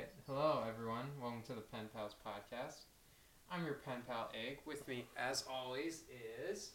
right. 0.00 0.08
Hello, 0.26 0.64
everyone. 0.66 1.04
Welcome 1.20 1.42
to 1.42 1.52
the 1.52 1.60
Pen 1.60 1.86
Pals 1.94 2.14
podcast. 2.26 2.84
I'm 3.50 3.66
your 3.66 3.74
pen 3.74 3.98
pal 4.08 4.30
Egg. 4.34 4.60
With 4.64 4.86
me, 4.88 5.04
as 5.14 5.44
always, 5.50 6.04
is 6.48 6.70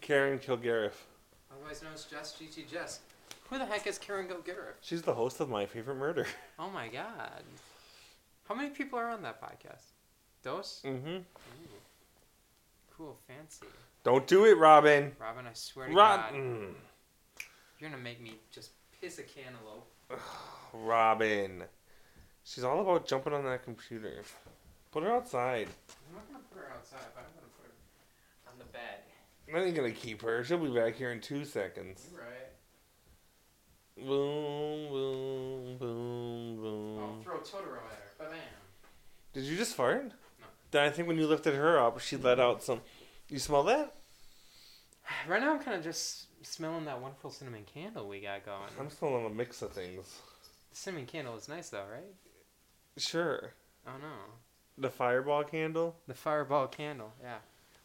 Karen 0.00 0.38
Kilgariff. 0.38 0.94
otherwise 1.52 1.82
known 1.82 1.92
as 1.92 2.04
Jess 2.04 2.34
GT 2.40 2.70
Jess. 2.70 3.00
Who 3.50 3.58
the 3.58 3.66
heck 3.66 3.86
is 3.86 3.98
Karen 3.98 4.26
Gilgariff? 4.26 4.76
She's 4.80 5.02
the 5.02 5.12
host 5.12 5.40
of 5.40 5.50
My 5.50 5.66
Favorite 5.66 5.96
Murder. 5.96 6.26
Oh 6.58 6.70
my 6.70 6.88
god. 6.88 7.42
How 8.44 8.54
many 8.54 8.70
people 8.70 8.98
are 8.98 9.10
on 9.10 9.20
that 9.22 9.42
podcast? 9.42 9.84
Dos? 10.42 10.80
Mm-hmm. 10.86 11.18
Cool, 12.96 13.18
fancy. 13.28 13.66
Don't 14.02 14.26
do 14.26 14.46
it, 14.46 14.56
Robin. 14.56 15.12
Robin, 15.20 15.46
I 15.46 15.52
swear 15.52 15.88
to 15.88 15.94
God, 15.94 16.32
mm. 16.32 16.72
you're 17.78 17.90
gonna 17.90 18.02
make 18.02 18.22
me 18.22 18.36
just 18.50 18.70
piss 18.98 19.18
a 19.18 19.24
cantaloupe. 19.24 19.90
Robin. 20.72 21.64
She's 22.44 22.64
all 22.64 22.80
about 22.80 23.06
jumping 23.06 23.32
on 23.32 23.44
that 23.44 23.64
computer. 23.64 24.22
Put 24.90 25.04
her 25.04 25.12
outside. 25.12 25.68
I'm 26.08 26.16
not 26.16 26.26
gonna 26.28 26.44
put 26.50 26.58
her 26.58 26.72
outside, 26.74 27.00
but 27.14 27.24
I'm 27.24 27.34
gonna 27.34 27.52
put 27.56 27.66
her 27.66 28.52
on 28.52 28.58
the 28.58 28.64
bed. 28.66 29.02
I 29.54 29.66
ain't 29.66 29.76
gonna 29.76 29.92
keep 29.92 30.22
her. 30.22 30.44
She'll 30.44 30.58
be 30.58 30.68
back 30.68 30.96
here 30.96 31.12
in 31.12 31.20
two 31.20 31.44
seconds. 31.44 32.06
You're 32.10 32.20
right. 32.20 32.52
Boom, 33.96 34.88
boom, 34.88 35.78
boom, 35.78 36.56
boom. 36.56 36.98
I'll 37.00 37.22
throw 37.22 37.38
Totoro 37.38 37.76
at 37.76 37.98
her. 37.98 38.10
Ba 38.18 38.24
bam. 38.30 38.38
Did 39.32 39.44
you 39.44 39.56
just 39.56 39.74
fart? 39.74 40.04
No. 40.04 40.46
Then 40.70 40.84
I 40.84 40.90
think 40.90 41.08
when 41.08 41.18
you 41.18 41.26
lifted 41.26 41.54
her 41.54 41.78
up, 41.78 42.00
she 42.00 42.16
let 42.16 42.40
out 42.40 42.62
some. 42.62 42.80
You 43.28 43.38
smell 43.38 43.62
that? 43.64 43.94
Right 45.28 45.40
now, 45.40 45.54
I'm 45.54 45.62
kind 45.62 45.76
of 45.76 45.84
just 45.84 46.26
smelling 46.44 46.84
that 46.86 47.00
wonderful 47.00 47.30
cinnamon 47.30 47.64
candle 47.72 48.08
we 48.08 48.20
got 48.20 48.44
going. 48.44 48.70
I'm 48.80 48.90
smelling 48.90 49.26
a 49.26 49.30
mix 49.30 49.62
of 49.62 49.72
things. 49.72 50.18
The 50.70 50.76
cinnamon 50.76 51.06
candle 51.06 51.36
is 51.36 51.48
nice, 51.48 51.68
though, 51.68 51.84
right? 51.90 52.14
Sure. 52.96 53.52
Oh 53.86 53.92
no, 54.00 54.12
The 54.78 54.90
fireball 54.90 55.44
candle? 55.44 55.96
the 56.06 56.14
fireball 56.14 56.66
candle. 56.68 57.12
Yeah. 57.22 57.38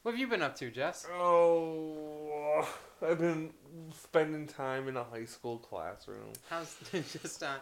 What 0.04 0.12
have 0.12 0.20
you 0.20 0.28
been 0.28 0.42
up 0.42 0.56
to, 0.58 0.70
Jess? 0.72 1.06
Oh, 1.14 2.68
I've 3.06 3.20
been 3.20 3.52
spending 3.94 4.48
time 4.48 4.88
in 4.88 4.96
a 4.96 5.04
high 5.04 5.26
school 5.26 5.58
classroom. 5.58 6.32
How's 6.50 6.76
just 6.92 7.44
on, 7.44 7.58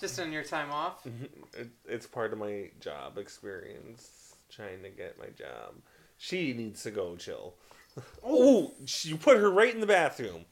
just 0.00 0.18
on 0.20 0.32
your 0.32 0.42
time 0.44 0.70
off? 0.70 1.04
Mm-hmm. 1.04 1.24
It, 1.60 1.68
it's 1.86 2.06
part 2.06 2.32
of 2.32 2.38
my 2.38 2.70
job 2.80 3.18
experience, 3.18 4.36
trying 4.50 4.82
to 4.84 4.88
get 4.90 5.18
my 5.18 5.26
job. 5.36 5.74
She 6.18 6.52
needs 6.54 6.82
to 6.84 6.90
go 6.90 7.16
chill. 7.16 7.54
Oh, 8.24 8.72
you 9.02 9.16
put 9.16 9.38
her 9.38 9.50
right 9.50 9.72
in 9.74 9.80
the 9.80 9.86
bathroom. 9.86 10.44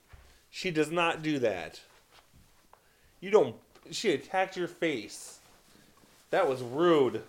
She 0.50 0.70
does 0.70 0.90
not 0.90 1.22
do 1.22 1.38
that. 1.40 1.78
You 3.20 3.30
don't. 3.30 3.56
She 3.90 4.12
attacked 4.12 4.56
your 4.56 4.68
face. 4.68 5.40
That 6.34 6.48
was 6.48 6.62
rude. 6.62 7.22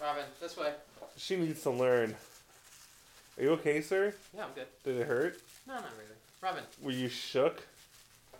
Robin, 0.00 0.22
this 0.40 0.56
way. 0.56 0.72
She 1.16 1.34
needs 1.34 1.64
to 1.64 1.70
learn. 1.70 2.14
Are 3.36 3.42
you 3.42 3.50
okay, 3.54 3.80
sir? 3.80 4.14
Yeah, 4.32 4.44
I'm 4.44 4.52
good. 4.54 4.68
Did 4.84 5.00
it 5.00 5.08
hurt? 5.08 5.40
No, 5.66 5.74
not 5.74 5.90
really. 5.98 6.14
Robin, 6.40 6.62
Were 6.80 6.92
you 6.92 7.08
shook? 7.08 7.66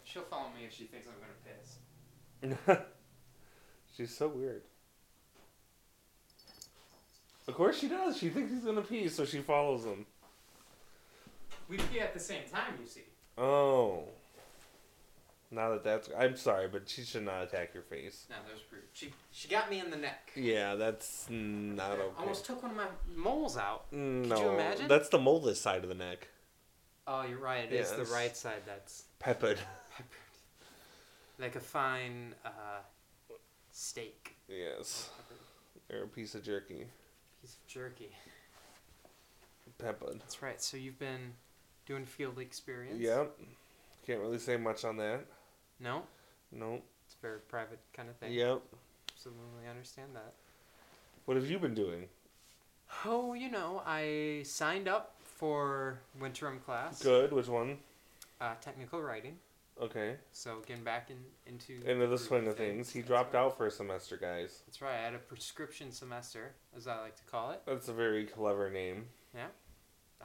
she'll 0.05 0.23
follow 0.23 0.47
me 0.56 0.65
if 0.65 0.73
she 0.73 0.84
thinks 0.84 1.09
I'm 1.09 2.47
gonna 2.47 2.69
piss. 2.69 2.78
She's 3.97 4.17
so 4.17 4.28
weird. 4.28 4.62
Of 7.48 7.55
course 7.55 7.81
she 7.81 7.89
does. 7.89 8.17
She 8.17 8.28
thinks 8.28 8.53
he's 8.53 8.62
gonna 8.62 8.83
pee, 8.83 9.09
so 9.09 9.25
she 9.25 9.41
follows 9.41 9.84
him. 9.84 10.06
We 11.69 11.78
pee 11.78 11.98
at 11.98 12.15
the 12.15 12.20
same 12.20 12.43
time, 12.48 12.75
you 12.81 12.87
see. 12.87 13.03
Oh. 13.37 14.05
Now 15.55 15.69
that 15.70 15.84
that's, 15.84 16.08
I'm 16.19 16.34
sorry, 16.36 16.67
but 16.67 16.89
she 16.89 17.03
should 17.03 17.25
not 17.25 17.42
attack 17.42 17.75
your 17.75 17.83
face. 17.83 18.25
No, 18.31 18.36
that 18.47 18.53
was 18.55 18.62
rude. 18.72 18.83
She 18.95 19.12
she 19.33 19.48
got 19.48 19.69
me 19.70 19.81
in 19.81 19.91
the 19.91 19.98
neck. 19.98 20.33
Yeah, 20.34 20.77
that's 20.77 21.27
not 21.28 21.92
okay. 21.92 22.03
Almost 22.19 22.47
took 22.47 22.62
one 22.62 22.70
of 22.72 22.77
my 22.78 22.86
moles 23.14 23.59
out. 23.59 23.84
no, 23.92 24.41
you 24.41 24.48
imagine? 24.55 24.89
that's 24.89 25.11
the 25.11 25.19
moleless 25.19 25.61
side 25.61 25.83
of 25.83 25.91
the 25.91 25.94
neck. 25.94 26.28
Oh, 27.06 27.25
you're 27.28 27.38
right. 27.38 27.65
It 27.65 27.72
is 27.75 27.93
Yes. 27.97 28.09
the 28.09 28.15
right 28.15 28.34
side 28.37 28.62
that's 28.65 29.04
Peppered. 29.19 29.59
peppered, 29.94 30.06
like 31.38 31.54
a 31.56 31.60
fine 31.60 32.34
uh, 32.47 32.81
steak. 33.72 34.37
Yes, 34.48 35.10
Peppered 35.88 36.00
or 36.00 36.04
a 36.04 36.09
piece 36.09 36.34
of 36.34 36.43
jerky. 36.43 36.87
piece 37.43 37.56
of 37.60 37.66
jerky. 37.66 38.10
Peppered. 39.78 40.21
That's 40.21 40.43
right. 40.43 40.62
So 40.62 40.77
you've 40.77 40.98
been 40.98 41.34
doing 41.87 42.04
field 42.06 42.38
experience. 42.38 43.00
Yep. 43.00 43.37
Can't 44.06 44.21
really 44.21 44.38
say 44.38 44.56
much 44.56 44.84
on 44.84 44.97
that. 44.98 45.25
No, 45.82 46.03
Nope. 46.53 46.82
it's 47.06 47.15
a 47.16 47.22
very 47.22 47.38
private 47.41 47.81
kind 47.93 48.09
of 48.09 48.16
thing. 48.16 48.32
Yep. 48.32 48.60
Absolutely 49.15 49.69
understand 49.69 50.10
that. 50.15 50.32
What 51.25 51.37
have 51.37 51.48
you 51.50 51.59
been 51.59 51.75
doing? 51.75 52.04
Oh, 53.04 53.32
you 53.34 53.50
know, 53.50 53.82
I 53.87 54.42
signed 54.44 54.87
up 54.88 55.15
for 55.25 55.98
winterim 56.21 56.62
class. 56.65 57.03
Good. 57.03 57.32
Which 57.32 57.48
one? 57.48 57.78
Uh, 58.41 58.54
technical 58.60 59.00
writing. 59.03 59.37
Okay. 59.81 60.16
So 60.32 60.59
getting 60.66 60.84
back 60.84 61.10
in 61.10 61.16
into 61.47 61.84
Into 61.88 62.06
the 62.06 62.19
swing 62.19 62.47
of 62.47 62.56
things. 62.56 62.91
He 62.92 63.00
That's 63.00 63.09
dropped 63.09 63.34
right. 63.34 63.41
out 63.41 63.56
for 63.56 63.66
a 63.66 63.71
semester, 63.71 64.16
guys. 64.16 64.60
That's 64.66 64.82
right. 64.82 64.94
I 64.94 65.03
had 65.04 65.15
a 65.15 65.19
prescription 65.19 65.91
semester, 65.92 66.53
as 66.76 66.87
I 66.87 67.00
like 67.00 67.16
to 67.16 67.22
call 67.31 67.53
it. 67.53 67.62
That's 67.66 67.88
a 67.88 67.92
very 67.92 68.26
clever 68.26 68.71
name. 68.71 69.06
Yeah. 69.34 69.47
Uh, 70.21 70.25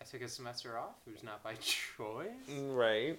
I 0.00 0.04
took 0.04 0.20
a 0.22 0.28
semester 0.28 0.76
off. 0.78 0.94
It 1.06 1.12
was 1.14 1.22
not 1.24 1.42
by 1.42 1.54
choice. 1.60 2.26
Mm, 2.50 2.76
Right. 2.76 3.18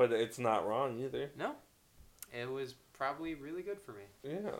But 0.00 0.12
it's 0.12 0.38
not 0.38 0.66
wrong 0.66 0.98
either. 0.98 1.28
No, 1.38 1.52
it 2.32 2.50
was 2.50 2.74
probably 2.94 3.34
really 3.34 3.60
good 3.60 3.78
for 3.78 3.92
me. 3.92 4.04
Yeah. 4.22 4.52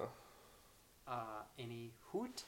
Uh, 1.08 1.44
any 1.58 1.92
hoot? 2.12 2.44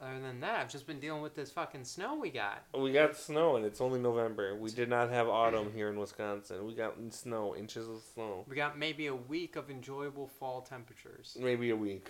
Other 0.00 0.18
than 0.18 0.40
that, 0.40 0.58
I've 0.58 0.72
just 0.72 0.86
been 0.86 1.00
dealing 1.00 1.20
with 1.20 1.34
this 1.34 1.50
fucking 1.50 1.84
snow 1.84 2.14
we 2.14 2.30
got. 2.30 2.64
We 2.74 2.92
got 2.92 3.14
snow 3.14 3.56
and 3.56 3.66
it's 3.66 3.82
only 3.82 4.00
November. 4.00 4.56
We 4.56 4.70
did 4.70 4.88
not 4.88 5.10
have 5.10 5.28
autumn 5.28 5.70
here 5.74 5.90
in 5.90 5.98
Wisconsin. 5.98 6.64
We 6.64 6.72
got 6.72 6.94
snow, 7.10 7.54
inches 7.54 7.86
of 7.86 8.00
snow. 8.14 8.46
We 8.48 8.56
got 8.56 8.78
maybe 8.78 9.08
a 9.08 9.14
week 9.14 9.56
of 9.56 9.68
enjoyable 9.68 10.28
fall 10.28 10.62
temperatures. 10.62 11.36
Maybe 11.38 11.68
a 11.68 11.76
week. 11.76 12.08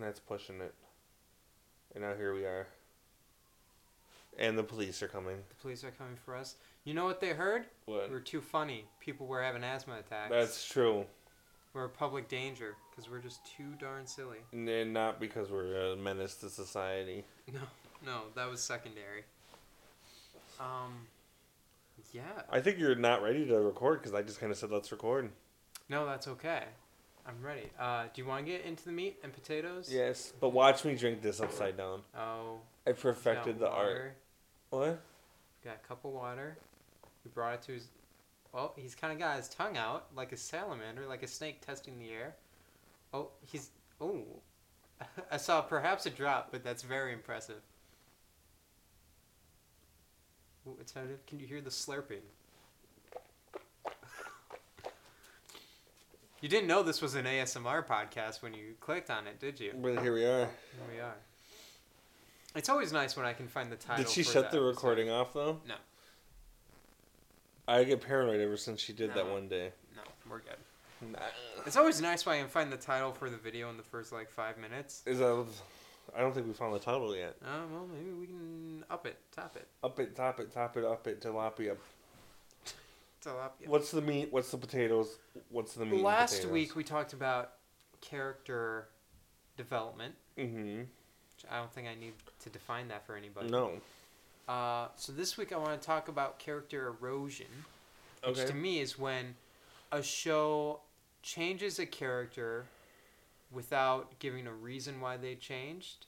That's 0.00 0.18
pushing 0.18 0.60
it. 0.60 0.74
And 1.94 2.02
now 2.02 2.16
here 2.16 2.34
we 2.34 2.44
are. 2.44 2.66
And 4.36 4.58
the 4.58 4.64
police 4.64 5.00
are 5.00 5.08
coming. 5.08 5.36
The 5.48 5.62
police 5.62 5.84
are 5.84 5.92
coming 5.92 6.16
for 6.16 6.34
us. 6.34 6.56
You 6.86 6.94
know 6.94 7.04
what 7.04 7.20
they 7.20 7.30
heard? 7.30 7.64
What? 7.86 8.10
We're 8.12 8.20
too 8.20 8.40
funny. 8.40 8.84
People 9.00 9.26
were 9.26 9.42
having 9.42 9.64
asthma 9.64 9.98
attacks. 9.98 10.30
That's 10.30 10.64
true. 10.64 11.04
We're 11.74 11.86
a 11.86 11.88
public 11.88 12.28
danger 12.28 12.76
because 12.90 13.10
we're 13.10 13.18
just 13.18 13.40
too 13.44 13.74
darn 13.80 14.06
silly. 14.06 14.38
And 14.52 14.68
then 14.68 14.92
not 14.92 15.18
because 15.18 15.50
we're 15.50 15.92
a 15.92 15.96
menace 15.96 16.36
to 16.36 16.48
society. 16.48 17.24
No, 17.52 17.60
no, 18.04 18.20
that 18.34 18.50
was 18.50 18.60
secondary. 18.60 19.24
Um, 20.60 21.06
yeah. 22.12 22.22
I 22.50 22.60
think 22.60 22.78
you're 22.78 22.94
not 22.96 23.22
ready 23.22 23.46
to 23.46 23.60
record 23.60 24.00
because 24.00 24.14
I 24.14 24.22
just 24.22 24.40
kind 24.40 24.50
of 24.50 24.58
said 24.58 24.70
let's 24.70 24.90
record. 24.92 25.30
No, 25.88 26.06
that's 26.06 26.26
okay. 26.28 26.64
I'm 27.26 27.40
ready. 27.40 27.70
Uh, 27.78 28.04
do 28.12 28.22
you 28.22 28.28
want 28.28 28.44
to 28.44 28.52
get 28.52 28.64
into 28.64 28.84
the 28.84 28.92
meat 28.92 29.18
and 29.22 29.32
potatoes? 29.32 29.88
Yes, 29.92 30.32
but 30.40 30.50
watch 30.50 30.84
me 30.84 30.94
drink 30.96 31.22
this 31.22 31.40
upside 31.40 31.76
down. 31.76 32.02
Oh, 32.16 32.58
I 32.86 32.92
perfected 32.92 33.58
the 33.58 33.68
art. 33.68 34.16
What? 34.70 35.00
Got 35.64 35.78
a 35.84 35.88
cup 35.88 36.04
of 36.04 36.12
water. 36.12 36.56
We 37.26 37.30
brought 37.32 37.54
it 37.54 37.62
to 37.62 37.72
his. 37.72 37.88
Oh, 38.54 38.70
he's 38.76 38.94
kind 38.94 39.12
of 39.12 39.18
got 39.18 39.36
his 39.36 39.48
tongue 39.48 39.76
out 39.76 40.06
like 40.14 40.30
a 40.30 40.36
salamander, 40.36 41.06
like 41.08 41.24
a 41.24 41.26
snake 41.26 41.60
testing 41.60 41.98
the 41.98 42.08
air. 42.10 42.36
Oh, 43.12 43.30
he's. 43.44 43.70
Oh. 44.00 44.22
I 45.32 45.38
saw 45.38 45.60
perhaps 45.60 46.06
a 46.06 46.10
drop, 46.10 46.52
but 46.52 46.62
that's 46.62 46.84
very 46.84 47.12
impressive. 47.12 47.62
Ooh, 50.68 50.76
it's 50.80 50.92
can 50.92 51.40
you 51.40 51.48
hear 51.48 51.60
the 51.60 51.70
slurping? 51.70 52.22
you 56.40 56.48
didn't 56.48 56.68
know 56.68 56.84
this 56.84 57.02
was 57.02 57.16
an 57.16 57.24
ASMR 57.24 57.84
podcast 57.84 58.40
when 58.40 58.54
you 58.54 58.74
clicked 58.80 59.10
on 59.10 59.26
it, 59.26 59.40
did 59.40 59.58
you? 59.58 59.72
But 59.82 60.00
here 60.00 60.14
we 60.14 60.24
are. 60.24 60.46
Here 60.46 60.48
we 60.94 61.00
are. 61.00 61.16
It's 62.54 62.68
always 62.68 62.92
nice 62.92 63.16
when 63.16 63.26
I 63.26 63.32
can 63.32 63.48
find 63.48 63.72
the 63.72 63.76
title. 63.76 64.04
Did 64.04 64.12
she 64.12 64.22
shut 64.22 64.52
the 64.52 64.58
episode. 64.58 64.66
recording 64.66 65.10
off 65.10 65.34
though? 65.34 65.58
No. 65.66 65.74
I 67.68 67.84
get 67.84 68.00
paranoid 68.00 68.40
ever 68.40 68.56
since 68.56 68.80
she 68.80 68.92
did 68.92 69.14
that 69.14 69.28
one 69.28 69.48
day. 69.48 69.72
No, 69.96 70.02
we're 70.30 70.38
good. 70.38 71.12
Nah. 71.12 71.18
It's 71.66 71.76
always 71.76 72.00
nice 72.00 72.24
when 72.24 72.36
I 72.36 72.38
can 72.40 72.48
find 72.48 72.72
the 72.72 72.76
title 72.76 73.12
for 73.12 73.28
the 73.28 73.36
video 73.36 73.68
in 73.70 73.76
the 73.76 73.82
first 73.82 74.12
like 74.12 74.30
five 74.30 74.56
minutes. 74.56 75.02
Is 75.04 75.18
that? 75.18 75.46
I 76.16 76.20
don't 76.20 76.32
think 76.32 76.46
we 76.46 76.52
found 76.52 76.74
the 76.74 76.78
title 76.78 77.14
yet. 77.14 77.36
Uh, 77.42 77.66
well, 77.72 77.86
maybe 77.92 78.12
we 78.12 78.26
can 78.26 78.84
up 78.88 79.06
it, 79.06 79.18
top 79.34 79.56
it. 79.56 79.66
Up 79.82 79.98
it, 79.98 80.14
top 80.14 80.38
it, 80.40 80.52
top 80.52 80.76
it, 80.76 80.84
up 80.84 81.06
it, 81.06 81.20
tilapia. 81.20 81.76
Tilapia. 83.24 83.66
What's 83.66 83.90
the 83.90 84.00
meat? 84.00 84.28
What's 84.30 84.50
the 84.50 84.58
potatoes? 84.58 85.18
What's 85.50 85.74
the 85.74 85.84
meat? 85.84 86.02
Last 86.02 86.46
week 86.46 86.76
we 86.76 86.84
talked 86.84 87.12
about 87.12 87.54
character 88.00 88.88
development. 89.56 90.14
Mm-hmm. 90.38 90.78
Which 90.78 91.50
I 91.50 91.58
don't 91.58 91.72
think 91.72 91.88
I 91.88 91.94
need 91.96 92.14
to 92.44 92.50
define 92.50 92.88
that 92.88 93.04
for 93.04 93.16
anybody. 93.16 93.50
No. 93.50 93.72
Uh, 94.48 94.88
so 94.96 95.12
this 95.12 95.36
week 95.36 95.52
I 95.52 95.56
want 95.56 95.80
to 95.80 95.86
talk 95.86 96.08
about 96.08 96.38
character 96.38 96.86
erosion, 96.86 97.64
which 98.24 98.38
Okay. 98.38 98.46
to 98.46 98.54
me 98.54 98.80
is 98.80 98.98
when 98.98 99.34
a 99.90 100.02
show 100.02 100.80
changes 101.22 101.78
a 101.78 101.86
character 101.86 102.66
without 103.50 104.18
giving 104.18 104.46
a 104.46 104.52
reason 104.52 105.00
why 105.00 105.16
they 105.16 105.34
changed. 105.34 106.06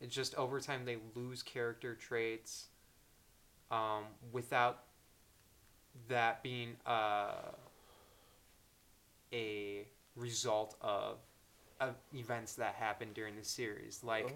It's 0.00 0.14
just 0.14 0.34
over 0.36 0.60
time 0.60 0.84
they 0.84 0.98
lose 1.16 1.42
character 1.42 1.94
traits 1.94 2.68
um, 3.70 4.04
without 4.30 4.84
that 6.08 6.42
being 6.42 6.76
uh, 6.86 7.32
a 9.32 9.86
result 10.14 10.76
of, 10.80 11.18
of 11.80 11.94
events 12.14 12.54
that 12.54 12.74
happened 12.74 13.14
during 13.14 13.34
the 13.36 13.44
series. 13.44 14.04
Like 14.04 14.34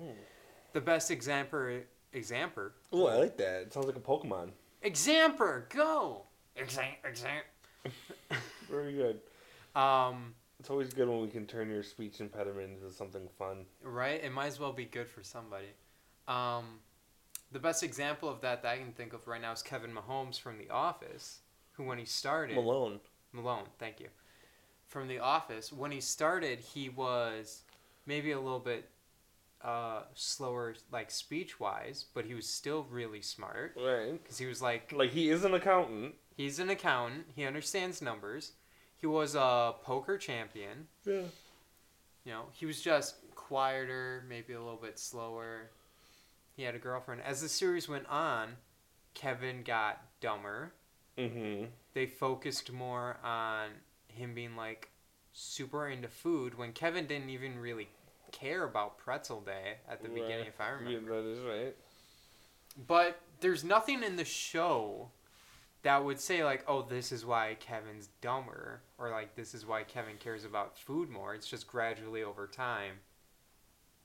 the 0.73 0.81
best 0.81 1.11
example, 1.11 1.81
example, 2.13 2.71
Oh, 2.93 3.07
I 3.07 3.17
like 3.17 3.37
that. 3.39 3.63
It 3.63 3.73
sounds 3.73 3.87
like 3.87 3.97
a 3.97 4.01
Pokemon. 4.01 4.51
example, 4.83 5.63
go, 5.69 6.23
exam, 6.57 6.93
exam. 7.05 7.43
Very 8.71 8.93
good. 8.93 9.21
Um, 9.75 10.35
It's 10.61 10.71
always 10.71 10.93
good 10.93 11.09
when 11.09 11.21
we 11.21 11.29
can 11.29 11.47
turn 11.47 11.71
your 11.71 11.83
speech 11.83 12.21
impediment 12.21 12.71
into 12.83 12.93
something 12.95 13.29
fun. 13.39 13.65
right? 13.83 14.23
It 14.23 14.33
might 14.33 14.47
as 14.47 14.61
well 14.61 14.73
be 14.73 14.85
good 14.85 15.09
for 15.09 15.23
somebody. 15.23 15.69
Um, 16.29 16.79
the 17.51 17.59
best 17.59 17.83
example 17.83 18.29
of 18.29 18.41
that 18.43 18.63
that 18.63 18.73
I 18.73 18.79
can 18.79 18.93
think 18.93 19.13
of 19.13 19.27
right 19.27 19.41
now 19.41 19.53
is 19.53 19.63
Kevin 19.63 19.91
Mahomes 19.93 20.39
from 20.41 20.59
The 20.59 20.71
Office, 20.71 21.41
who 21.73 21.85
when 21.85 21.99
he 21.99 22.05
started 22.05 22.55
Malone. 22.57 23.01
Malone, 23.33 23.65
thank 23.79 23.99
you. 24.01 24.09
From 24.87 25.09
The 25.09 25.19
Office, 25.19 25.73
when 25.73 25.91
he 25.91 26.01
started, 26.01 26.61
he 26.61 26.89
was 26.91 27.63
maybe 28.07 28.33
a 28.33 28.41
little 28.41 28.59
bit 28.61 28.89
uh, 29.65 30.03
slower, 30.15 30.75
like 30.91 31.11
speech 31.11 31.59
wise, 31.61 32.07
but 32.15 32.25
he 32.25 32.35
was 32.35 32.49
still 32.49 32.87
really 32.91 33.23
smart 33.23 33.77
Right. 33.77 34.21
because 34.23 34.39
he 34.39 34.47
was 34.47 34.61
like 34.63 34.93
Like 34.93 35.11
he 35.11 35.29
is 35.31 35.45
an 35.45 35.55
accountant. 35.55 36.15
he's 36.37 36.59
an 36.59 36.71
accountant, 36.71 37.27
he 37.35 37.45
understands 37.45 38.03
numbers. 38.03 38.53
He 38.97 39.07
was 39.07 39.35
a 39.35 39.75
poker 39.83 40.17
champion. 40.19 40.87
Yeah. 41.05 41.23
You 42.25 42.33
know, 42.33 42.43
he 42.53 42.67
was 42.67 42.81
just 42.81 43.17
quieter, 43.35 44.25
maybe 44.29 44.53
a 44.53 44.61
little 44.61 44.79
bit 44.81 44.99
slower. 44.99 45.71
He 46.55 46.63
had 46.63 46.75
a 46.75 46.79
girlfriend. 46.79 47.23
As 47.23 47.41
the 47.43 47.49
series 47.49 47.89
went 47.89 48.07
on, 48.09 48.51
Kevin 49.15 49.63
got 49.65 50.01
dumber. 50.21 50.73
Mm-hmm. 51.19 51.65
They 51.95 52.07
focused 52.07 52.71
more 52.73 53.19
on 53.25 53.71
him 54.09 54.35
being 54.35 54.55
like 54.57 54.91
super 55.33 55.89
into 55.89 56.09
food 56.09 56.57
when 56.57 56.73
Kevin 56.73 57.07
didn't 57.07 57.31
even 57.31 57.59
really 57.59 57.89
care 58.33 58.65
about 58.65 58.99
pretzel 58.99 59.41
day 59.41 59.77
at 59.89 60.03
the 60.03 60.09
beginning, 60.09 60.47
if 60.47 60.61
I 60.61 60.67
Yeah, 60.71 60.75
remember. 60.97 61.23
that 61.23 61.29
is 61.29 61.39
right. 61.41 61.77
But 62.87 63.21
there's 63.41 63.63
nothing 63.65 64.03
in 64.03 64.17
the 64.17 64.25
show 64.25 65.11
that 65.83 66.05
would 66.05 66.21
say 66.21 66.45
like, 66.45 66.65
oh, 66.69 66.83
this 66.83 67.13
is 67.13 67.25
why 67.27 67.57
Kevin's 67.61 68.09
dumber, 68.21 68.83
or 68.99 69.11
like 69.11 69.35
this 69.37 69.53
is 69.55 69.67
why 69.67 69.83
Kevin 69.83 70.17
cares 70.19 70.45
about 70.45 70.77
food 70.79 71.11
more. 71.11 71.35
It's 71.35 71.47
just 71.49 71.67
gradually 71.67 72.23
over 72.23 72.47
time. 72.47 72.95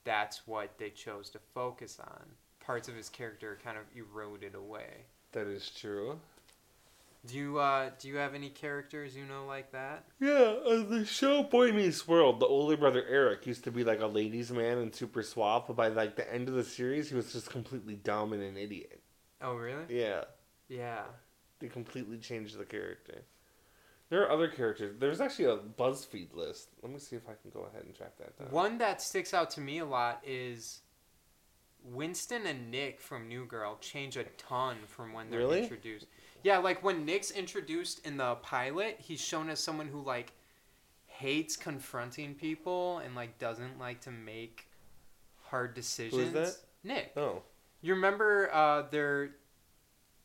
That's 0.03 0.47
what 0.47 0.77
they 0.77 0.89
chose 0.89 1.29
to 1.31 1.39
focus 1.53 1.99
on. 1.99 2.23
Parts 2.59 2.87
of 2.87 2.95
his 2.95 3.09
character 3.09 3.57
kind 3.63 3.77
of 3.77 3.83
eroded 3.95 4.55
away. 4.55 5.05
That 5.33 5.47
is 5.47 5.69
true. 5.69 6.19
Do 7.27 7.35
you 7.37 7.59
uh 7.59 7.89
do 7.99 8.07
you 8.07 8.15
have 8.17 8.33
any 8.33 8.49
characters 8.49 9.15
you 9.15 9.25
know 9.25 9.45
like 9.45 9.71
that? 9.73 10.05
Yeah, 10.19 10.55
uh, 10.65 10.83
the 10.87 11.05
show 11.05 11.43
Boy 11.43 11.71
Meets 11.73 12.07
World, 12.07 12.39
the 12.39 12.45
older 12.45 12.77
brother 12.77 13.03
Eric 13.07 13.45
used 13.45 13.63
to 13.65 13.71
be 13.71 13.83
like 13.83 13.99
a 14.01 14.07
ladies' 14.07 14.51
man 14.51 14.77
and 14.77 14.93
super 14.95 15.21
suave, 15.23 15.63
but 15.67 15.75
by 15.75 15.89
like 15.89 16.15
the 16.15 16.31
end 16.33 16.47
of 16.47 16.55
the 16.55 16.63
series, 16.63 17.09
he 17.09 17.15
was 17.15 17.33
just 17.33 17.49
completely 17.49 17.95
dumb 17.95 18.33
and 18.33 18.41
an 18.41 18.55
idiot. 18.57 19.01
Oh 19.41 19.55
really? 19.55 19.83
Yeah, 19.89 20.23
Yeah. 20.69 21.03
they 21.59 21.67
completely 21.67 22.17
changed 22.17 22.57
the 22.57 22.65
character. 22.65 23.23
There 24.09 24.23
are 24.23 24.31
other 24.31 24.47
characters. 24.47 24.95
There's 24.97 25.19
actually 25.19 25.45
a 25.45 25.57
BuzzFeed 25.57 26.33
list. 26.33 26.69
Let 26.81 26.93
me 26.93 26.99
see 26.99 27.17
if 27.17 27.27
I 27.27 27.33
can 27.41 27.51
go 27.51 27.67
ahead 27.69 27.83
and 27.83 27.93
track 27.93 28.17
that 28.19 28.37
down. 28.39 28.47
One 28.51 28.77
that 28.77 29.01
sticks 29.01 29.33
out 29.33 29.49
to 29.51 29.61
me 29.61 29.79
a 29.79 29.85
lot 29.85 30.21
is 30.25 30.79
Winston 31.83 32.45
and 32.45 32.71
Nick 32.71 33.01
from 33.01 33.27
New 33.27 33.45
Girl 33.45 33.77
change 33.81 34.15
a 34.15 34.23
ton 34.37 34.77
from 34.87 35.11
when 35.13 35.29
they're 35.29 35.39
Really? 35.39 35.63
introduced. 35.63 36.07
Yeah, 36.43 36.59
like 36.59 36.83
when 36.83 37.05
Nick's 37.05 37.31
introduced 37.31 38.05
in 38.05 38.17
the 38.17 38.35
pilot, 38.35 38.97
he's 38.99 39.19
shown 39.21 39.49
as 39.49 39.59
someone 39.59 39.87
who 39.87 40.01
like 40.01 40.31
hates 41.07 41.55
confronting 41.55 42.35
people 42.35 42.99
and 42.99 43.15
like 43.15 43.39
doesn't 43.39 43.79
like 43.79 44.01
to 44.01 44.11
make 44.11 44.67
hard 45.49 45.73
decisions. 45.73 46.21
Who's 46.21 46.31
that? 46.33 46.55
Nick. 46.83 47.13
Oh, 47.17 47.41
You 47.81 47.95
remember 47.95 48.49
uh 48.53 48.83
they're 48.91 49.31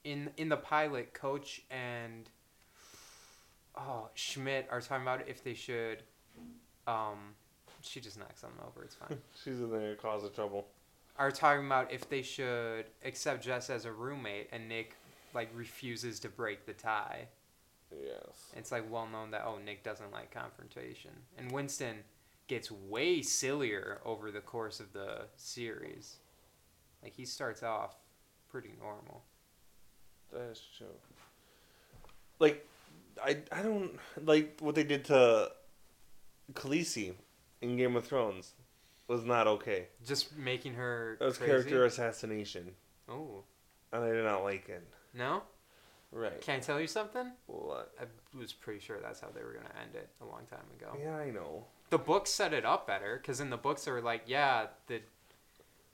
in 0.04 0.30
in 0.36 0.48
the 0.48 0.56
pilot 0.56 1.14
coach 1.14 1.62
and 1.70 2.28
oh 3.76 4.08
Schmidt 4.14 4.68
are 4.70 4.80
talking 4.80 5.02
about 5.02 5.26
if 5.28 5.42
they 5.42 5.54
should 5.54 6.02
um 6.86 7.34
she 7.80 8.00
just 8.00 8.18
knocks 8.18 8.42
them 8.42 8.52
over, 8.66 8.84
it's 8.84 8.94
fine. 8.94 9.18
she's 9.42 9.60
in 9.60 9.70
there, 9.70 9.94
cause 9.96 10.22
of 10.24 10.34
trouble. 10.34 10.66
are 11.18 11.32
talking 11.32 11.66
about 11.66 11.90
if 11.90 12.08
they 12.08 12.22
should 12.22 12.84
accept 13.04 13.42
Jess 13.42 13.70
as 13.70 13.86
a 13.86 13.92
roommate 13.92 14.48
and 14.52 14.68
Nick 14.68 14.94
like 15.34 15.50
refuses 15.54 16.20
to 16.20 16.28
break 16.28 16.66
the 16.66 16.72
tie. 16.72 17.28
Yes. 17.90 18.50
It's 18.56 18.72
like 18.72 18.90
well 18.90 19.06
known 19.06 19.30
that 19.32 19.42
oh 19.46 19.58
Nick 19.64 19.82
doesn't 19.82 20.12
like 20.12 20.30
confrontation. 20.32 21.10
And 21.38 21.50
Winston 21.52 21.98
gets 22.48 22.70
way 22.70 23.22
sillier 23.22 24.00
over 24.04 24.30
the 24.30 24.40
course 24.40 24.80
of 24.80 24.92
the 24.92 25.26
series. 25.36 26.16
Like 27.02 27.14
he 27.14 27.24
starts 27.24 27.62
off 27.62 27.96
pretty 28.50 28.72
normal. 28.80 29.22
That's 30.32 30.60
true. 30.78 30.86
Like, 32.38 32.66
I 33.22 33.38
I 33.50 33.62
don't 33.62 33.98
like 34.24 34.56
what 34.60 34.74
they 34.74 34.84
did 34.84 35.04
to 35.06 35.50
Khaleesi 36.54 37.14
in 37.60 37.76
Game 37.76 37.96
of 37.96 38.06
Thrones. 38.06 38.54
Was 39.08 39.24
not 39.24 39.46
okay. 39.46 39.88
Just 40.06 40.36
making 40.36 40.74
her 40.74 41.16
That 41.18 41.26
was 41.26 41.36
crazy. 41.36 41.50
character 41.50 41.84
assassination, 41.84 42.70
Oh 43.08 43.44
and 43.92 44.04
I 44.04 44.08
did 44.10 44.24
not 44.24 44.42
like 44.42 44.68
it. 44.68 44.86
No! 45.14 45.42
Right. 46.10 46.40
Can 46.42 46.56
I 46.56 46.60
tell 46.60 46.78
you 46.78 46.86
something? 46.86 47.32
What? 47.46 47.92
I 47.98 48.04
was 48.38 48.52
pretty 48.52 48.80
sure 48.80 48.98
that's 49.00 49.20
how 49.20 49.28
they 49.34 49.42
were 49.42 49.52
gonna 49.52 49.74
end 49.82 49.94
it 49.94 50.10
a 50.20 50.26
long 50.26 50.42
time 50.50 50.66
ago. 50.78 50.96
Yeah, 51.02 51.16
I 51.16 51.30
know. 51.30 51.64
The 51.90 51.98
books 51.98 52.30
set 52.30 52.52
it 52.52 52.64
up 52.66 52.86
better 52.86 53.18
because 53.20 53.40
in 53.40 53.50
the 53.50 53.56
books 53.56 53.84
they 53.84 53.92
were 53.92 54.02
like, 54.02 54.22
yeah, 54.26 54.66
the 54.88 55.00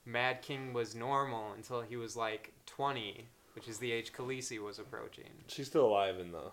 Mad 0.05 0.43
King 0.43 0.73
was 0.73 0.95
normal 0.95 1.53
until 1.53 1.83
he 1.83 1.97
was 1.97 2.17
like 2.17 2.53
twenty, 2.67 3.27
which 3.55 3.69
is 3.69 3.79
the 3.79 3.93
age 3.93 4.13
Khaleesi 4.13 4.59
was 4.61 4.79
approaching. 4.79 5.31
She's 5.47 5.69
still 5.69 5.87
alive 5.87 6.19
in 6.19 6.33
the 6.33 6.51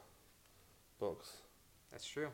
books. 0.99 1.31
That's 1.91 2.05
true. 2.05 2.29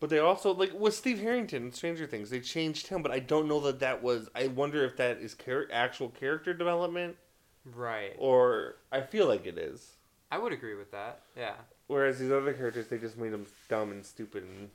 But 0.00 0.10
they 0.10 0.18
also 0.18 0.52
like 0.54 0.72
with 0.72 0.94
Steve 0.94 1.20
Harrington 1.20 1.64
in 1.66 1.72
Stranger 1.72 2.06
Things, 2.06 2.30
they 2.30 2.40
changed 2.40 2.86
him, 2.86 3.02
but 3.02 3.12
I 3.12 3.18
don't 3.18 3.46
know 3.46 3.60
that 3.60 3.80
that 3.80 4.02
was. 4.02 4.28
I 4.34 4.46
wonder 4.48 4.84
if 4.84 4.96
that 4.96 5.18
is 5.18 5.34
char- 5.34 5.68
actual 5.70 6.08
character 6.08 6.54
development, 6.54 7.16
Right. 7.64 8.14
or 8.18 8.76
I 8.90 9.00
feel 9.02 9.26
like 9.28 9.46
it 9.46 9.56
is. 9.58 9.96
I 10.30 10.38
would 10.38 10.52
agree 10.52 10.74
with 10.74 10.90
that. 10.92 11.20
Yeah. 11.36 11.54
Whereas 11.88 12.18
these 12.18 12.32
other 12.32 12.52
characters, 12.54 12.88
they 12.88 12.98
just 12.98 13.18
made 13.18 13.32
them 13.32 13.46
dumb 13.68 13.90
and 13.90 14.04
stupid. 14.04 14.44
And 14.44 14.70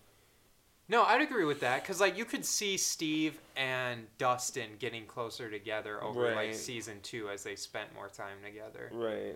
No, 0.88 1.04
I'd 1.04 1.22
agree 1.22 1.46
with 1.46 1.60
that 1.62 1.82
because 1.82 2.00
like 2.00 2.18
you 2.18 2.26
could 2.26 2.46
see 2.46 2.78
Steve 2.78 3.40
and 3.56 4.06
Dustin 4.18 4.72
getting 4.80 5.06
closer 5.06 5.50
together 5.50 6.02
over 6.04 6.34
like 6.36 6.54
season 6.54 7.00
two 7.02 7.30
as 7.30 7.44
they 7.44 7.56
spent 7.56 7.94
more 7.94 8.08
time 8.10 8.38
together. 8.46 8.92
right. 8.94 9.36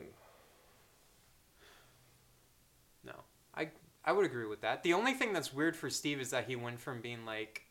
No, 3.03 3.13
I 3.55 3.69
I 4.05 4.11
would 4.11 4.25
agree 4.25 4.45
with 4.47 4.61
that. 4.61 4.83
The 4.83 4.93
only 4.93 5.13
thing 5.13 5.33
that's 5.33 5.53
weird 5.53 5.75
for 5.75 5.89
Steve 5.89 6.19
is 6.19 6.29
that 6.31 6.45
he 6.47 6.55
went 6.55 6.79
from 6.79 7.01
being 7.01 7.25
like 7.25 7.63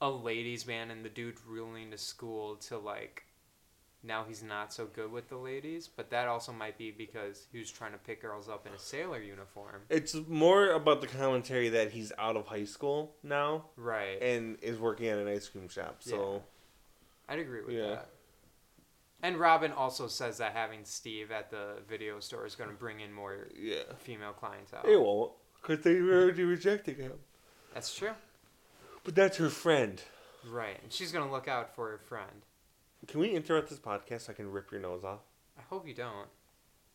a 0.00 0.10
ladies' 0.10 0.66
man 0.66 0.90
and 0.90 1.04
the 1.04 1.08
dude 1.08 1.36
ruling 1.46 1.90
the 1.90 1.98
school 1.98 2.56
to 2.56 2.78
like 2.78 3.24
now 4.08 4.24
he's 4.26 4.42
not 4.42 4.72
so 4.72 4.86
good 4.86 5.12
with 5.12 5.28
the 5.28 5.36
ladies. 5.36 5.86
But 5.86 6.10
that 6.10 6.26
also 6.26 6.52
might 6.52 6.76
be 6.76 6.90
because 6.90 7.46
he 7.52 7.58
was 7.60 7.70
trying 7.70 7.92
to 7.92 7.98
pick 7.98 8.22
girls 8.22 8.48
up 8.48 8.66
in 8.66 8.72
a 8.72 8.78
sailor 8.78 9.20
uniform. 9.20 9.82
It's 9.90 10.16
more 10.26 10.70
about 10.72 11.00
the 11.00 11.06
commentary 11.06 11.68
that 11.68 11.92
he's 11.92 12.10
out 12.18 12.36
of 12.36 12.46
high 12.46 12.64
school 12.64 13.14
now 13.22 13.66
Right. 13.76 14.20
and 14.20 14.58
is 14.62 14.78
working 14.78 15.06
at 15.06 15.18
an 15.18 15.28
ice 15.28 15.46
cream 15.48 15.68
shop. 15.68 15.98
So 16.00 16.42
I'd 17.28 17.38
agree 17.38 17.60
with 17.62 17.74
Yeah. 17.76 17.90
that. 17.90 18.08
And 19.22 19.36
Robin 19.36 19.72
also 19.72 20.06
says 20.06 20.38
that 20.38 20.52
having 20.52 20.84
Steve 20.84 21.30
at 21.32 21.50
the 21.50 21.78
video 21.88 22.20
store 22.20 22.46
is 22.46 22.54
going 22.54 22.70
to 22.70 22.76
bring 22.76 23.00
in 23.00 23.12
more 23.12 23.48
yeah, 23.54 23.82
female 23.98 24.32
clientele. 24.32 24.82
it 24.84 24.98
won't 25.00 25.32
because 25.60 25.84
they 25.84 26.00
were 26.00 26.22
already 26.22 26.44
rejecting 26.44 26.96
him. 26.96 27.18
That's 27.74 27.94
true. 27.94 28.12
But 29.04 29.14
that's 29.16 29.36
her 29.38 29.50
friend. 29.50 30.00
Right. 30.48 30.78
And 30.82 30.92
she's 30.92 31.10
going 31.12 31.26
to 31.26 31.32
look 31.32 31.48
out 31.48 31.74
for 31.74 31.90
her 31.90 31.98
friend. 31.98 32.44
Can 33.08 33.20
we 33.20 33.30
interrupt 33.30 33.70
this 33.70 33.78
podcast 33.78 34.22
so 34.22 34.32
I 34.32 34.34
can 34.34 34.50
rip 34.52 34.70
your 34.70 34.80
nose 34.80 35.02
off? 35.02 35.20
I 35.58 35.62
hope 35.62 35.88
you 35.88 35.94
don't. 35.94 36.28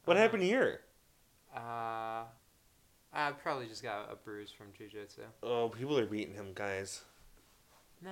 What 0.06 0.16
Uh, 0.18 0.20
happened 0.20 0.44
here? 0.44 0.82
Uh, 1.56 2.26
I 3.12 3.32
probably 3.42 3.68
just 3.68 3.84
got 3.84 4.12
a 4.12 4.16
bruise 4.16 4.52
from 4.52 4.68
jujitsu. 4.74 5.26
Oh, 5.42 5.70
people 5.70 5.98
are 5.98 6.06
beating 6.06 6.34
him, 6.36 6.52
guys. 6.54 7.04
No, 8.02 8.12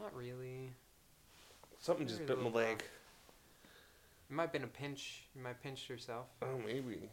not 0.00 0.14
really. 0.14 0.70
Something 1.80 2.06
just 2.06 2.24
bit 2.26 2.38
my 2.40 2.48
leg. 2.48 2.82
It 4.30 4.32
might 4.34 4.44
have 4.44 4.52
been 4.52 4.64
a 4.64 4.68
pinch. 4.68 5.24
You 5.34 5.42
might 5.42 5.50
have 5.50 5.62
pinched 5.62 5.88
yourself. 5.90 6.26
Oh, 6.42 6.58
maybe. 6.64 7.10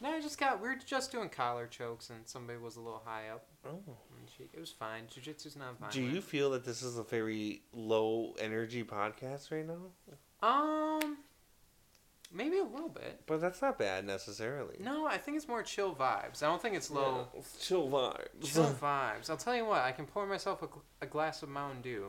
No, 0.00 0.10
I 0.10 0.20
just 0.20 0.38
got. 0.38 0.62
We 0.62 0.68
were 0.68 0.76
just 0.76 1.10
doing 1.12 1.28
collar 1.28 1.66
chokes, 1.66 2.08
and 2.10 2.26
somebody 2.26 2.58
was 2.58 2.76
a 2.76 2.80
little 2.80 3.02
high 3.04 3.28
up. 3.28 3.44
Oh. 3.66 3.80
The 4.36 4.44
cheek. 4.44 4.50
It 4.54 4.60
was 4.60 4.70
fine. 4.70 5.04
Jiu-jitsu's 5.12 5.56
not 5.56 5.78
violent. 5.78 5.94
Do 5.94 6.02
you 6.02 6.20
feel 6.20 6.50
that 6.50 6.64
this 6.64 6.82
is 6.82 6.98
a 6.98 7.02
very 7.02 7.62
low 7.72 8.34
energy 8.38 8.84
podcast 8.84 9.50
right 9.50 9.66
now? 9.66 10.46
Um, 10.46 11.18
maybe 12.32 12.58
a 12.58 12.64
little 12.64 12.88
bit. 12.88 13.22
But 13.26 13.40
that's 13.40 13.60
not 13.62 13.78
bad 13.78 14.04
necessarily. 14.06 14.76
No, 14.80 15.06
I 15.06 15.18
think 15.18 15.36
it's 15.36 15.48
more 15.48 15.62
chill 15.62 15.94
vibes. 15.94 16.42
I 16.42 16.46
don't 16.46 16.60
think 16.62 16.74
it's 16.76 16.90
low. 16.90 17.26
Yeah, 17.34 17.40
it's 17.40 17.66
chill 17.66 17.88
vibes. 17.88 18.52
Chill 18.54 18.74
vibes. 18.82 19.30
I'll 19.30 19.36
tell 19.36 19.56
you 19.56 19.64
what. 19.64 19.80
I 19.82 19.92
can 19.92 20.06
pour 20.06 20.26
myself 20.26 20.62
a, 20.62 20.68
a 21.02 21.06
glass 21.06 21.42
of 21.42 21.48
Mountain 21.48 21.82
Dew, 21.82 22.06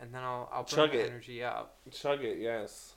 and 0.00 0.12
then 0.12 0.22
I'll 0.22 0.48
I'll 0.52 0.64
bring 0.64 0.88
Chug 0.88 0.94
it. 0.94 1.10
energy 1.10 1.42
up. 1.42 1.76
Chug 1.90 2.22
it, 2.24 2.38
yes. 2.38 2.94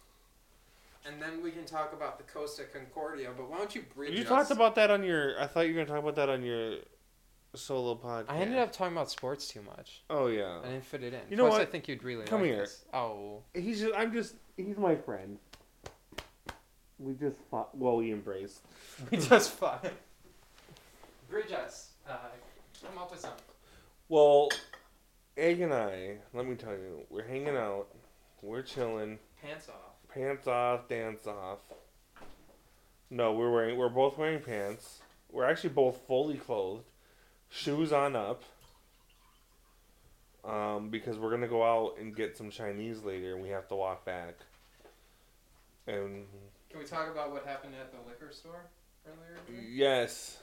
And 1.04 1.20
then 1.20 1.42
we 1.42 1.50
can 1.50 1.66
talk 1.66 1.94
about 1.94 2.20
the 2.20 2.24
Costa 2.32 2.64
Concordia. 2.72 3.30
But 3.36 3.50
why 3.50 3.58
don't 3.58 3.74
you 3.74 3.82
bridge 3.96 4.14
You 4.14 4.22
us? 4.22 4.28
talked 4.28 4.52
about 4.52 4.76
that 4.76 4.92
on 4.92 5.04
your. 5.04 5.40
I 5.42 5.48
thought 5.48 5.62
you 5.62 5.74
were 5.74 5.84
gonna 5.84 5.96
talk 6.00 6.04
about 6.04 6.16
that 6.18 6.30
on 6.30 6.44
your 6.44 6.76
solo 7.56 7.96
podcast. 7.96 8.26
I 8.30 8.38
ended 8.38 8.58
up 8.60 8.72
talking 8.72 8.94
about 8.94 9.10
sports 9.12 9.48
too 9.48 9.62
much. 9.62 10.04
Oh 10.10 10.28
yeah. 10.28 10.60
I 10.64 10.70
didn't 10.70 10.86
fit 10.86 11.04
it 11.04 11.14
in. 11.14 11.20
You 11.30 11.38
know 11.38 11.48
Plus, 11.48 11.60
what? 11.60 11.62
I 11.62 11.66
think 11.72 11.88
you'd 11.88 12.04
really 12.04 12.26
Come 12.26 12.42
like 12.42 12.50
here. 12.52 12.60
this. 12.62 12.86
Oh. 12.94 13.44
He's. 13.54 13.82
Just, 13.82 13.94
I'm 13.96 14.12
just. 14.14 14.36
He's 14.58 14.78
my 14.78 14.96
friend. 14.96 15.38
We 17.00 17.14
just 17.14 17.38
fought. 17.50 17.76
Well, 17.76 17.98
we 17.98 18.12
embraced. 18.12 18.62
We 19.12 19.18
just 19.18 19.52
fought. 19.52 19.86
Bridge 21.30 21.52
us. 21.52 21.92
Uh, 22.08 22.14
come 22.86 22.98
up 22.98 23.10
with 23.12 23.20
something. 23.20 23.40
Well, 24.10 24.50
Egg 25.38 25.62
and 25.62 25.74
I. 25.74 26.18
Let 26.34 26.46
me 26.46 26.56
tell 26.56 26.74
you, 26.74 27.02
we're 27.10 27.26
hanging 27.26 27.56
out. 27.56 27.88
We're 28.42 28.62
chilling. 28.62 29.18
Pants 29.42 29.70
off. 29.70 30.14
Pants 30.14 30.48
off, 30.48 30.88
dance 30.88 31.26
off. 31.26 31.60
No, 33.10 33.34
we're 33.34 33.52
wearing. 33.52 33.78
We're 33.78 33.90
both 33.90 34.18
wearing 34.18 34.40
pants. 34.42 35.00
We're 35.32 35.46
actually 35.46 35.70
both 35.72 36.02
fully 36.08 36.36
clothed. 36.38 36.84
Shoes 37.52 37.92
on 37.92 38.16
up. 38.16 38.44
Um, 40.44 40.90
because 40.90 41.20
we're 41.20 41.30
gonna 41.30 41.48
go 41.48 41.64
out 41.64 41.98
and 42.00 42.16
get 42.16 42.36
some 42.36 42.50
Chinese 42.50 43.04
later, 43.04 43.36
and 43.36 43.44
we 43.44 43.50
have 43.50 43.68
to 43.68 43.76
walk 43.76 44.06
back. 44.06 44.36
And 45.86 46.26
Can 46.70 46.80
we 46.80 46.86
talk 46.86 47.12
about 47.12 47.32
what 47.32 47.46
happened 47.46 47.74
at 47.80 47.92
the 47.92 47.98
liquor 48.10 48.32
store 48.34 48.66
earlier? 49.06 49.38
today? 49.46 49.68
yes, 49.70 50.40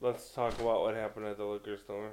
let's 0.00 0.30
talk 0.30 0.60
about 0.60 0.82
what 0.82 0.94
happened 0.94 1.26
at 1.26 1.38
the 1.38 1.44
liquor 1.44 1.76
store. 1.76 2.10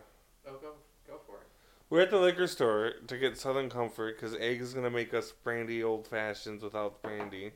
Oh, 0.48 0.54
go 0.54 0.72
go 1.08 1.20
for 1.28 1.36
it. 1.36 1.48
We're 1.92 2.02
at 2.02 2.10
the 2.10 2.18
liquor 2.20 2.48
store 2.48 2.94
to 3.06 3.18
get 3.18 3.38
Southern 3.38 3.70
Comfort 3.70 4.16
because 4.20 4.36
Egg 4.38 4.62
is 4.62 4.74
gonna 4.74 4.90
make 4.90 5.14
us 5.14 5.32
brandy 5.44 5.84
old 5.84 6.08
fashions 6.08 6.64
without 6.64 7.00
brandy. 7.04 7.52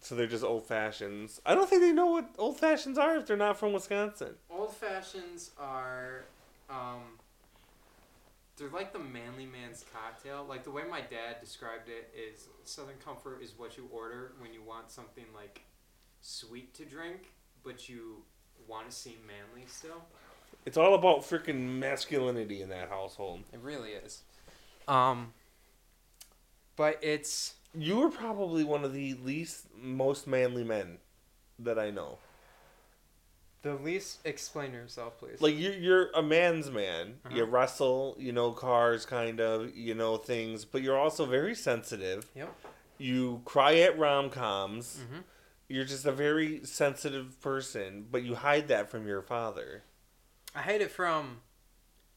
So 0.00 0.14
they're 0.14 0.26
just 0.26 0.44
old 0.44 0.66
fashions. 0.66 1.40
I 1.44 1.54
don't 1.54 1.68
think 1.68 1.82
they 1.82 1.92
know 1.92 2.06
what 2.06 2.30
old 2.38 2.58
fashions 2.58 2.98
are 2.98 3.16
if 3.16 3.26
they're 3.26 3.36
not 3.36 3.58
from 3.58 3.72
Wisconsin. 3.72 4.34
Old 4.48 4.74
fashions 4.74 5.50
are, 5.58 6.24
um, 6.70 7.18
they're 8.56 8.68
like 8.68 8.92
the 8.92 8.98
manly 8.98 9.46
man's 9.46 9.84
cocktail. 9.92 10.46
Like 10.48 10.64
the 10.64 10.70
way 10.70 10.82
my 10.88 11.00
dad 11.00 11.40
described 11.40 11.88
it 11.88 12.12
is 12.16 12.48
Southern 12.64 12.96
Comfort 13.04 13.42
is 13.42 13.54
what 13.56 13.76
you 13.76 13.88
order 13.92 14.32
when 14.38 14.52
you 14.52 14.62
want 14.62 14.90
something 14.90 15.24
like 15.34 15.62
sweet 16.20 16.74
to 16.74 16.84
drink, 16.84 17.32
but 17.64 17.88
you 17.88 18.22
want 18.66 18.88
to 18.88 18.94
seem 18.94 19.18
manly 19.26 19.66
still. 19.66 20.04
It's 20.64 20.76
all 20.76 20.94
about 20.94 21.20
freaking 21.20 21.78
masculinity 21.78 22.62
in 22.62 22.68
that 22.68 22.88
household. 22.88 23.40
It 23.52 23.60
really 23.60 23.90
is. 23.90 24.22
Um, 24.86 25.32
but 26.76 26.98
it's 27.02 27.54
You 27.78 27.96
were 27.98 28.10
probably 28.10 28.64
one 28.64 28.84
of 28.84 28.92
the 28.92 29.14
least 29.14 29.66
most 29.80 30.26
manly 30.26 30.64
men 30.64 30.98
that 31.58 31.78
I 31.78 31.90
know. 31.90 32.18
the 33.62 33.74
least. 33.74 34.20
Explain 34.24 34.72
yourself, 34.72 35.18
please. 35.18 35.40
Like 35.40 35.58
you're 35.58 35.74
you're 35.74 36.10
a 36.12 36.22
man's 36.22 36.70
man. 36.70 37.18
You 37.30 37.42
Uh-huh. 37.42 37.50
wrestle, 37.50 38.16
you 38.18 38.32
know 38.32 38.52
cars, 38.52 39.04
kind 39.04 39.40
of, 39.40 39.74
you 39.76 39.94
know 39.94 40.16
things, 40.16 40.64
but 40.64 40.80
you're 40.82 40.98
also 40.98 41.26
very 41.26 41.54
sensitive. 41.54 42.26
Yep. 42.34 42.54
You 42.98 43.42
cry 43.44 43.76
at 43.76 43.98
rom 43.98 44.30
coms. 44.30 45.00
hmm 45.08 45.20
You're 45.68 45.84
just 45.84 46.06
a 46.06 46.12
very 46.12 46.64
sensitive 46.64 47.40
person, 47.42 48.06
but 48.10 48.22
you 48.22 48.36
hide 48.36 48.68
that 48.68 48.90
from 48.90 49.06
your 49.06 49.22
father. 49.22 49.82
I 50.54 50.62
hide 50.62 50.80
it 50.80 50.90
from 50.90 51.40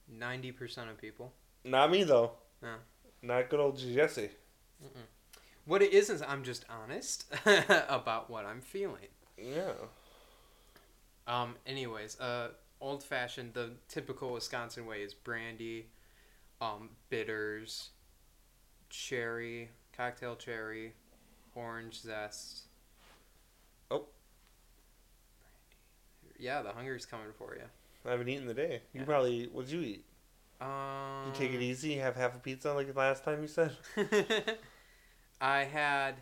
ninety 0.08 0.52
percent 0.52 0.90
of 0.90 0.98
people. 0.98 1.34
Not 1.64 1.92
me 1.92 2.04
though. 2.04 2.32
No. 2.62 2.76
Not 3.22 3.50
good 3.50 3.60
old 3.60 3.78
Jesse. 3.78 4.30
What 5.66 5.82
it 5.82 5.94
is 5.94 6.10
is 6.10 6.22
I'm 6.22 6.44
just 6.44 6.66
honest 6.70 7.26
about 7.90 8.30
what 8.30 8.46
I'm 8.46 8.62
feeling. 8.62 9.08
Yeah. 9.38 9.72
Um. 11.28 11.56
Anyways, 11.66 12.20
uh, 12.20 12.50
old 12.80 13.04
fashioned. 13.04 13.54
The 13.54 13.72
typical 13.88 14.34
Wisconsin 14.34 14.86
way 14.86 15.02
is 15.04 15.14
brandy, 15.14 15.88
um, 16.60 16.90
bitters, 17.10 17.90
cherry, 18.90 19.70
cocktail 19.96 20.36
cherry, 20.36 20.94
orange 21.56 22.02
zest. 22.02 22.62
Oh. 23.92 24.06
Yeah, 26.40 26.64
the 26.64 26.72
hunger's 26.72 27.06
coming 27.06 27.28
for 27.38 27.56
you. 27.56 27.66
I 28.06 28.12
haven't 28.12 28.30
eaten 28.30 28.48
the 28.48 28.54
day. 28.56 28.82
You 28.94 29.02
Yeah. 29.02 29.06
probably 29.06 29.46
what'd 29.46 29.72
you 29.72 29.82
eat? 29.82 30.06
Um. 30.60 31.28
You 31.28 31.32
take 31.34 31.54
it 31.54 31.62
easy, 31.62 31.96
have 31.98 32.16
half 32.16 32.36
a 32.36 32.40
pizza 32.40 32.74
like 32.74 32.94
last 32.96 33.24
time 33.24 33.42
you 33.44 33.48
said? 33.48 33.72
I 35.42 35.64
had 35.64 36.16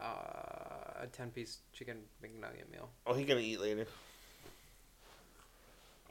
uh, 0.00 1.02
a 1.02 1.06
ten 1.10 1.30
piece 1.30 1.58
chicken 1.72 1.96
McNugget 2.22 2.70
meal. 2.70 2.90
Oh 3.06 3.14
he 3.14 3.24
gonna 3.24 3.40
eat 3.40 3.60
later. 3.60 3.86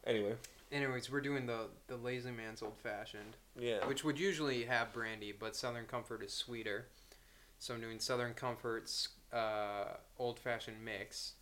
Anyway. 0.06 0.34
Anyways, 0.72 1.12
we're 1.12 1.22
doing 1.22 1.46
the 1.46 1.68
the 1.88 1.96
Lazy 1.98 2.32
Man's 2.32 2.62
Old 2.62 2.78
Fashioned, 2.82 3.36
Yeah. 3.58 3.86
which 3.88 4.04
would 4.04 4.20
usually 4.20 4.64
have 4.66 4.94
brandy, 4.94 5.32
but 5.32 5.56
Southern 5.56 5.86
Comfort 5.86 6.24
is 6.24 6.34
sweeter. 6.34 6.88
So 7.60 7.74
I'm 7.74 7.82
doing 7.82 8.00
Southern 8.00 8.34
Comfort's 8.34 9.10
uh, 9.34 9.96
Old 10.18 10.40
Fashioned 10.40 10.84
mix, 10.84 11.34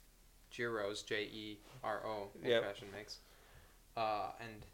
Jero's 0.50 1.02
J 1.02 1.24
E 1.24 1.60
R 1.84 2.02
O 2.06 2.10
Old 2.10 2.30
Yep. 2.44 2.64
Fashioned 2.64 2.92
mix, 2.92 3.18
uh, 3.96 4.32
and 4.40 4.66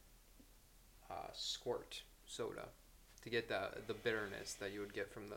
uh, 1.09 1.29
Squirt 1.33 2.01
soda 2.25 2.65
to 3.23 3.29
get 3.29 3.47
the 3.50 3.69
the 3.88 3.93
bitterness 3.93 4.53
that 4.55 4.71
you 4.71 4.79
would 4.79 4.93
get 4.93 5.12
from 5.12 5.29
the 5.29 5.35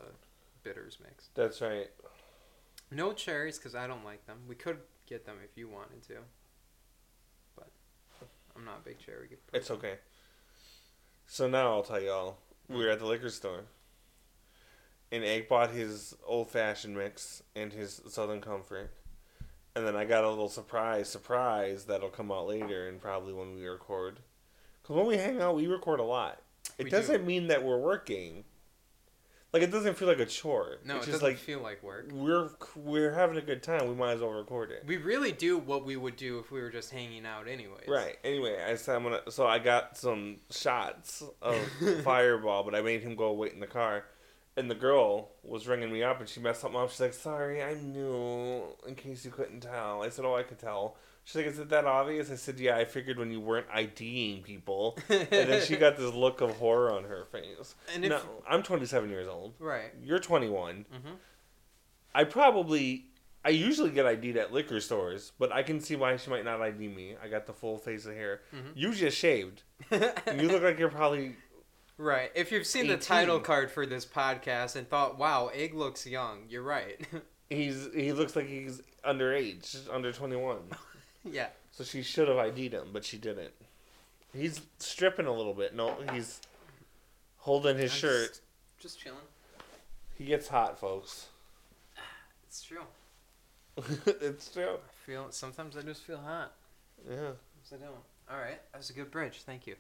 bitters 0.67 0.99
mix. 1.03 1.29
That's 1.35 1.61
right. 1.61 1.89
No 2.91 3.13
cherries 3.13 3.59
because 3.59 3.75
I 3.75 3.87
don't 3.87 4.05
like 4.05 4.27
them. 4.27 4.39
We 4.49 4.55
could 4.57 4.79
get 5.07 5.25
them 5.25 5.37
if 5.45 5.57
you 5.57 5.69
wanted 5.69 6.03
to, 6.09 6.15
but 7.55 7.69
I'm 8.57 8.65
not 8.65 8.81
a 8.83 8.85
big 8.85 8.99
cherry. 8.99 9.29
person. 9.29 9.39
It's 9.53 9.71
okay. 9.71 9.95
So 11.27 11.49
now 11.49 11.73
I'll 11.73 11.83
tell 11.83 12.01
y'all. 12.03 12.39
We 12.69 12.79
were 12.85 12.91
at 12.91 12.99
the 12.99 13.07
liquor 13.07 13.31
store. 13.31 13.65
And 15.13 15.23
Egg 15.23 15.49
bought 15.49 15.71
his 15.71 16.17
old 16.25 16.51
fashioned 16.51 16.97
mix 16.97 17.43
and 17.55 17.73
his 17.73 18.03
Southern 18.09 18.41
Comfort. 18.41 18.91
And 19.77 19.87
then 19.87 19.95
I 19.95 20.05
got 20.05 20.25
a 20.25 20.29
little 20.29 20.49
surprise, 20.49 21.09
surprise 21.09 21.85
that'll 21.85 22.09
come 22.09 22.33
out 22.33 22.49
later 22.49 22.89
and 22.89 23.01
probably 23.01 23.33
when 23.33 23.55
we 23.55 23.65
record. 23.67 24.19
Because 24.83 24.97
when 24.97 25.07
we 25.07 25.17
hang 25.17 25.41
out, 25.41 25.55
we 25.55 25.69
record 25.69 26.01
a 26.01 26.05
lot. 26.05 26.41
It 26.79 26.85
We 26.85 26.91
doesn't 26.91 27.25
mean 27.25 27.47
that 27.49 27.63
we're 27.63 27.79
working. 27.79 28.45
Like, 29.57 29.69
it 29.69 29.73
doesn't 29.73 29.95
feel 29.97 30.07
like 30.07 30.19
a 30.19 30.27
chore. 30.27 30.79
No, 30.85 30.97
it's 30.97 31.07
it 31.07 31.11
just 31.13 31.23
doesn't 31.23 31.29
like 31.29 31.39
feel 31.39 31.61
like 31.61 31.83
work. 31.83 32.11
we're 32.13 32.51
we're 32.75 33.13
having 33.13 33.39
a 33.39 33.41
good 33.41 33.63
time. 33.63 33.89
We 33.89 33.95
might 33.95 34.13
as 34.13 34.21
well 34.21 34.33
record 34.33 34.71
it. 34.71 34.85
We 34.87 34.99
really 34.99 35.33
do 35.33 35.57
what 35.57 35.87
we 35.87 35.97
would 35.97 36.17
do 36.17 36.39
if 36.39 36.51
we 36.51 36.61
were 36.61 36.69
just 36.71 36.91
hanging 36.91 37.25
out, 37.25 37.49
anyways. 37.49 37.89
Right. 37.89 38.19
Anyway, 38.23 38.63
I 38.63 38.77
said 38.77 38.97
I'm 38.97 39.05
gonna. 39.05 39.21
So 39.31 39.47
I 39.47 39.59
got 39.59 39.97
some 39.97 40.37
shots 40.51 41.23
of 41.41 41.57
Fireball, 42.05 42.65
but 42.65 42.75
I 42.75 42.83
made 42.83 43.01
him 43.01 43.17
go 43.17 43.33
wait 43.33 43.55
in 43.55 43.61
the 43.61 43.67
car. 43.67 44.05
And 44.59 44.71
the 44.71 44.75
girl 44.75 45.31
was 45.43 45.67
ringing 45.67 45.93
me 45.93 46.03
up, 46.03 46.21
and 46.21 46.29
she 46.29 46.41
messed 46.41 46.61
something 46.61 46.79
up. 46.79 46.91
She's 46.91 47.01
like, 47.01 47.15
"Sorry, 47.15 47.63
I'm 47.63 47.93
new. 47.93 48.63
In 48.87 48.95
case 48.95 49.25
you 49.25 49.31
couldn't 49.31 49.61
tell." 49.61 50.03
I 50.03 50.11
said, 50.11 50.25
"Oh, 50.27 50.35
I 50.35 50.43
could 50.43 50.59
tell." 50.59 50.97
She's 51.27 51.35
like, 51.35 51.47
"Is 51.47 51.59
it 51.59 51.71
that 51.71 51.85
obvious?" 51.87 52.31
I 52.31 52.37
said, 52.37 52.61
"Yeah, 52.61 52.77
I 52.77 52.85
figured 52.85 53.19
when 53.19 53.33
you 53.33 53.41
weren't 53.41 53.67
IDing 53.73 54.43
people." 54.45 54.97
And 55.11 55.29
then 55.29 55.67
she 55.67 55.75
got 55.85 55.97
this 55.97 56.15
look 56.15 56.41
of 56.41 56.57
horror 56.57 56.95
on 56.95 57.03
her 57.03 57.25
face. 57.25 57.75
And 57.93 58.05
if 58.05 58.11
no, 58.11 58.21
I'm 58.49 58.63
27 58.63 59.11
years 59.11 59.27
old. 59.27 59.55
right. 59.59 59.91
You're 60.01 60.21
21. 60.21 60.87
Mm-hmm. 60.95 61.15
I 62.15 62.23
probably 62.25 63.07
I 63.45 63.49
usually 63.49 63.91
get 63.91 64.07
ID'd 64.07 64.37
at 64.37 64.53
liquor 64.53 64.81
stores, 64.81 65.33
but 65.37 65.51
I 65.51 65.65
can 65.65 65.81
see 65.81 65.97
why 65.97 66.17
she 66.17 66.31
might 66.31 66.45
not 66.45 66.61
ID 66.63 66.87
me. 66.87 67.17
I 67.21 67.27
got 67.27 67.47
the 67.47 67.53
full 67.53 67.77
face 67.77 68.07
of 68.07 68.15
hair. 68.15 68.43
Mhm. 68.55 68.73
You 68.77 68.95
just 68.95 69.19
shaved. 69.19 69.65
And 69.91 70.41
you 70.41 70.47
look 70.49 70.63
like 70.63 70.79
you're 70.79 70.91
probably 70.91 71.35
right. 71.99 72.31
If 72.37 72.53
you've 72.53 72.67
seen 72.69 72.87
the 72.87 72.97
title 72.97 73.41
card 73.41 73.73
for 73.73 73.85
this 73.85 74.07
podcast 74.07 74.77
and 74.77 74.89
thought, 74.89 75.19
"Wow, 75.19 75.49
Egg 75.53 75.75
looks 75.75 76.07
young," 76.07 76.45
you're 76.49 76.63
right. 76.63 77.05
he's 77.51 77.89
he 77.93 78.13
looks 78.13 78.37
like 78.37 78.47
he's 78.47 78.81
underage, 79.05 79.77
under 79.93 80.13
21. 80.13 80.59
yeah. 81.31 81.49
So 81.73 81.85
she 81.85 82.03
should 82.03 82.29
have 82.29 82.39
ID'd 82.39 82.73
him, 82.73 82.89
but 82.93 83.05
she 83.05 83.19
didn't. 83.19 83.53
He's 84.35 84.61
stripping 84.79 85.27
a 85.27 85.33
little 85.33 85.55
bit. 85.55 85.75
No, 85.75 85.97
he's 86.13 86.41
holding 87.39 87.77
his 87.77 87.93
I'm 87.93 87.99
shirt. 87.99 88.29
Just, 88.29 88.43
just 88.79 89.01
chilling. 89.01 89.19
He 90.17 90.25
gets 90.25 90.49
hot, 90.49 90.79
folks. 90.79 91.27
It's 92.49 92.63
true. 92.63 92.85
it's 94.23 94.51
true. 94.51 94.77
I 94.77 95.05
feel 95.05 95.27
sometimes 95.31 95.77
I 95.77 95.83
just 95.83 96.03
feel 96.05 96.17
hot. 96.17 96.53
Yeah. 97.07 97.33
Sometimes 97.65 97.73
I 97.73 97.77
don't. 97.77 97.97
All 98.31 98.39
right, 98.39 98.61
that 98.73 98.79
was 98.79 98.89
a 98.89 98.95
good 98.95 99.11
bridge. 99.11 99.43
Thank 99.45 99.67
you. 99.67 99.77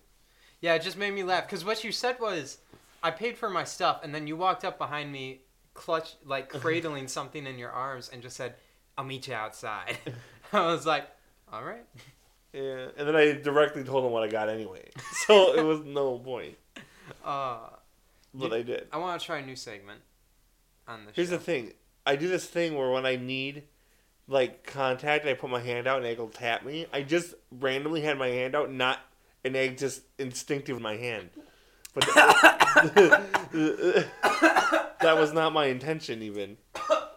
Yeah, 0.61 0.75
it 0.75 0.83
just 0.83 0.99
made 0.99 1.15
me 1.15 1.23
laugh 1.23 1.47
because 1.47 1.65
what 1.65 1.83
you 1.83 1.93
said 1.93 2.21
was, 2.21 2.59
I 3.03 3.11
paid 3.11 3.39
for 3.39 3.49
my 3.49 3.65
stuff, 3.65 4.01
and 4.03 4.15
then 4.15 4.27
you 4.27 4.37
walked 4.37 4.65
up 4.65 4.79
behind 4.79 5.11
me, 5.11 5.41
clutch 5.75 6.17
like 6.25 6.51
cradling 6.51 7.09
something 7.09 7.47
in 7.47 7.59
your 7.59 7.71
arms, 7.71 8.11
and 8.13 8.23
just 8.23 8.37
said, 8.37 8.55
"I'll 8.99 9.05
meet 9.05 9.29
you 9.29 9.35
outside." 9.35 9.97
I 10.53 10.67
was 10.67 10.85
like, 10.87 11.09
"All 11.53 11.63
right." 11.65 11.85
Yeah. 12.53 12.89
And 12.97 13.07
then 13.09 13.15
I 13.17 13.33
directly 13.33 13.85
told 13.85 14.05
him 14.05 14.13
what 14.13 14.23
I 14.23 14.29
got 14.29 14.49
anyway. 14.49 14.89
So 15.27 15.55
it 15.55 15.63
was 15.65 15.81
no 15.85 16.19
point. 16.19 16.57
Uh, 17.25 17.59
But 18.35 18.51
You- 18.51 18.57
I 18.59 18.63
did. 18.63 18.89
I 18.93 18.97
want 18.99 19.21
to 19.21 19.27
try 19.27 19.39
a 19.39 19.47
new 19.47 19.57
segment 19.57 20.01
on 20.89 21.05
the 21.07 21.13
Here's 21.13 21.29
show. 21.29 21.37
the 21.37 21.43
thing. 21.43 21.73
I 22.05 22.17
do 22.17 22.29
this 22.29 22.47
thing 22.47 22.77
where 22.77 22.91
when 22.91 23.05
I 23.07 23.17
need 23.17 23.65
like 24.29 24.65
contact, 24.67 25.25
I 25.27 25.35
put 25.35 25.51
my 25.51 25.61
hand 25.61 25.87
out 25.87 25.99
and 25.99 26.07
Egg 26.07 26.19
will 26.19 26.29
tap 26.29 26.65
me. 26.65 26.87
I 26.93 27.03
just 27.03 27.35
randomly 27.51 28.01
had 28.03 28.19
my 28.19 28.29
hand 28.29 28.55
out, 28.57 28.73
not 28.73 28.99
an 29.45 29.55
egg 29.55 29.79
just 29.79 30.03
instinctive 30.19 30.77
in 30.79 30.83
my 30.83 30.97
hand. 30.97 31.31
But 31.95 32.05
that 35.01 35.17
was 35.17 35.33
not 35.33 35.53
my 35.53 35.67
intention 35.67 36.23
even. 36.23 36.57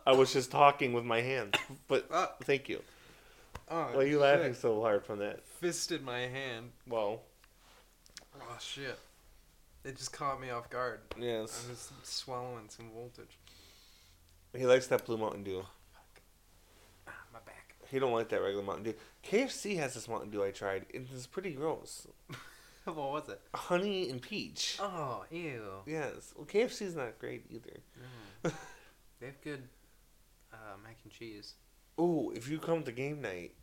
I 0.05 0.11
was 0.13 0.33
just 0.33 0.51
talking 0.51 0.93
with 0.93 1.03
my 1.05 1.21
hands. 1.21 1.55
But 1.87 2.07
Uh, 2.11 2.27
thank 2.43 2.69
you. 2.69 2.81
Oh, 3.69 3.89
Why 3.93 4.01
are 4.01 4.05
you 4.05 4.19
laughing 4.19 4.53
so 4.53 4.81
hard 4.81 5.03
from 5.05 5.19
that? 5.19 5.43
Fisted 5.45 6.03
my 6.03 6.19
hand. 6.19 6.71
Well, 6.87 7.21
Oh 8.35 8.57
shit! 8.59 8.97
It 9.83 9.97
just 9.97 10.13
caught 10.13 10.41
me 10.41 10.49
off 10.49 10.69
guard. 10.69 10.99
Yes. 11.17 11.63
I'm 11.63 11.73
just 11.73 11.91
swallowing 12.05 12.69
some 12.69 12.89
voltage. 12.93 13.37
He 14.55 14.65
likes 14.65 14.87
that 14.87 15.05
blue 15.05 15.17
Mountain 15.17 15.43
Dew. 15.43 15.63
Ah, 17.07 17.11
my 17.33 17.39
back. 17.45 17.75
He 17.89 17.99
don't 17.99 18.13
like 18.13 18.29
that 18.29 18.41
regular 18.41 18.63
Mountain 18.63 18.85
Dew. 18.85 18.93
KFC 19.23 19.77
has 19.77 19.93
this 19.93 20.07
Mountain 20.07 20.31
Dew 20.31 20.43
I 20.43 20.51
tried. 20.51 20.85
It's 20.89 21.27
pretty 21.27 21.51
gross. 21.51 22.07
what 22.83 22.95
was 22.95 23.29
it? 23.29 23.39
Honey 23.53 24.09
and 24.09 24.21
peach. 24.21 24.77
Oh, 24.79 25.25
ew. 25.31 25.63
Yes. 25.85 26.33
Well, 26.35 26.45
KFC's 26.45 26.95
not 26.95 27.19
great 27.19 27.45
either. 27.49 27.79
Mm. 28.43 28.53
they 29.19 29.27
have 29.27 29.41
good 29.43 29.63
uh, 30.53 30.77
mac 30.83 30.97
and 31.03 31.13
cheese. 31.13 31.53
Ooh, 31.99 32.31
if 32.35 32.47
you 32.47 32.59
come 32.59 32.83
to 32.83 32.91
game 32.91 33.21
night 33.21 33.53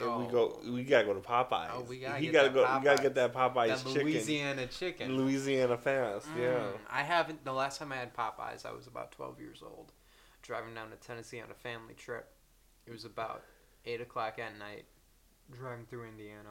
and 0.00 0.08
we 0.18 0.24
Oh. 0.26 0.60
go, 0.62 0.70
we 0.72 0.84
gotta 0.84 1.06
go 1.06 1.14
to 1.14 1.20
Popeyes. 1.20 1.70
Oh, 1.72 1.80
we 1.82 1.98
gotta 2.00 2.18
He 2.18 2.26
get 2.26 2.32
gotta 2.32 2.48
that 2.50 2.54
go. 2.54 2.78
We 2.78 2.84
gotta 2.84 3.02
get 3.02 3.14
that 3.14 3.32
Popeyes 3.32 3.82
that. 3.84 4.02
Louisiana 4.02 4.66
chicken. 4.66 5.16
Louisiana 5.16 5.78
fast. 5.78 6.26
Yeah. 6.36 6.54
Mm, 6.58 6.78
I 6.90 7.02
haven't. 7.02 7.44
The 7.44 7.52
last 7.52 7.78
time 7.78 7.92
I 7.92 7.96
had 7.96 8.14
Popeyes, 8.14 8.66
I 8.66 8.72
was 8.72 8.86
about 8.86 9.12
12 9.12 9.40
years 9.40 9.62
old, 9.62 9.92
driving 10.42 10.74
down 10.74 10.90
to 10.90 10.96
Tennessee 10.96 11.40
on 11.40 11.50
a 11.50 11.54
family 11.54 11.94
trip. 11.94 12.28
It 12.86 12.90
was 12.92 13.04
about 13.06 13.42
8 13.86 14.00
o'clock 14.02 14.38
at 14.38 14.58
night, 14.58 14.84
driving 15.50 15.86
through 15.86 16.04
Indiana. 16.08 16.50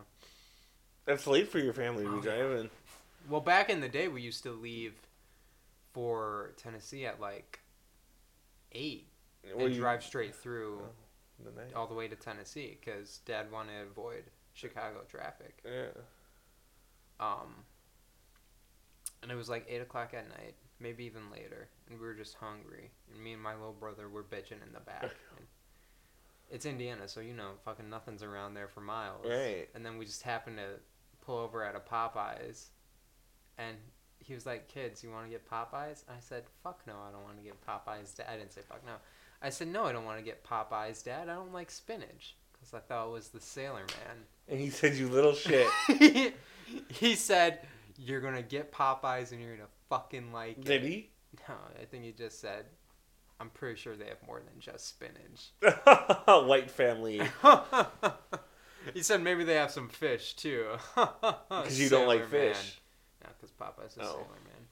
That's 1.06 1.28
late 1.28 1.50
for 1.50 1.60
your 1.60 1.74
family 1.74 2.06
to 2.06 2.10
Oh, 2.10 2.20
be 2.22 2.28
yeah. 2.28 2.36
driving. 2.38 2.70
Well, 3.30 3.42
back 3.42 3.70
in 3.70 3.82
the 3.82 3.90
day, 3.90 4.08
we 4.08 4.22
used 4.22 4.42
to 4.44 4.52
leave 4.52 4.96
for 5.94 6.54
Tennessee 6.58 7.06
at 7.06 7.20
like 7.20 7.60
8 8.72 9.08
Well, 9.54 9.66
and 9.66 9.76
you- 9.76 9.82
drive 9.82 10.04
straight 10.04 10.34
through 10.34 10.82
the 11.44 11.52
night. 11.52 11.74
all 11.76 11.88
the 11.88 11.94
way 11.94 12.08
to 12.08 12.16
Tennessee 12.16 12.78
because 12.80 13.20
Dad 13.26 13.52
wanted 13.52 13.74
to 13.80 13.84
avoid 13.84 14.24
Chicago 14.54 15.02
traffic. 15.10 15.60
Yeah. 15.66 15.88
Um, 17.20 17.64
and 19.22 19.32
it 19.32 19.36
was 19.36 19.50
like 19.50 19.66
eight 19.70 19.82
o'clock 19.82 20.14
at 20.14 20.28
night, 20.30 20.56
maybe 20.80 21.06
even 21.06 21.32
later, 21.32 21.70
and 21.90 22.00
we 22.00 22.06
were 22.06 22.14
just 22.14 22.36
hungry. 22.36 22.92
And 23.12 23.24
me 23.24 23.34
and 23.34 23.42
my 23.42 23.54
little 23.54 23.74
brother 23.74 24.10
were 24.10 24.24
bitching 24.24 24.62
in 24.66 24.74
the 24.74 24.80
back. 24.82 25.12
And 25.38 25.48
it's 26.52 26.66
Indiana, 26.66 27.08
so 27.08 27.20
you 27.20 27.34
know, 27.34 27.52
fucking 27.66 27.90
nothing's 27.90 28.22
around 28.22 28.54
there 28.54 28.68
for 28.68 28.82
miles. 28.82 29.26
Right. 29.26 29.70
And 29.74 29.84
then 29.84 29.98
we 29.98 30.06
just 30.06 30.22
happened 30.22 30.58
to 30.58 30.80
pull 31.26 31.38
over 31.40 31.64
at 31.64 31.76
a 31.76 31.80
Popeyes, 31.80 32.68
and 33.58 33.78
he 34.20 34.34
was 34.36 34.46
like, 34.46 34.68
"Kids, 34.68 35.04
you 35.04 35.10
want 35.10 35.26
to 35.26 35.32
get 35.32 35.50
Popeyes?" 35.50 36.04
I 36.08 36.20
said, 36.20 36.44
"Fuck 36.62 36.82
no, 36.86 36.94
I 37.08 37.12
don't 37.12 37.24
want 37.24 37.38
to 37.38 37.44
get 37.44 37.60
Popeyes." 37.66 38.20
I 38.30 38.38
didn't 38.38 38.52
say 38.54 38.62
fuck 38.62 38.86
no. 38.86 38.94
I 39.44 39.50
said, 39.50 39.68
"No, 39.68 39.84
I 39.86 39.92
don't 39.92 40.06
want 40.06 40.18
to 40.20 40.24
get 40.24 40.44
Popeyes, 40.44 41.04
Dad. 41.04 41.30
I 41.30 41.36
don't 41.36 41.54
like 41.54 41.70
spinach." 41.70 42.36
Because 42.54 42.74
I 42.74 42.80
thought 42.80 43.08
it 43.08 43.12
was 43.12 43.28
the 43.30 43.42
Sailor 43.42 43.82
Man. 44.08 44.18
And 44.48 44.60
he 44.60 44.70
said, 44.70 44.96
"You 44.96 45.10
little 45.10 45.34
shit." 45.34 45.68
he 46.88 47.16
said, 47.16 47.60
"You're 47.98 48.22
gonna 48.22 48.42
get 48.42 48.72
Popeyes 48.72 49.32
and 49.34 49.42
you're 49.42 49.56
gonna 49.56 49.68
fucking 49.90 50.32
like 50.32 50.58
it." 50.60 50.64
Did 50.66 50.84
he? 50.84 51.10
No, 51.50 51.56
I 51.82 51.86
think 51.86 52.06
he 52.06 52.12
just 52.14 52.40
said, 52.40 52.66
"I'm 53.40 53.50
pretty 53.50 53.76
sure 53.80 53.96
they 53.98 54.06
have 54.08 54.26
more 54.26 54.40
than 54.40 54.60
just 54.60 54.88
spinach." 54.88 55.52
White 56.48 56.72
family. 56.72 57.22
he 58.94 59.02
said 59.04 59.22
maybe 59.22 59.44
they 59.44 59.56
have 59.56 59.72
some 59.72 59.90
fish 59.90 60.36
too. 60.36 60.68
Because 60.96 61.80
you 61.80 61.90
don't 61.90 62.08
like 62.08 62.22
Man. 62.22 62.30
fish. 62.30 62.80
No, 63.24 63.30
because 63.40 63.52
Popeyes 63.52 63.92
is 63.92 63.98
Oh. 64.00 64.14
Sailor 64.14 64.40
Man. 64.46 64.68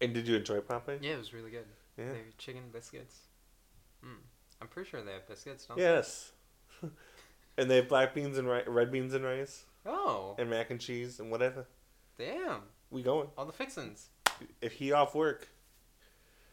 And 0.00 0.12
did 0.14 0.28
you 0.28 0.36
enjoy 0.36 0.58
Popeye? 0.60 0.98
Yeah, 1.00 1.12
it 1.12 1.18
was 1.18 1.32
really 1.32 1.50
good. 1.50 1.64
Yeah. 1.96 2.12
They 2.12 2.20
chicken 2.38 2.64
biscuits. 2.72 3.20
Mm. 4.06 4.18
I'm 4.60 4.68
pretty 4.68 4.88
sure 4.90 5.02
they 5.02 5.12
have 5.12 5.26
biscuits, 5.28 5.66
don't 5.66 5.78
Yes. 5.78 6.32
and 7.58 7.70
they 7.70 7.76
have 7.76 7.88
black 7.88 8.14
beans 8.14 8.38
and 8.38 8.48
ri- 8.48 8.64
red 8.66 8.90
beans 8.92 9.14
and 9.14 9.24
rice? 9.24 9.64
Oh, 9.84 10.34
and 10.38 10.50
mac 10.50 10.70
and 10.70 10.80
cheese 10.80 11.20
and 11.20 11.30
whatever. 11.30 11.66
damn! 12.18 12.62
We 12.90 13.02
going. 13.02 13.28
All 13.36 13.46
the 13.46 13.52
fixins. 13.52 14.08
If 14.60 14.72
he 14.72 14.92
off 14.92 15.14
work. 15.14 15.48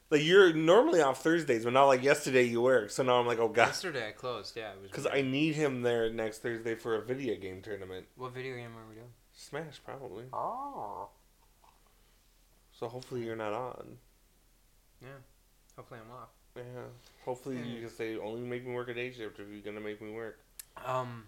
Like 0.09 0.23
you're 0.23 0.53
normally 0.53 1.01
off 1.01 1.23
Thursdays, 1.23 1.63
but 1.63 1.73
not 1.73 1.85
like 1.85 2.03
yesterday 2.03 2.43
you 2.43 2.61
work. 2.61 2.91
So 2.91 3.01
now 3.01 3.15
I'm 3.19 3.25
like, 3.25 3.39
oh 3.39 3.47
god, 3.47 3.67
Yesterday 3.67 4.09
I 4.09 4.11
closed. 4.11 4.55
Yeah, 4.55 4.71
because. 4.81 5.07
I 5.07 5.21
need 5.21 5.55
him 5.55 5.81
there 5.81 6.11
next 6.11 6.39
Thursday 6.43 6.75
for 6.75 6.95
a 6.95 7.01
video 7.01 7.35
game 7.35 7.61
tournament. 7.61 8.05
What 8.15 8.33
video 8.33 8.55
game 8.55 8.71
are 8.77 8.87
we 8.87 8.95
doing? 8.95 9.07
Smash 9.33 9.81
probably. 9.83 10.25
Oh. 10.31 11.09
So 12.71 12.87
hopefully 12.87 13.23
you're 13.25 13.35
not 13.35 13.53
on. 13.53 13.97
Yeah. 15.01 15.07
Hopefully 15.75 15.99
I'm 16.05 16.11
off. 16.11 16.29
Yeah. 16.55 16.63
Hopefully 17.25 17.57
you 17.57 17.63
Hmm. 17.75 17.81
can 17.88 17.89
say 17.89 18.17
only 18.17 18.41
make 18.41 18.65
me 18.65 18.73
work 18.73 18.89
a 18.89 18.93
day 18.93 19.12
shift 19.12 19.39
if 19.39 19.47
you're 19.47 19.62
gonna 19.62 19.79
make 19.79 20.01
me 20.01 20.12
work. 20.12 20.39
Um, 20.86 21.27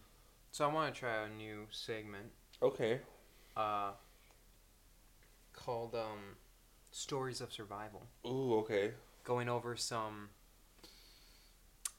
so 0.51 0.67
I 0.69 0.73
want 0.73 0.93
to 0.93 0.99
try 0.99 1.23
a 1.25 1.29
new 1.29 1.67
segment. 1.71 2.31
Okay. 2.61 3.01
Uh, 3.55 3.91
called 5.53 5.95
um, 5.95 6.35
stories 6.91 7.39
of 7.41 7.53
survival. 7.53 8.03
Ooh. 8.25 8.55
Okay. 8.59 8.91
Going 9.23 9.47
over 9.49 9.75
some 9.75 10.29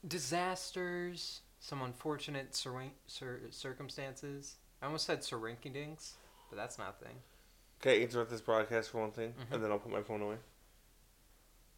disasters, 0.07 1.41
some 1.59 1.81
unfortunate 1.81 2.55
cir- 2.55 2.91
cir- 3.07 3.41
circumstances. 3.51 4.55
I 4.81 4.85
almost 4.85 5.05
said 5.07 5.21
surinkadinks, 5.21 6.11
but 6.49 6.55
that's 6.55 6.77
not 6.77 6.97
a 7.01 7.05
thing. 7.05 7.15
Okay. 7.81 8.03
Interrupt 8.03 8.29
this 8.29 8.41
broadcast 8.41 8.91
for 8.91 9.01
one 9.01 9.11
thing, 9.11 9.33
Mhm. 9.33 9.53
and 9.55 9.63
then 9.63 9.71
I'll 9.71 9.79
put 9.79 9.91
my 9.91 10.03
phone 10.03 10.21
away. 10.21 10.37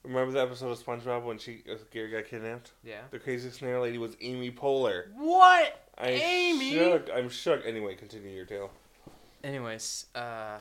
Remember 0.04 0.32
the 0.32 0.42
episode 0.42 0.72
of 0.72 0.84
SpongeBob 0.84 1.24
when 1.24 1.38
she 1.38 1.64
uh, 1.70 1.76
Gary 1.92 2.10
got 2.12 2.26
kidnapped? 2.26 2.72
Yeah. 2.84 3.02
The 3.12 3.20
crazy 3.20 3.50
snare 3.50 3.82
lady 3.82 3.98
was 3.98 4.16
Amy 4.22 4.50
Poehler. 4.50 5.06
What? 5.16 5.90
I'm 5.98 6.14
Amy? 6.14 6.72
shook. 6.72 7.10
I'm 7.14 7.30
shook. 7.30 7.66
Anyway, 7.66 7.96
continue 7.96 8.30
your 8.30 8.46
tale. 8.46 8.72
Anyways, 9.44 10.06
uh, 10.16 10.60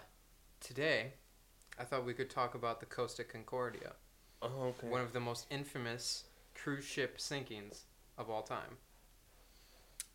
today, 0.60 1.12
I 1.78 1.84
thought 1.84 2.04
we 2.04 2.14
could 2.14 2.30
talk 2.30 2.54
about 2.54 2.80
the 2.80 2.86
Costa 2.86 3.22
Concordia. 3.22 3.92
Oh, 4.42 4.74
okay. 4.78 4.88
one 4.88 5.00
of 5.00 5.12
the 5.12 5.20
most 5.20 5.46
infamous 5.50 6.24
cruise 6.54 6.84
ship 6.84 7.18
sinkings 7.18 7.82
of 8.16 8.28
all 8.30 8.42
time. 8.42 8.76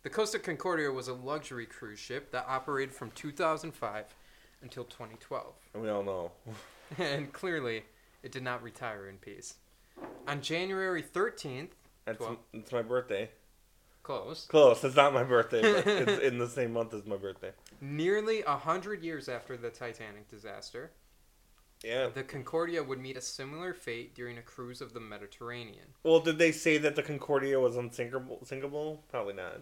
The 0.02 0.10
Costa 0.10 0.38
Concordia 0.38 0.90
was 0.90 1.08
a 1.08 1.14
luxury 1.14 1.64
cruise 1.64 1.98
ship 1.98 2.30
that 2.32 2.44
operated 2.46 2.94
from 2.94 3.10
2005 3.12 4.14
until 4.62 4.84
2012, 4.84 5.54
And 5.72 5.82
we 5.82 5.88
all 5.88 6.02
know. 6.02 6.30
and 6.98 7.32
clearly 7.32 7.84
it 8.24 8.32
did 8.32 8.42
not 8.42 8.62
retire 8.62 9.06
in 9.08 9.18
peace. 9.18 9.54
On 10.26 10.40
January 10.40 11.02
13th, 11.02 11.68
That's 12.06 12.18
Twelve. 12.18 12.38
it's 12.52 12.72
my 12.72 12.82
birthday. 12.82 13.30
close, 14.02 14.46
Close. 14.46 14.82
It's 14.82 14.96
not 14.96 15.14
my 15.14 15.22
birthday, 15.22 15.60
but 15.62 15.86
it's 15.86 16.22
in 16.22 16.38
the 16.38 16.48
same 16.48 16.72
month 16.72 16.92
as 16.94 17.04
my 17.06 17.16
birthday. 17.16 17.52
nearly 17.80 18.42
a 18.42 18.56
hundred 18.56 19.02
years 19.04 19.28
after 19.28 19.56
the 19.56 19.70
Titanic 19.70 20.28
disaster, 20.28 20.90
Yeah. 21.84 22.08
the 22.08 22.22
Concordia 22.24 22.82
would 22.82 22.98
meet 22.98 23.16
a 23.16 23.20
similar 23.20 23.72
fate 23.74 24.14
during 24.14 24.38
a 24.38 24.42
cruise 24.42 24.80
of 24.80 24.94
the 24.94 25.00
Mediterranean. 25.00 25.86
Well, 26.02 26.20
did 26.20 26.38
they 26.38 26.50
say 26.52 26.78
that 26.78 26.96
the 26.96 27.02
Concordia 27.02 27.60
was 27.60 27.76
unsinkable? 27.76 28.40
Sinkable? 28.44 28.98
Probably 29.10 29.34
not. 29.34 29.60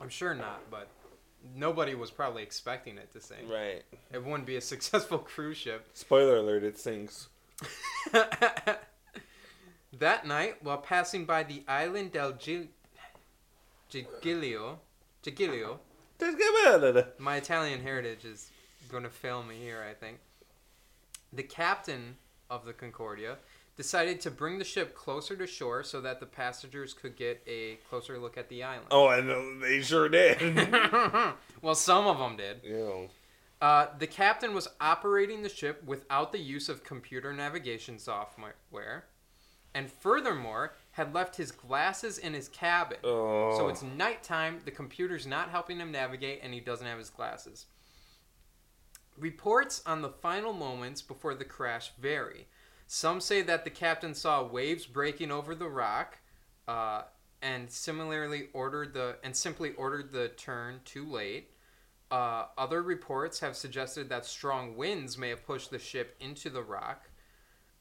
I'm 0.00 0.08
sure 0.08 0.34
not, 0.34 0.70
but 0.70 0.88
nobody 1.54 1.94
was 1.94 2.10
probably 2.10 2.42
expecting 2.42 2.98
it 2.98 3.12
to 3.12 3.20
sink. 3.20 3.50
Right. 3.50 3.82
It 4.12 4.24
wouldn't 4.24 4.46
be 4.46 4.56
a 4.56 4.60
successful 4.72 5.18
cruise 5.18 5.56
ship. 5.56 5.86
Spoiler 5.94 6.36
alert: 6.38 6.62
it 6.64 6.78
sinks. 6.78 7.28
that 9.98 10.26
night, 10.26 10.62
while 10.62 10.78
passing 10.78 11.24
by 11.24 11.42
the 11.42 11.62
island 11.66 12.12
del 12.12 12.32
Gil- 12.32 12.66
Giglio, 13.88 14.78
Giglio, 15.22 15.80
Just 16.20 16.38
give 16.38 16.54
it. 16.96 17.14
my 17.18 17.36
Italian 17.36 17.80
heritage 17.82 18.24
is 18.24 18.50
going 18.90 19.02
to 19.02 19.08
fail 19.10 19.42
me 19.42 19.56
here, 19.56 19.84
I 19.88 19.94
think. 19.94 20.18
The 21.32 21.42
captain 21.42 22.16
of 22.50 22.64
the 22.64 22.72
Concordia 22.72 23.36
decided 23.78 24.20
to 24.20 24.30
bring 24.30 24.58
the 24.58 24.64
ship 24.64 24.92
closer 24.92 25.36
to 25.36 25.46
shore 25.46 25.84
so 25.84 26.00
that 26.00 26.18
the 26.18 26.26
passengers 26.26 26.92
could 26.92 27.16
get 27.16 27.40
a 27.46 27.76
closer 27.88 28.18
look 28.18 28.36
at 28.36 28.48
the 28.48 28.64
island. 28.64 28.88
Oh, 28.90 29.08
and 29.08 29.62
they 29.62 29.80
sure 29.80 30.08
did. 30.08 30.56
well, 31.62 31.76
some 31.76 32.08
of 32.08 32.18
them 32.18 32.36
did. 32.36 32.64
know. 32.68 33.08
Uh, 33.62 33.86
the 33.96 34.06
captain 34.06 34.52
was 34.52 34.66
operating 34.80 35.42
the 35.42 35.48
ship 35.48 35.82
without 35.86 36.32
the 36.32 36.40
use 36.40 36.68
of 36.68 36.82
computer 36.82 37.32
navigation 37.32 38.00
software, 38.00 39.06
and 39.74 39.90
furthermore, 39.90 40.74
had 40.90 41.14
left 41.14 41.36
his 41.36 41.52
glasses 41.52 42.18
in 42.18 42.34
his 42.34 42.48
cabin. 42.48 42.98
Oh. 43.04 43.56
So 43.56 43.68
it's 43.68 43.82
nighttime, 43.82 44.58
the 44.64 44.72
computer's 44.72 45.26
not 45.26 45.50
helping 45.50 45.78
him 45.78 45.92
navigate, 45.92 46.40
and 46.42 46.52
he 46.52 46.58
doesn't 46.58 46.86
have 46.86 46.98
his 46.98 47.10
glasses. 47.10 47.66
Reports 49.16 49.82
on 49.86 50.02
the 50.02 50.08
final 50.08 50.52
moments 50.52 51.00
before 51.00 51.34
the 51.34 51.44
crash 51.44 51.92
vary. 52.00 52.48
Some 52.90 53.20
say 53.20 53.42
that 53.42 53.64
the 53.64 53.70
captain 53.70 54.14
saw 54.14 54.42
waves 54.42 54.86
breaking 54.86 55.30
over 55.30 55.54
the 55.54 55.68
rock, 55.68 56.16
uh, 56.66 57.02
and 57.42 57.70
similarly 57.70 58.48
ordered 58.54 58.94
the 58.94 59.18
and 59.22 59.36
simply 59.36 59.74
ordered 59.74 60.10
the 60.10 60.28
turn 60.28 60.80
too 60.86 61.06
late. 61.06 61.50
Uh, 62.10 62.46
other 62.56 62.82
reports 62.82 63.40
have 63.40 63.54
suggested 63.54 64.08
that 64.08 64.24
strong 64.24 64.74
winds 64.74 65.18
may 65.18 65.28
have 65.28 65.44
pushed 65.44 65.70
the 65.70 65.78
ship 65.78 66.16
into 66.18 66.48
the 66.48 66.62
rock. 66.62 67.10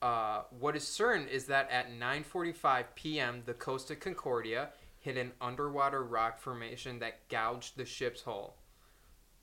Uh, 0.02 0.42
what 0.60 0.76
is 0.76 0.86
certain 0.86 1.26
is 1.30 1.46
that 1.46 1.72
at 1.72 1.90
9:45 1.90 2.84
p.m., 2.96 3.44
the 3.46 3.54
Costa 3.54 3.96
Concordia 3.96 4.72
hit 5.00 5.16
an 5.16 5.32
underwater 5.40 6.04
rock 6.04 6.38
formation 6.38 7.00
that 7.00 7.30
gouged 7.30 7.78
the 7.78 7.86
ship's 7.86 8.24
hull. 8.24 8.58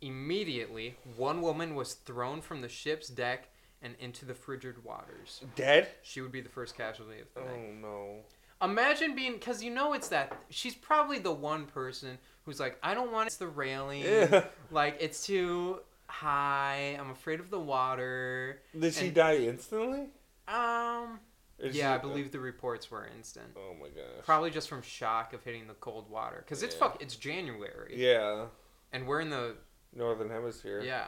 Immediately, 0.02 0.96
one 1.16 1.40
woman 1.40 1.74
was 1.74 1.94
thrown 1.94 2.42
from 2.42 2.60
the 2.60 2.68
ship's 2.68 3.08
deck 3.08 3.48
and 3.84 3.94
into 4.00 4.24
the 4.24 4.34
frigid 4.34 4.82
waters. 4.84 5.42
Dead? 5.54 5.88
She 6.02 6.20
would 6.20 6.32
be 6.32 6.40
the 6.40 6.48
first 6.48 6.76
casualty 6.76 7.20
of 7.20 7.26
the 7.34 7.40
Oh 7.40 7.44
night. 7.56 7.74
no. 7.80 8.16
Imagine 8.62 9.14
being, 9.14 9.34
because 9.34 9.62
you 9.62 9.70
know 9.70 9.92
it's 9.92 10.08
that. 10.08 10.32
She's 10.48 10.74
probably 10.74 11.18
the 11.18 11.32
one 11.32 11.66
person 11.66 12.18
who's 12.44 12.58
like, 12.58 12.78
I 12.82 12.94
don't 12.94 13.12
want 13.12 13.26
it's 13.26 13.36
the 13.36 13.46
railing. 13.48 14.02
Yeah. 14.02 14.44
Like, 14.70 14.96
it's 15.00 15.24
too 15.26 15.80
high. 16.06 16.96
I'm 16.98 17.10
afraid 17.10 17.40
of 17.40 17.50
the 17.50 17.58
water. 17.60 18.60
Did 18.78 18.94
she 18.94 19.10
die 19.10 19.36
instantly? 19.36 20.08
Um, 20.48 21.20
Or 21.62 21.68
yeah, 21.70 21.92
I 21.92 21.96
she- 21.96 22.00
believe 22.02 22.32
the 22.32 22.40
reports 22.40 22.90
were 22.90 23.06
instant. 23.16 23.48
Oh 23.56 23.74
my 23.80 23.88
gosh. 23.88 24.24
Probably 24.24 24.50
just 24.50 24.68
from 24.68 24.82
shock 24.82 25.32
of 25.34 25.42
hitting 25.44 25.66
the 25.66 25.74
cold 25.74 26.08
water. 26.10 26.38
Because 26.44 26.62
it's 26.62 26.74
Yeah. 26.74 26.80
fuck, 26.80 27.02
it's 27.02 27.16
January. 27.16 27.94
Yeah. 27.96 28.46
And 28.92 29.06
we're 29.06 29.20
in 29.20 29.30
the, 29.30 29.56
Northern 29.94 30.30
Hemisphere. 30.30 30.80
yeah. 30.82 31.06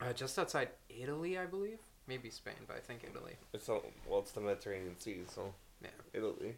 Uh, 0.00 0.12
just 0.12 0.38
outside 0.38 0.68
Italy, 0.88 1.38
I 1.38 1.46
believe. 1.46 1.78
Maybe 2.06 2.30
Spain, 2.30 2.54
but 2.66 2.76
I 2.76 2.80
think 2.80 3.02
Italy. 3.08 3.32
It's 3.52 3.68
all, 3.68 3.82
well, 4.06 4.20
it's 4.20 4.32
the 4.32 4.40
Mediterranean 4.40 4.98
Sea, 4.98 5.22
so 5.32 5.54
Yeah. 5.80 5.88
Italy. 6.12 6.56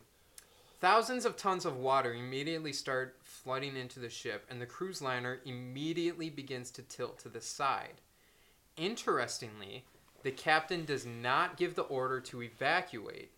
Thousands 0.81 1.25
of 1.25 1.37
tons 1.37 1.65
of 1.65 1.77
water 1.77 2.13
immediately 2.13 2.73
start 2.73 3.19
flooding 3.23 3.77
into 3.77 3.99
the 4.01 4.11
ship, 4.11 4.45
and 4.51 4.61
the 4.61 4.67
cruise 4.67 5.01
liner 5.01 5.41
immediately 5.45 6.29
begins 6.29 6.71
to 6.73 6.83
tilt 6.83 7.19
to 7.21 7.29
the 7.29 7.41
side. 7.41 8.01
Interestingly, 8.77 9.85
the 10.23 10.33
captain 10.33 10.85
does 10.85 11.07
not 11.07 11.57
give 11.57 11.77
the 11.77 11.83
order 11.83 12.21
to 12.21 12.43
evacuate. 12.43 13.31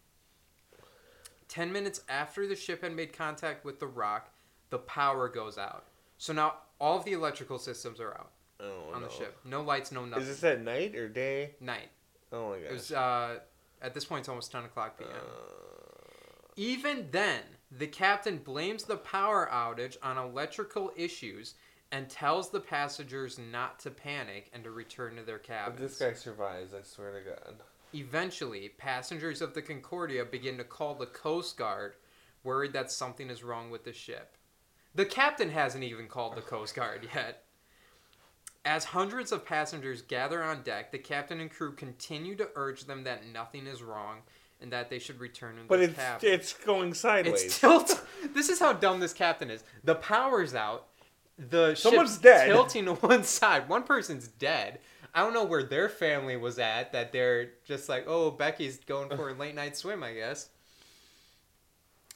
Ten 1.46 1.72
minutes 1.72 2.00
after 2.08 2.46
the 2.46 2.56
ship 2.56 2.82
had 2.82 2.94
made 2.94 3.12
contact 3.12 3.64
with 3.64 3.78
the 3.78 3.86
rock, 3.86 4.30
the 4.70 4.78
power 4.78 5.28
goes 5.28 5.56
out. 5.58 5.84
So 6.16 6.32
now 6.32 6.54
all 6.80 6.98
of 6.98 7.04
the 7.04 7.12
electrical 7.12 7.58
systems 7.58 8.00
are 8.00 8.12
out 8.12 8.32
Oh 8.60 8.92
on 8.94 9.02
no. 9.02 9.08
the 9.08 9.12
ship. 9.14 9.38
No 9.44 9.62
lights, 9.62 9.92
no 9.92 10.04
nothing. 10.04 10.22
Is 10.22 10.28
this 10.28 10.44
at 10.44 10.60
night 10.62 10.94
or 10.96 11.08
day? 11.08 11.54
Night. 11.60 11.90
Oh 12.32 12.50
my 12.50 12.56
It 12.56 12.72
was 12.72 12.92
uh, 12.92 13.38
at 13.80 13.94
this 13.94 14.04
point 14.04 14.20
it's 14.20 14.28
almost 14.28 14.50
ten 14.52 14.64
o'clock 14.64 14.98
p.m. 14.98 15.10
Uh, 15.12 16.52
Even 16.56 17.08
then, 17.10 17.42
the 17.70 17.86
captain 17.86 18.38
blames 18.38 18.84
the 18.84 18.96
power 18.96 19.48
outage 19.52 19.96
on 20.02 20.18
electrical 20.18 20.92
issues 20.96 21.54
and 21.92 22.08
tells 22.10 22.50
the 22.50 22.60
passengers 22.60 23.38
not 23.38 23.78
to 23.80 23.90
panic 23.90 24.50
and 24.52 24.62
to 24.64 24.70
return 24.70 25.16
to 25.16 25.22
their 25.22 25.38
cabins. 25.38 25.74
if 25.74 25.78
cabins. 25.80 25.98
this 25.98 26.08
guy 26.08 26.14
survives, 26.14 26.74
I 26.74 26.82
swear 26.82 27.12
to 27.12 27.30
God. 27.30 27.54
Eventually, 27.94 28.68
passengers 28.76 29.40
of 29.40 29.54
the 29.54 29.62
Concordia 29.62 30.24
begin 30.24 30.58
to 30.58 30.64
call 30.64 30.94
the 30.94 31.06
Coast 31.06 31.56
Guard, 31.56 31.94
worried 32.44 32.74
that 32.74 32.92
something 32.92 33.30
is 33.30 33.42
wrong 33.42 33.70
with 33.70 33.84
the 33.84 33.92
ship. 33.94 34.36
The 34.94 35.06
captain 35.06 35.50
hasn't 35.50 35.84
even 35.84 36.08
called 36.08 36.34
the 36.34 36.42
Coast 36.42 36.74
Guard 36.74 37.08
yet. 37.14 37.44
As 38.64 38.84
hundreds 38.84 39.32
of 39.32 39.44
passengers 39.44 40.02
gather 40.02 40.42
on 40.42 40.62
deck, 40.62 40.92
the 40.92 40.98
captain 40.98 41.40
and 41.40 41.50
crew 41.50 41.72
continue 41.72 42.34
to 42.36 42.48
urge 42.54 42.84
them 42.84 43.04
that 43.04 43.26
nothing 43.26 43.66
is 43.66 43.82
wrong 43.82 44.18
and 44.60 44.72
that 44.72 44.90
they 44.90 44.98
should 44.98 45.20
return 45.20 45.56
to 45.56 45.62
the. 45.62 45.68
But 45.68 45.80
it's 45.80 45.94
cabin. 45.94 46.28
it's 46.30 46.52
going 46.52 46.94
sideways. 46.94 47.44
It's 47.44 47.58
tilt. 47.58 48.04
this 48.34 48.48
is 48.48 48.58
how 48.58 48.72
dumb 48.72 49.00
this 49.00 49.12
captain 49.12 49.50
is. 49.50 49.62
The 49.84 49.94
power's 49.94 50.54
out. 50.54 50.86
The 51.38 51.74
Someone's 51.76 52.10
ship's 52.10 52.22
dead. 52.22 52.46
tilting 52.48 52.86
to 52.86 52.94
one 53.06 53.22
side. 53.22 53.68
One 53.68 53.84
person's 53.84 54.28
dead. 54.28 54.80
I 55.14 55.22
don't 55.22 55.32
know 55.32 55.44
where 55.44 55.62
their 55.62 55.88
family 55.88 56.36
was 56.36 56.58
at. 56.58 56.92
That 56.92 57.12
they're 57.12 57.50
just 57.64 57.88
like, 57.88 58.04
oh, 58.06 58.30
Becky's 58.30 58.78
going 58.78 59.08
for 59.16 59.30
a 59.30 59.34
late 59.34 59.54
night 59.54 59.76
swim, 59.76 60.02
I 60.02 60.12
guess. 60.14 60.48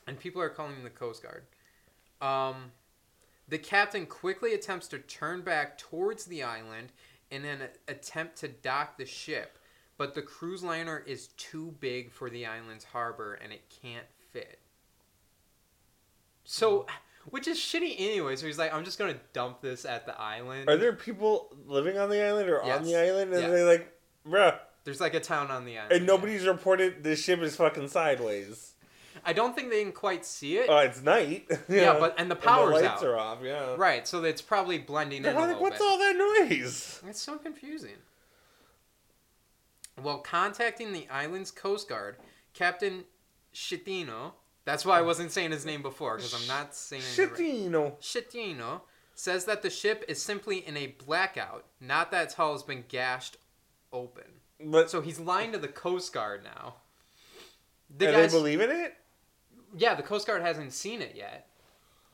And 0.06 0.18
people 0.18 0.42
are 0.42 0.48
calling 0.48 0.82
the 0.82 0.90
Coast 0.90 1.22
Guard. 1.22 1.44
Um, 2.20 2.72
the 3.52 3.58
captain 3.58 4.06
quickly 4.06 4.54
attempts 4.54 4.88
to 4.88 4.98
turn 4.98 5.42
back 5.42 5.76
towards 5.76 6.24
the 6.24 6.42
island 6.42 6.90
in 7.30 7.44
an 7.44 7.60
attempt 7.86 8.36
to 8.36 8.48
dock 8.48 8.96
the 8.96 9.04
ship, 9.04 9.58
but 9.98 10.14
the 10.14 10.22
cruise 10.22 10.62
liner 10.62 11.04
is 11.06 11.26
too 11.36 11.74
big 11.78 12.10
for 12.10 12.30
the 12.30 12.46
island's 12.46 12.84
harbor 12.84 13.34
and 13.34 13.52
it 13.52 13.60
can't 13.82 14.06
fit. 14.32 14.58
So, 16.44 16.86
which 17.26 17.46
is 17.46 17.58
shitty 17.58 17.94
anyway. 17.98 18.36
So 18.36 18.46
he's 18.46 18.58
like, 18.58 18.72
I'm 18.72 18.86
just 18.86 18.98
gonna 18.98 19.20
dump 19.34 19.60
this 19.60 19.84
at 19.84 20.06
the 20.06 20.18
island. 20.18 20.70
Are 20.70 20.78
there 20.78 20.94
people 20.94 21.54
living 21.66 21.98
on 21.98 22.08
the 22.08 22.24
island 22.24 22.48
or 22.48 22.62
on 22.62 22.84
the 22.84 22.96
island? 22.96 23.34
And 23.34 23.42
Yeah. 23.42 23.48
they're 23.50 23.66
like, 23.66 23.92
bruh. 24.26 24.58
There's 24.84 25.00
like 25.00 25.12
a 25.12 25.20
town 25.20 25.50
on 25.50 25.66
the 25.66 25.76
island. 25.76 25.92
And 25.92 26.06
nobody's 26.06 26.46
reported 26.46 27.04
this 27.04 27.22
ship 27.22 27.40
is 27.40 27.54
fucking 27.56 27.88
sideways. 27.88 28.72
I 29.24 29.32
don't 29.32 29.54
think 29.54 29.70
they 29.70 29.82
can 29.82 29.92
quite 29.92 30.24
see 30.24 30.56
it. 30.58 30.66
Oh, 30.68 30.78
it's 30.78 31.00
night. 31.02 31.46
yeah, 31.68 31.96
but 31.98 32.14
and 32.18 32.30
the 32.30 32.34
And 32.34 32.44
power's 32.44 32.80
the 32.80 32.86
lights 32.88 33.02
out. 33.02 33.08
are 33.08 33.18
off, 33.18 33.38
yeah. 33.42 33.74
Right, 33.76 34.06
so 34.06 34.22
it's 34.24 34.42
probably 34.42 34.78
blending 34.78 35.22
They're 35.22 35.32
in 35.32 35.36
a 35.38 35.40
like, 35.52 35.60
what's 35.60 35.78
bit. 35.78 35.84
all 35.84 35.98
that 35.98 36.16
noise? 36.48 37.00
It's 37.06 37.20
so 37.22 37.36
confusing. 37.36 37.96
While 40.00 40.18
contacting 40.18 40.92
the 40.92 41.06
island's 41.10 41.50
coast 41.50 41.88
guard, 41.88 42.16
Captain 42.54 43.04
Shitino, 43.54 44.32
that's 44.64 44.84
why 44.84 44.98
I 44.98 45.02
wasn't 45.02 45.30
saying 45.32 45.50
his 45.50 45.66
name 45.66 45.82
before, 45.82 46.16
because 46.16 46.34
I'm 46.34 46.46
not 46.48 46.74
saying 46.74 47.02
it 47.02 47.18
right. 47.20 47.30
Shitino. 47.32 47.92
Shitino 48.00 48.80
says 49.14 49.44
that 49.44 49.62
the 49.62 49.70
ship 49.70 50.04
is 50.08 50.20
simply 50.22 50.66
in 50.66 50.76
a 50.76 50.88
blackout, 50.88 51.66
not 51.80 52.10
that 52.10 52.24
its 52.24 52.34
hull 52.34 52.52
has 52.52 52.62
been 52.62 52.84
gashed 52.88 53.36
open. 53.92 54.24
But 54.64 54.90
So 54.90 55.00
he's 55.00 55.20
lying 55.20 55.52
to 55.52 55.58
the 55.58 55.68
Coast 55.68 56.12
Guard 56.12 56.42
now. 56.42 56.76
The 57.94 58.06
and 58.06 58.16
guys, 58.16 58.32
they 58.32 58.38
believe 58.38 58.60
in 58.60 58.70
it? 58.70 58.96
Yeah, 59.76 59.94
the 59.94 60.02
Coast 60.02 60.26
Guard 60.26 60.42
hasn't 60.42 60.72
seen 60.72 61.00
it 61.02 61.14
yet. 61.16 61.46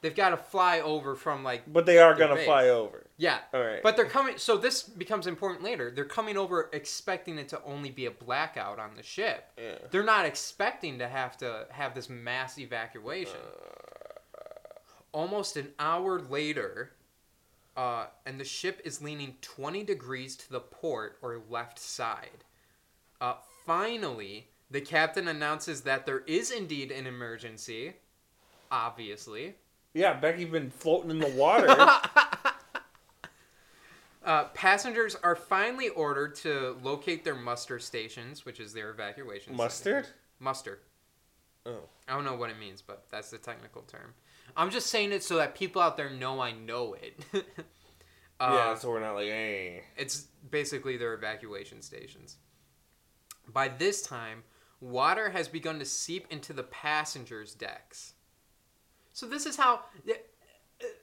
They've 0.01 0.14
got 0.14 0.31
to 0.31 0.37
fly 0.37 0.79
over 0.81 1.16
from 1.16 1.42
like 1.42 1.62
But 1.73 1.85
they 1.85 1.99
are 1.99 2.14
gonna 2.14 2.37
base. 2.37 2.44
fly 2.47 2.68
over. 2.68 3.05
yeah, 3.16 3.38
All 3.53 3.61
right. 3.61 3.83
but 3.83 3.97
they're 3.97 4.05
coming. 4.07 4.38
So 4.38 4.57
this 4.57 4.83
becomes 4.85 5.27
important 5.27 5.64
later. 5.64 5.90
They're 5.90 6.05
coming 6.05 6.37
over 6.37 6.71
expecting 6.73 7.37
it 7.37 7.49
to 7.49 7.61
only 7.64 7.90
be 7.90 8.07
a 8.07 8.11
blackout 8.12 8.79
on 8.79 8.90
the 8.97 9.03
ship. 9.03 9.51
yeah. 9.59 9.75
They're 9.90 10.05
not 10.05 10.25
expecting 10.25 10.99
to 11.01 11.09
have 11.09 11.37
to 11.38 11.66
have 11.71 11.94
this 11.97 12.09
mass 12.09 12.59
evacuation. 12.61 13.40
Almost 15.11 15.57
an 15.57 15.71
hour 15.81 16.21
later, 16.21 16.92
uh, 17.77 18.07
and 18.27 18.38
the 18.38 18.44
ship 18.44 18.81
is 18.85 19.03
leaning 19.03 19.37
20 19.40 19.83
degrees 19.83 20.37
to 20.37 20.51
the 20.53 20.61
port 20.61 21.18
or 21.23 21.40
left 21.51 21.79
side. 21.79 22.44
Uh, 23.21 23.35
finally, 23.66 24.49
the 24.70 24.81
captain 24.81 25.28
announces 25.28 25.83
that 25.83 26.07
there 26.07 26.20
is 26.26 26.50
indeed 26.50 26.90
an 26.90 27.07
emergency. 27.07 27.94
Obviously. 28.70 29.54
Yeah, 29.94 30.14
Becky's 30.14 30.50
been 30.50 30.70
floating 30.70 31.11
in 31.11 31.18
the 31.18 31.28
water. 31.28 31.74
Uh, 34.28 34.44
passengers 34.52 35.16
are 35.22 35.35
finally 35.35 35.88
ordered 35.88 36.35
to 36.35 36.76
locate 36.83 37.24
their 37.24 37.35
muster 37.35 37.78
stations, 37.78 38.44
which 38.44 38.61
is 38.61 38.74
their 38.74 38.90
evacuation. 38.90 39.57
Mustard? 39.57 40.04
stations. 40.04 40.20
Muster. 40.38 40.81
Oh. 41.64 41.88
I 42.07 42.14
don't 42.14 42.26
know 42.26 42.35
what 42.35 42.50
it 42.50 42.59
means, 42.59 42.83
but 42.83 43.04
that's 43.11 43.31
the 43.31 43.38
technical 43.38 43.81
term. 43.83 44.12
I'm 44.54 44.70
just 44.70 44.88
saying 44.88 45.12
it 45.12 45.22
so 45.22 45.37
that 45.37 45.54
people 45.54 45.81
out 45.81 45.96
there 45.96 46.11
know 46.11 46.40
I 46.40 46.52
know 46.52 46.94
it. 46.94 47.24
uh, 48.38 48.52
yeah, 48.52 48.74
so 48.74 48.90
we're 48.90 49.00
not 49.00 49.14
like, 49.14 49.28
hey. 49.28 49.85
It's 49.96 50.26
basically 50.50 50.98
their 50.98 51.14
evacuation 51.14 51.81
stations. 51.81 52.37
By 53.50 53.68
this 53.68 54.02
time, 54.02 54.42
water 54.81 55.31
has 55.31 55.49
begun 55.49 55.79
to 55.79 55.85
seep 55.85 56.27
into 56.31 56.53
the 56.53 56.62
passengers' 56.62 57.55
decks. 57.55 58.14
So 59.12 59.27
this 59.27 59.47
is 59.47 59.57
how, 59.57 59.81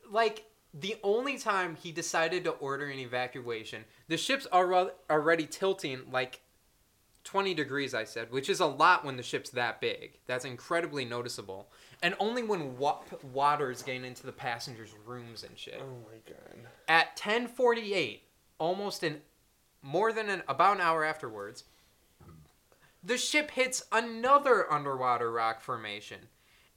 like, 0.09 0.45
the 0.73 0.97
only 1.03 1.37
time 1.37 1.75
he 1.75 1.91
decided 1.91 2.43
to 2.45 2.51
order 2.51 2.87
an 2.87 2.99
evacuation, 2.99 3.85
the 4.07 4.17
ship's 4.17 4.47
alre- 4.51 4.91
already 5.09 5.45
tilting 5.45 6.01
like 6.11 6.41
20 7.23 7.53
degrees, 7.53 7.93
I 7.93 8.03
said, 8.03 8.31
which 8.31 8.49
is 8.49 8.59
a 8.59 8.65
lot 8.65 9.03
when 9.03 9.17
the 9.17 9.23
ship's 9.23 9.49
that 9.51 9.81
big. 9.81 10.19
That's 10.27 10.45
incredibly 10.45 11.05
noticeable. 11.05 11.69
And 12.03 12.13
only 12.19 12.43
when 12.43 12.77
wa- 12.77 13.01
water 13.33 13.71
is 13.71 13.81
getting 13.81 14.05
into 14.05 14.25
the 14.25 14.31
passengers' 14.31 14.93
rooms 15.05 15.43
and 15.43 15.57
shit. 15.57 15.81
Oh 15.81 16.05
my 16.09 16.19
god. 16.27 16.69
At 16.87 17.17
10:48, 17.17 18.21
almost 18.59 19.03
an 19.03 19.21
more 19.81 20.13
than 20.13 20.29
an 20.29 20.43
about 20.47 20.75
an 20.75 20.81
hour 20.81 21.03
afterwards, 21.03 21.63
the 23.05 23.17
ship 23.17 23.51
hits 23.51 23.83
another 23.91 24.71
underwater 24.71 25.31
rock 25.31 25.61
formation 25.61 26.19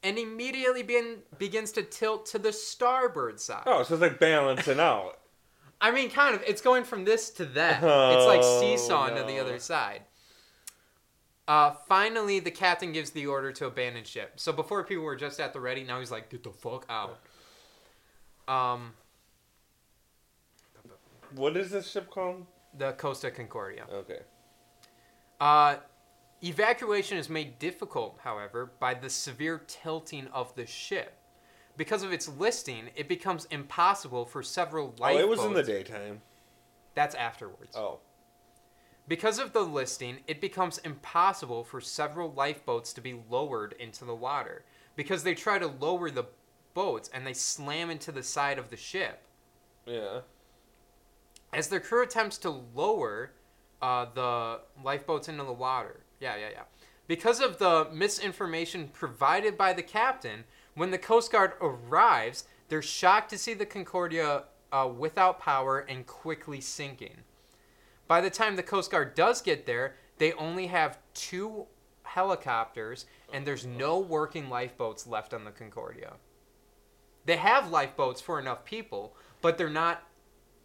and 0.03 0.19
immediately 0.19 0.83
begin, 0.83 1.19
begins 1.39 1.73
to 1.73 1.83
tilt 1.83 2.27
to 2.27 2.39
the 2.39 2.53
starboard 2.53 3.41
side. 3.41 3.63
Oh, 3.67 3.83
so 3.83 3.95
it's 3.95 4.03
like 4.03 4.19
balancing 4.21 4.79
out. 4.79 5.19
I 5.81 5.91
mean, 5.93 6.11
kind 6.11 6.35
of. 6.35 6.43
It's 6.47 6.61
going 6.61 6.85
from 6.85 7.05
this 7.05 7.31
to 7.31 7.45
that. 7.47 7.77
it's 7.83 8.27
like 8.27 8.41
Oh, 8.43 8.61
seesawing 8.61 9.15
to 9.17 9.23
the 9.23 9.39
other 9.39 9.59
side. 9.59 10.03
Uh, 11.47 11.71
finally, 11.89 12.41
the 12.41 12.51
captain 12.51 12.93
gives 12.93 13.11
the 13.11 13.27
order 13.27 13.53
to 13.53 13.67
abandon 13.67 14.05
ship. 14.05 14.33
So 14.37 14.53
before 14.53 14.85
people 14.85 15.05
were 15.05 15.17
just 15.17 15.41
at 15.41 15.53
the 15.55 15.61
ready, 15.61 15.83
now 15.85 15.99
he's 15.99 16.11
like, 16.11 16.29
"Get 16.31 16.43
the 16.43 16.51
fuck 16.51 16.85
out." 16.91 17.19
Um, 18.47 18.93
What 21.35 21.57
is 21.57 21.71
this 21.71 21.89
ship 21.91 22.11
called? 22.11 22.45
the 22.77 22.93
Costa 22.93 23.31
Concordia. 23.31 23.85
Okay. 23.91 24.21
Uh, 25.41 25.77
evacuation 26.43 27.19
is 27.19 27.29
made 27.29 27.59
difficult, 27.59 28.19
however, 28.23 28.73
by 28.79 28.95
the 28.95 29.11
severe 29.11 29.63
tilting 29.67 30.29
of 30.29 30.55
the 30.55 30.67
ship. 30.67 31.15
Because 31.77 32.03
of 32.03 32.13
its 32.13 32.29
listing, 32.29 32.91
it 32.97 33.09
becomes 33.09 33.47
impossible 33.47 34.25
for 34.27 34.43
several 34.43 34.95
lifeboats. 34.99 35.17
Oh, 35.17 35.19
it 35.19 35.29
was 35.29 35.45
in 35.45 35.53
the 35.53 35.63
daytime. 35.63 36.21
That's 36.95 37.15
afterwards. 37.15 37.77
Oh. 37.77 38.01
Because 39.07 39.39
of 39.39 39.53
the 39.53 39.61
listing, 39.61 40.19
it 40.27 40.41
becomes 40.41 40.79
impossible 40.79 41.65
for 41.65 41.81
several 41.81 42.33
lifeboats 42.33 42.93
to 42.95 43.01
be 43.01 43.21
lowered 43.31 43.75
into 43.79 44.05
the 44.05 44.15
water. 44.15 44.65
Because 44.97 45.23
they 45.23 45.35
try 45.35 45.59
to 45.59 45.69
lower 45.69 46.11
the 46.11 46.27
boats 46.75 47.09
and 47.15 47.27
they 47.27 47.33
slam 47.33 47.91
into 47.91 48.13
the 48.13 48.23
side 48.23 48.59
of 48.59 48.71
the 48.71 48.77
ship. 48.77 49.23
Yeah. 49.87 50.21
As 51.53 51.69
the 51.69 51.81
crew 51.81 52.03
attempts 52.03 52.39
to 52.39 52.51
lower 52.51 53.31
uh, 53.81 54.07
the 54.15 54.61
lifeboats 54.85 55.29
into 55.29 55.45
the 55.45 55.53
water. 55.53 56.01
Yeah, 56.21 56.37
yeah, 56.37 56.49
yeah. 56.53 56.63
Because 57.07 57.41
of 57.41 57.59
the 57.59 57.89
misinformation 57.93 58.89
provided 58.93 59.57
by 59.57 59.73
the 59.73 59.83
captain, 59.83 60.45
when 60.75 60.91
the 60.91 60.99
Coast 60.99 61.33
Guard 61.33 61.53
arrives, 61.61 62.45
they're 62.69 62.83
shocked 62.83 63.31
to 63.31 63.39
see 63.39 63.55
the 63.55 63.67
Concordia 63.67 64.45
uh, 64.71 64.89
without 64.95 65.41
power 65.41 65.81
and 65.81 66.07
quickly 66.07 66.61
sinking. 66.61 67.23
By 68.07 68.21
the 68.21 68.31
time 68.31 68.57
the 68.57 68.63
Coast 68.63 68.91
Guard 68.91 69.15
does 69.15 69.41
get 69.41 69.67
there, 69.67 69.95
they 70.19 70.33
only 70.35 70.67
have 70.67 70.99
two 71.15 71.67
helicopters 72.03 73.07
and 73.33 73.47
there's 73.47 73.67
no 73.67 73.99
working 73.99 74.49
lifeboats 74.49 75.07
left 75.07 75.35
on 75.35 75.45
the 75.45 75.51
Concordia. 75.51 76.15
They 77.27 77.37
have 77.37 77.71
lifeboats 77.71 78.21
for 78.21 78.39
enough 78.39 78.65
people, 78.65 79.15
but 79.43 79.59
they're 79.59 79.69
not 79.69 80.03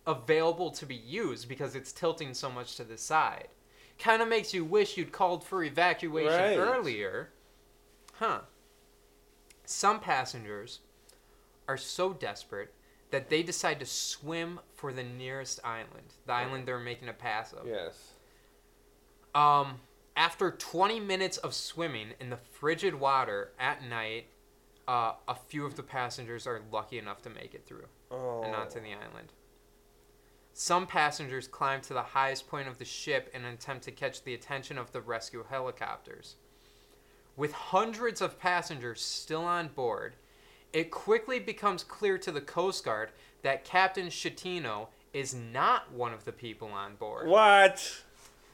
available 0.08 0.72
to 0.72 0.86
be 0.86 0.96
used 0.96 1.50
because 1.50 1.76
it's 1.76 1.92
tilting 1.92 2.34
so 2.34 2.50
much 2.50 2.76
to 2.76 2.84
the 2.84 2.98
side. 2.98 3.50
Kind 4.04 4.22
of 4.22 4.28
makes 4.28 4.54
you 4.54 4.66
wish 4.66 4.98
you'd 4.98 5.14
called 5.14 5.46
for 5.46 5.64
evacuation 5.64 6.34
Right. 6.34 6.58
earlier. 6.58 7.30
Huh. 8.16 8.42
Some 9.64 10.02
passengers 10.02 10.82
are 11.70 11.78
so 11.78 12.12
desperate 12.12 12.74
that 13.12 13.30
they 13.30 13.44
decide 13.44 13.80
to 13.80 13.86
swim 13.86 14.60
for 14.76 14.92
the 14.92 15.04
nearest 15.04 15.62
island, 15.64 16.16
the 16.26 16.34
island 16.34 16.68
they're 16.68 16.80
making 16.80 17.08
a 17.08 17.14
pass 17.14 17.54
of. 17.54 17.66
Yes. 17.66 18.12
Um, 19.34 19.80
after 20.18 20.52
20 20.52 21.00
minutes 21.00 21.38
of 21.38 21.54
swimming 21.54 22.10
in 22.20 22.30
the 22.30 22.36
frigid 22.38 22.96
water 22.96 23.54
at 23.58 23.86
night, 23.86 24.26
uh, 24.86 25.14
a 25.30 25.36
few 25.36 25.66
of 25.66 25.76
the 25.76 25.84
passengers 25.84 26.46
are 26.46 26.62
lucky 26.74 26.98
enough 26.98 27.22
to 27.22 27.30
make 27.30 27.56
it 27.56 27.66
through 27.66 27.88
Oh. 28.12 28.44
and 28.44 28.54
onto 28.54 28.82
the 28.82 28.92
island. 28.94 29.32
Some 30.54 30.86
passengers 30.86 31.48
climb 31.48 31.82
to 31.82 31.94
the 31.94 32.04
highest 32.04 32.48
point 32.48 32.68
of 32.68 32.78
the 32.78 32.86
ship 32.86 33.30
in 33.34 33.44
an 33.44 33.54
attempt 33.54 33.84
to 33.86 33.92
catch 33.92 34.24
the 34.24 34.36
attention 34.36 34.78
of 34.78 34.92
the 34.92 35.02
rescue 35.02 35.44
helicopters. 35.50 36.36
With 37.36 37.52
hundreds 37.52 38.22
of 38.22 38.40
passengers 38.40 39.02
still 39.02 39.44
on 39.44 39.70
board, 39.70 40.14
it 40.72 40.92
quickly 40.92 41.40
becomes 41.40 41.84
clear 41.84 42.20
to 42.20 42.32
the 42.32 42.42
Coast 42.42 42.86
Guard 42.86 43.10
that 43.42 43.66
Captain 43.66 44.08
Schettino 44.08 44.88
is 45.14 45.34
not 45.34 45.92
one 45.92 46.14
of 46.14 46.26
the 46.26 46.32
people 46.32 46.70
on 46.70 46.96
board. 46.96 47.28
What? 47.28 48.04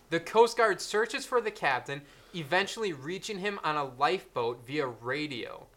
The 0.10 0.20
Coast 0.20 0.58
Guard 0.58 0.80
searches 0.80 1.26
for 1.26 1.42
the 1.42 1.52
captain, 1.52 2.02
eventually 2.34 2.94
reaching 2.94 3.40
him 3.40 3.60
on 3.64 3.76
a 3.76 3.86
lifeboat 3.86 4.66
via 4.66 4.88
radio. 4.88 5.68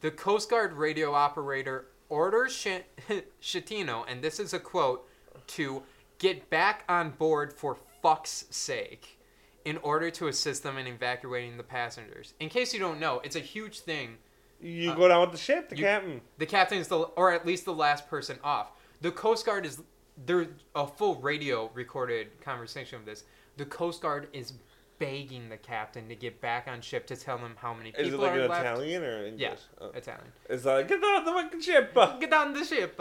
The 0.00 0.10
Coast 0.12 0.48
Guard 0.48 0.72
radio 0.74 1.12
operator 1.12 1.86
orders 2.08 2.52
Sh- 2.52 2.82
and 3.10 4.22
this 4.22 4.40
is 4.40 4.54
a 4.54 4.58
quote, 4.58 5.08
to 5.48 5.82
get 6.18 6.48
back 6.50 6.84
on 6.88 7.10
board 7.10 7.52
for 7.52 7.76
fuck's 8.02 8.44
sake 8.50 9.18
in 9.64 9.76
order 9.78 10.10
to 10.10 10.26
assist 10.28 10.62
them 10.62 10.76
in 10.78 10.86
evacuating 10.86 11.56
the 11.56 11.62
passengers. 11.62 12.34
In 12.40 12.48
case 12.48 12.74
you 12.74 12.80
don't 12.80 12.98
know, 13.00 13.20
it's 13.24 13.36
a 13.36 13.40
huge 13.40 13.80
thing. 13.80 14.16
You 14.60 14.92
Uh, 14.92 14.94
go 14.94 15.08
down 15.08 15.20
with 15.22 15.32
the 15.32 15.38
ship, 15.38 15.68
the 15.68 15.76
you- 15.76 15.82
captain. 15.84 16.20
The 16.38 16.46
captain 16.46 16.78
is 16.78 16.88
the, 16.88 16.98
or 16.98 17.32
at 17.32 17.46
least 17.46 17.64
the 17.64 17.74
last 17.74 18.08
person 18.08 18.38
off. 18.44 18.72
The 19.00 19.10
Coast 19.12 19.44
Guard 19.46 19.66
is, 19.66 19.80
there's 20.26 20.48
a 20.74 20.86
full 20.86 21.16
radio 21.16 21.70
recorded 21.74 22.40
conversation 22.40 22.98
of 22.98 23.04
this. 23.04 23.24
The 23.56 23.64
Coast 23.66 24.00
Guard 24.02 24.28
is 24.32 24.52
begging 24.98 25.48
the 25.48 25.56
captain 25.56 26.08
to 26.08 26.14
get 26.14 26.40
back 26.40 26.68
on 26.68 26.80
ship 26.80 27.06
to 27.08 27.16
tell 27.16 27.38
them 27.38 27.56
how 27.58 27.74
many 27.74 27.90
people 27.90 28.06
Is 28.06 28.14
it 28.14 28.18
like 28.20 28.32
are 28.32 28.40
an 28.40 28.48
left. 28.48 28.60
Italian 28.62 29.02
or 29.02 29.26
English? 29.26 29.40
Yeah, 29.40 29.54
Oh. 29.80 29.90
Italian. 29.90 30.32
It's 30.48 30.64
like, 30.64 30.86
get 30.86 31.02
on 31.02 31.24
the 31.24 31.32
fucking 31.32 31.60
ship. 31.60 31.92
uh." 31.96 32.18
Get 32.18 32.32
on 32.32 32.52
the 32.52 32.64
ship. 32.64 33.00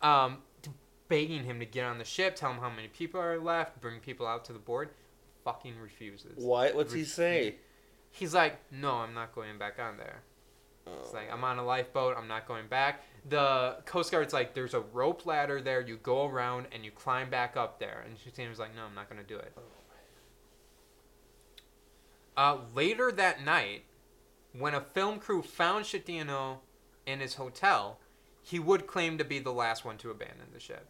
Um, 0.00 0.38
begging 1.12 1.44
him 1.44 1.58
to 1.58 1.66
get 1.66 1.84
on 1.84 1.98
the 1.98 2.04
ship, 2.04 2.36
tell 2.36 2.50
him 2.50 2.58
how 2.58 2.70
many 2.70 2.88
people 2.88 3.20
are 3.20 3.38
left, 3.38 3.78
bring 3.82 4.00
people 4.00 4.26
out 4.26 4.46
to 4.46 4.52
the 4.54 4.58
board. 4.58 4.88
Fucking 5.44 5.78
refuses. 5.78 6.42
What? 6.42 6.74
What's 6.74 6.94
he 6.94 7.04
say? 7.04 7.56
He's 8.10 8.32
like, 8.32 8.58
no, 8.72 8.94
I'm 8.94 9.12
not 9.12 9.34
going 9.34 9.58
back 9.58 9.78
on 9.78 9.98
there. 9.98 10.22
It's 10.86 11.12
like 11.12 11.30
I'm 11.30 11.44
on 11.44 11.58
a 11.58 11.64
lifeboat. 11.64 12.16
I'm 12.16 12.28
not 12.28 12.48
going 12.48 12.66
back. 12.66 13.02
The 13.28 13.76
Coast 13.84 14.10
Guard's 14.10 14.32
like, 14.32 14.54
there's 14.54 14.72
a 14.72 14.80
rope 14.80 15.26
ladder 15.26 15.60
there. 15.60 15.82
You 15.82 15.98
go 16.02 16.26
around 16.26 16.68
and 16.72 16.82
you 16.82 16.90
climb 16.90 17.28
back 17.28 17.58
up 17.58 17.78
there. 17.78 18.04
And 18.06 18.16
Shatina's 18.16 18.58
like, 18.58 18.74
no, 18.74 18.84
I'm 18.84 18.94
not 18.94 19.10
gonna 19.10 19.22
do 19.22 19.36
it. 19.36 19.52
Uh, 22.38 22.56
later 22.74 23.12
that 23.12 23.44
night, 23.44 23.84
when 24.58 24.72
a 24.74 24.80
film 24.80 25.18
crew 25.18 25.42
found 25.42 25.84
Shatino 25.84 26.58
in 27.04 27.20
his 27.20 27.34
hotel, 27.34 27.98
he 28.40 28.58
would 28.58 28.86
claim 28.86 29.18
to 29.18 29.24
be 29.24 29.38
the 29.38 29.52
last 29.52 29.84
one 29.84 29.98
to 29.98 30.10
abandon 30.10 30.46
the 30.54 30.60
ship. 30.60 30.88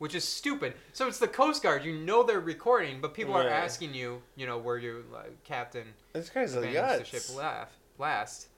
Which 0.00 0.14
is 0.14 0.24
stupid. 0.24 0.72
So 0.94 1.08
it's 1.08 1.18
the 1.18 1.28
Coast 1.28 1.62
Guard. 1.62 1.84
You 1.84 1.92
know 1.92 2.22
they're 2.22 2.40
recording, 2.40 3.02
but 3.02 3.12
people 3.12 3.34
are 3.34 3.46
asking 3.46 3.92
you, 3.92 4.22
you 4.34 4.46
know, 4.46 4.56
where 4.56 4.78
you 4.78 5.04
like, 5.12 5.44
captain 5.44 5.88
This 6.14 6.30
guy's 6.30 6.56
a 6.56 6.60
the 6.60 7.04
ship 7.04 7.36
laugh, 7.36 7.68
last. 7.98 8.48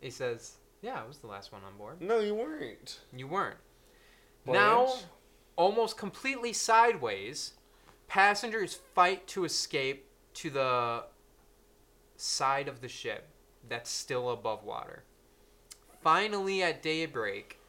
He 0.00 0.08
says, 0.08 0.56
"Yeah, 0.80 1.02
I 1.02 1.06
was 1.06 1.18
the 1.18 1.26
last 1.26 1.52
one 1.52 1.60
on 1.64 1.76
board. 1.76 2.00
No, 2.00 2.20
you 2.20 2.34
weren't. 2.34 2.98
You 3.14 3.26
weren't." 3.26 3.58
Now, 4.46 4.94
almost 5.54 5.98
completely 5.98 6.54
sideways, 6.54 7.52
passengers 8.08 8.74
fight 8.94 9.26
to 9.28 9.44
escape 9.44 10.06
to 10.32 10.48
the 10.48 11.04
side 12.16 12.68
of 12.68 12.80
the 12.80 12.88
ship 12.88 13.28
that's 13.68 13.90
still 13.90 14.30
above 14.30 14.64
water. 14.64 15.04
Finally, 16.02 16.62
at 16.62 16.82
daybreak, 16.82 17.59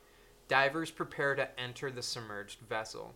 divers 0.52 0.92
prepare 0.92 1.34
to 1.34 1.48
enter 1.58 1.90
the 1.90 2.02
submerged 2.02 2.60
vessel. 2.68 3.14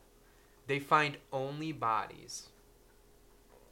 They 0.67 0.79
find 0.79 1.17
only 1.33 1.73
bodies. 1.73 2.47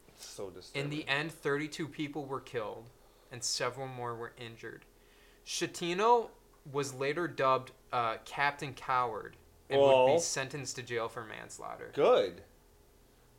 It's 0.10 0.28
so 0.28 0.50
disturbing. 0.50 0.84
In 0.84 0.90
the 0.90 1.08
end, 1.08 1.32
32 1.32 1.88
people 1.88 2.26
were 2.26 2.42
killed 2.42 2.90
and 3.32 3.42
several 3.42 3.88
more 3.88 4.16
were 4.16 4.34
injured. 4.38 4.84
Shatino 5.48 6.28
was 6.74 6.94
later 6.94 7.26
dubbed 7.26 7.72
uh, 7.94 8.16
Captain 8.26 8.74
Coward 8.74 9.38
and 9.70 9.80
would 9.80 10.16
be 10.16 10.20
sentenced 10.20 10.76
to 10.76 10.84
jail 10.84 11.08
for 11.08 11.24
manslaughter. 11.24 11.90
good. 11.94 12.42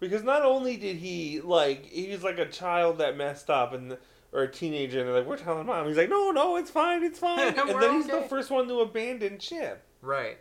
Because 0.00 0.22
not 0.22 0.42
only 0.42 0.78
did 0.78 0.96
he 0.96 1.42
like 1.42 1.84
he 1.84 2.08
was 2.08 2.22
like 2.22 2.38
a 2.38 2.48
child 2.48 2.96
that 2.96 3.18
messed 3.18 3.50
up 3.50 3.74
and 3.74 3.98
or 4.32 4.42
a 4.42 4.50
teenager 4.50 5.00
and 5.00 5.08
they're 5.08 5.18
like 5.18 5.26
we're 5.26 5.36
telling 5.36 5.64
mom 5.64 5.86
he's 5.86 5.96
like 5.96 6.10
no 6.10 6.30
no 6.30 6.56
it's 6.56 6.70
fine 6.70 7.04
it's 7.04 7.18
fine 7.18 7.54
and 7.56 7.80
then 7.80 7.94
he's 7.94 8.10
okay. 8.10 8.20
the 8.20 8.28
first 8.28 8.50
one 8.50 8.66
to 8.66 8.80
abandon 8.80 9.38
ship 9.38 9.82
Right. 10.04 10.38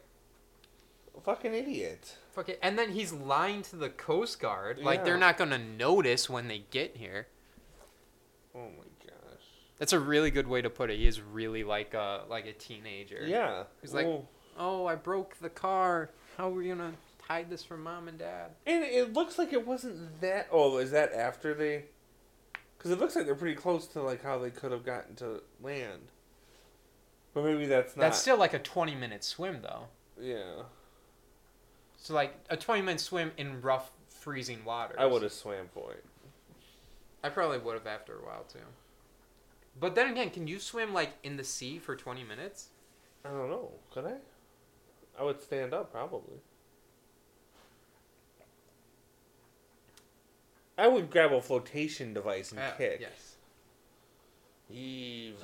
fucking 1.23 1.53
idiot 1.53 2.17
Fuck 2.33 2.49
it. 2.49 2.59
And 2.63 2.77
then 2.79 2.91
he's 2.91 3.13
lying 3.13 3.61
to 3.63 3.75
the 3.75 3.89
Coast 3.89 4.39
Guard. 4.39 4.79
Like, 4.79 5.05
they're 5.05 5.17
not 5.17 5.37
going 5.37 5.51
to 5.51 5.59
notice 5.59 6.27
when 6.29 6.47
they 6.47 6.65
get 6.71 6.97
here. 6.97 7.27
oh 8.55 8.69
my 8.77 8.85
gosh 9.05 9.43
That's 9.77 9.93
a 9.93 9.99
really 9.99 10.31
good 10.31 10.47
way 10.47 10.61
to 10.61 10.69
put 10.69 10.89
it. 10.89 10.97
He 10.97 11.05
is 11.05 11.21
really 11.21 11.63
like 11.63 11.93
a, 11.93 12.21
like 12.29 12.45
a 12.47 12.53
teenager. 12.53 13.23
yeah 13.25 13.63
He's 13.81 13.93
like- 13.93 14.05
Well, 14.07 14.27
Oh, 14.57 14.85
I 14.85 14.93
broke 14.95 15.39
the 15.39 15.49
car. 15.49 16.11
How 16.37 16.49
are 16.49 16.53
we 16.53 16.65
going 16.65 16.77
to 16.77 16.91
hide 17.27 17.49
this 17.49 17.63
from 17.63 17.83
mom 17.83 18.07
and 18.07 18.17
dad. 18.17 18.51
And 18.65 18.83
it 18.83 19.13
looks 19.13 19.37
like 19.37 19.53
it 19.53 19.65
wasn't 19.65 20.21
that. 20.21 20.47
Oh, 20.51 20.77
is 20.77 20.91
that 20.91 21.13
after 21.13 21.53
they? 21.53 21.85
Because 22.77 22.91
it 22.91 22.99
looks 22.99 23.15
like 23.15 23.25
they're 23.25 23.35
pretty 23.35 23.55
close 23.55 23.87
to 23.87 24.01
like 24.01 24.23
how 24.23 24.37
they 24.39 24.49
could 24.49 24.71
have 24.71 24.85
gotten 24.85 25.15
to 25.15 25.41
land. 25.61 26.11
But 27.33 27.43
maybe 27.45 27.65
that's 27.65 27.95
not. 27.95 28.01
That's 28.03 28.19
still 28.19 28.37
like 28.37 28.53
a 28.53 28.59
20 28.59 28.95
minute 28.95 29.23
swim, 29.23 29.61
though. 29.61 29.85
yeah. 30.21 30.63
So, 31.97 32.13
like, 32.13 32.35
a 32.49 32.57
20 32.57 32.81
minute 32.81 32.99
swim 32.99 33.31
in 33.37 33.61
rough, 33.61 33.91
freezing 34.09 34.65
water. 34.65 34.93
I 34.99 35.05
would 35.05 35.21
have 35.23 35.31
swam 35.31 35.69
for 35.73 35.93
it. 35.93 36.03
I 37.23 37.29
probably 37.29 37.59
would 37.59 37.75
have 37.75 37.87
after 37.87 38.17
a 38.17 38.25
while, 38.25 38.43
too. 38.43 38.59
But 39.79 39.95
then 39.95 40.11
again, 40.11 40.29
can 40.29 40.45
you 40.45 40.59
swim, 40.59 40.93
like, 40.93 41.13
in 41.23 41.37
the 41.37 41.45
sea 41.45 41.79
for 41.79 41.95
20 41.95 42.23
minutes? 42.25 42.67
I 43.23 43.29
don't 43.29 43.49
know. 43.49 43.71
Could 43.93 44.05
I? 44.05 44.15
I 45.17 45.23
would 45.23 45.41
stand 45.41 45.73
up 45.73 45.91
probably. 45.93 46.39
I 50.77 50.87
would 50.87 51.09
grab 51.09 51.31
a 51.31 51.41
flotation 51.41 52.13
device 52.13 52.51
and 52.51 52.59
Uh, 52.59 52.71
kick. 52.71 52.99
Yes. 52.99 53.35
Eve. 54.69 55.37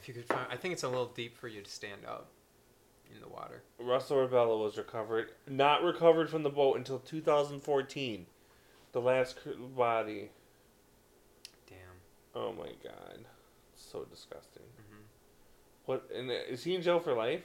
If 0.00 0.08
you 0.08 0.14
could 0.14 0.26
find, 0.26 0.46
I 0.50 0.56
think 0.56 0.72
it's 0.72 0.82
a 0.84 0.88
little 0.88 1.06
deep 1.14 1.36
for 1.36 1.48
you 1.48 1.60
to 1.60 1.70
stand 1.70 2.04
up 2.06 2.28
in 3.14 3.20
the 3.20 3.28
water. 3.28 3.62
Russell 3.78 4.18
Rebello 4.18 4.62
was 4.62 4.76
recovered, 4.78 5.30
not 5.48 5.82
recovered 5.82 6.30
from 6.30 6.42
the 6.42 6.50
boat 6.50 6.76
until 6.76 6.98
2014. 6.98 8.26
The 8.92 9.00
last 9.00 9.38
body. 9.76 10.30
Damn. 11.68 11.76
Oh 12.34 12.52
my 12.52 12.70
god, 12.82 13.24
so 13.74 14.04
disgusting. 14.04 14.62
hmm 14.76 15.02
What? 15.86 16.08
And 16.14 16.30
is 16.30 16.64
he 16.64 16.74
in 16.74 16.82
jail 16.82 17.00
for 17.00 17.12
life? 17.12 17.42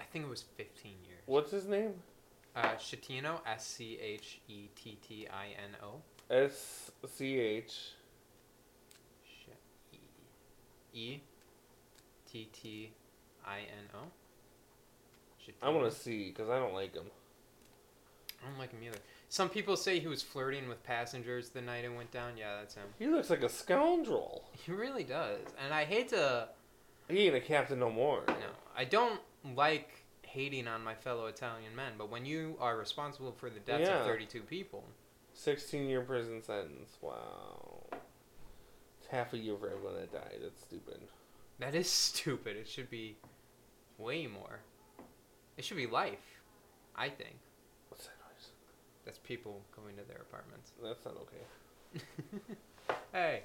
I 0.00 0.04
think 0.04 0.24
it 0.24 0.30
was 0.30 0.44
15 0.56 0.92
years. 1.06 1.20
What's 1.26 1.50
his 1.50 1.66
name? 1.66 1.94
Uh, 2.54 2.74
Schettino, 2.78 3.40
S 3.46 3.66
C 3.66 3.98
H 4.00 4.40
E 4.48 4.68
T 4.76 4.98
T 5.06 5.26
I 5.28 5.46
N 5.62 5.76
O. 5.82 6.02
S 6.30 6.90
C 7.08 7.38
H. 7.38 7.94
E 9.92 9.98
E 10.92 11.20
T 12.34 12.48
T 12.52 12.90
I 13.46 13.58
N 13.58 13.88
O. 13.94 13.98
I 15.62 15.68
want 15.68 15.88
to 15.88 15.96
see 15.96 16.30
because 16.30 16.48
I 16.50 16.58
don't 16.58 16.74
like 16.74 16.92
him. 16.92 17.04
I 18.42 18.48
don't 18.50 18.58
like 18.58 18.72
him 18.72 18.80
either. 18.82 18.98
Some 19.28 19.48
people 19.48 19.76
say 19.76 20.00
he 20.00 20.08
was 20.08 20.20
flirting 20.20 20.68
with 20.68 20.82
passengers 20.82 21.50
the 21.50 21.60
night 21.60 21.84
it 21.84 21.94
went 21.94 22.10
down. 22.10 22.36
Yeah, 22.36 22.56
that's 22.58 22.74
him. 22.74 22.86
He 22.98 23.06
looks 23.06 23.30
like 23.30 23.44
a 23.44 23.48
scoundrel. 23.48 24.46
He 24.66 24.72
really 24.72 25.04
does. 25.04 25.38
And 25.62 25.72
I 25.72 25.84
hate 25.84 26.08
to. 26.08 26.48
He 27.08 27.20
ain't 27.26 27.36
a 27.36 27.40
captain 27.40 27.78
no 27.78 27.88
more. 27.90 28.24
No, 28.26 28.34
I 28.76 28.84
don't 28.84 29.20
like 29.54 29.90
hating 30.22 30.66
on 30.66 30.82
my 30.82 30.94
fellow 30.96 31.26
Italian 31.26 31.76
men, 31.76 31.92
but 31.96 32.10
when 32.10 32.24
you 32.26 32.56
are 32.58 32.76
responsible 32.76 33.30
for 33.30 33.48
the 33.48 33.60
deaths 33.60 33.86
Yeah. 33.86 34.00
of 34.00 34.06
32 34.06 34.40
people, 34.40 34.82
16 35.34 35.88
year 35.88 36.00
prison 36.00 36.42
sentence. 36.42 36.96
Wow. 37.00 37.84
It's 38.98 39.06
half 39.08 39.34
a 39.34 39.38
year 39.38 39.56
for 39.56 39.68
everyone 39.68 39.94
that 39.94 40.12
died. 40.12 40.38
That's 40.42 40.60
stupid. 40.62 40.98
That 41.60 41.74
is 41.74 41.88
stupid. 41.90 42.56
It 42.56 42.68
should 42.68 42.90
be 42.90 43.16
way 43.98 44.26
more. 44.26 44.60
It 45.56 45.64
should 45.64 45.76
be 45.76 45.86
life, 45.86 46.40
I 46.96 47.08
think. 47.08 47.36
What's 47.88 48.04
that 48.06 48.14
noise? 48.28 48.48
That's 49.04 49.18
people 49.18 49.60
going 49.76 49.96
to 49.96 50.02
their 50.08 50.22
apartments. 50.22 50.72
That's 50.82 51.04
not 51.04 51.16
okay. 51.22 52.02
hey, 53.12 53.42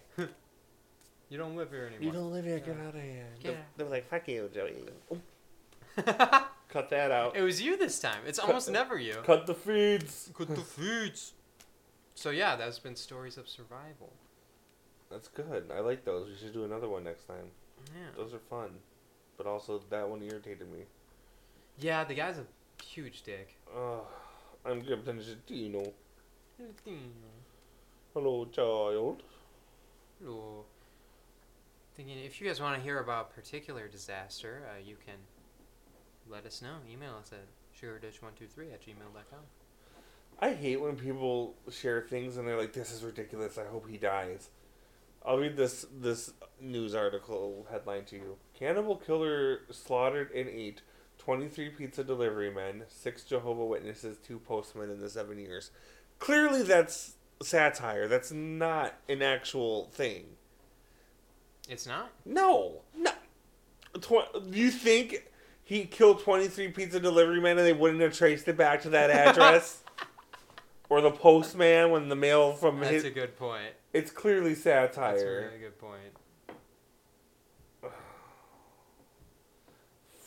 you 1.30 1.38
don't 1.38 1.56
live 1.56 1.69
here 1.69 1.86
anymore. 1.86 2.02
You 2.04 2.12
don't 2.12 2.32
live 2.32 2.45
here. 2.45 2.60
Get 2.60 2.78
out 2.80 2.95
of 2.95 3.02
here. 3.02 3.28
Get 3.43 3.43
They, 3.43 3.50
out. 3.52 3.65
they 3.78 3.84
were 3.84 3.89
like, 3.91 4.10
fuck 4.10 4.28
you, 4.28 4.50
Joey. 4.54 4.86
Cut 6.69 6.89
that 6.91 7.12
out. 7.12 7.36
it 7.36 7.41
was 7.41 7.62
you 7.62 7.78
this 7.78 8.00
time. 8.00 8.22
It's 8.26 8.39
almost 8.39 8.72
never 8.72 8.98
you. 8.98 9.15
Cut 9.24 9.45
the 9.48 9.56
feeds. 9.56 10.32
Cut 10.36 10.48
the 10.50 10.62
feeds. 10.62 11.34
So 12.15 12.30
yeah, 12.32 12.56
that's 12.56 12.80
been 12.80 12.95
stories 12.95 13.38
of 13.38 13.48
survival. 13.48 14.13
That's 15.12 15.28
good. 15.28 15.72
I 15.76 15.80
like 15.80 16.06
those. 16.06 16.28
We 16.30 16.36
should 16.36 16.54
do 16.54 16.63
another 16.65 16.88
one 16.89 17.04
next 17.04 17.24
time. 17.28 17.52
Yeah. 17.94 18.10
Those 18.15 18.34
are 18.34 18.39
fun. 18.39 18.70
But 19.38 19.48
also, 19.48 19.82
that 19.89 20.08
one 20.10 20.22
irritated 20.22 20.72
me. 20.72 20.80
Yeah, 21.80 22.04
the 22.04 22.13
guy's 22.13 22.38
a 22.38 22.46
huge 22.84 23.24
dick. 23.24 23.56
Uh, 23.74 24.00
I'm 24.65 24.82
Captain 24.82 25.22
Gentino. 25.22 25.94
Hello, 28.13 28.46
child. 28.52 29.24
Hello. 30.22 30.65
Thinking 31.96 32.20
if 32.20 32.42
you 32.42 32.48
guys 32.48 32.60
want 32.60 32.76
to 32.76 32.82
hear 32.82 33.00
about 33.00 33.32
a 33.32 33.34
particular 33.34 33.88
disaster, 33.88 34.63
uh, 34.70 34.80
you 34.86 34.98
can 35.06 35.15
let 36.30 36.46
us 36.46 36.62
know. 36.62 36.76
Email 36.92 37.15
us 37.20 37.32
at 37.32 37.46
sugardish123 37.82 38.74
at 38.74 38.82
gmail.com. 38.82 39.39
I 40.42 40.54
hate 40.54 40.82
when 40.82 40.96
people 40.96 41.56
share 41.72 42.02
things 42.02 42.38
and 42.38 42.48
they're 42.48 42.58
like, 42.58 42.74
"This 42.74 42.92
is 42.92 43.04
ridiculous. 43.04 43.58
I 43.58 43.65
hope 43.65 43.89
he 43.89 43.98
dies." 43.98 44.50
I'll 45.26 45.38
read 45.38 45.58
this 45.58 45.86
this 46.00 46.34
news 46.62 46.96
article 46.96 47.68
headline 47.70 48.06
to 48.06 48.16
you. 48.16 48.38
Cannibal 48.54 48.96
killer 48.96 49.62
slaughtered 49.72 50.32
and 50.32 50.50
ate 50.50 50.82
23 51.18 51.70
pizza 51.70 52.04
delivery 52.04 52.50
men, 52.52 52.84
6 52.88 53.24
Jehovah 53.24 53.66
Witnesses, 53.66 54.18
2 54.26 54.40
postmen 54.40 54.90
in 54.90 55.00
the 55.00 55.10
7 55.10 55.38
years. 55.38 55.72
Clearly 56.18 56.64
that's 56.64 57.14
satire. 57.42 58.08
That's 58.08 58.32
not 58.32 58.96
an 59.08 59.22
actual 59.22 59.90
thing. 59.94 60.26
It's 61.70 61.86
not? 61.86 62.12
No. 62.26 62.82
No. 62.98 63.12
Tw- 64.02 64.54
you 64.54 64.72
think 64.72 65.30
he 65.64 65.86
killed 65.86 66.22
23 66.22 66.70
pizza 66.70 67.00
delivery 67.00 67.40
men 67.40 67.58
and 67.58 67.68
they 67.68 67.74
wouldn't 67.74 68.02
have 68.02 68.18
traced 68.18 68.48
it 68.48 68.58
back 68.58 68.82
to 68.84 68.90
that 68.90 69.10
address? 69.12 69.84
Or 70.89 71.02
the 71.02 71.12
postman 71.12 71.91
when 71.91 72.10
the 72.10 72.15
mail 72.15 72.54
from 72.54 72.80
That's 72.80 72.91
his 72.91 73.06
a 73.06 73.12
good 73.12 73.38
point. 73.38 73.73
It's 73.93 74.12
clearly 74.12 74.56
satire. 74.56 75.12
That's 75.12 75.23
a 75.23 75.28
really 75.28 75.60
good 75.60 75.80
point. 75.80 76.13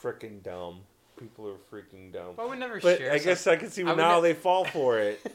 Freaking 0.03 0.43
dumb. 0.43 0.81
People 1.19 1.49
are 1.49 1.57
freaking 1.71 2.13
dumb. 2.13 2.35
But 2.37 2.43
I 2.43 2.47
would 2.47 2.59
never 2.59 2.81
But 2.81 2.99
share. 2.99 3.13
I 3.13 3.19
guess 3.19 3.47
I 3.47 3.55
can 3.57 3.71
see 3.71 3.85
I 3.85 3.95
now 3.95 4.17
ne- 4.17 4.23
they 4.23 4.35
fall 4.35 4.65
for 4.65 4.99
it. 4.99 5.21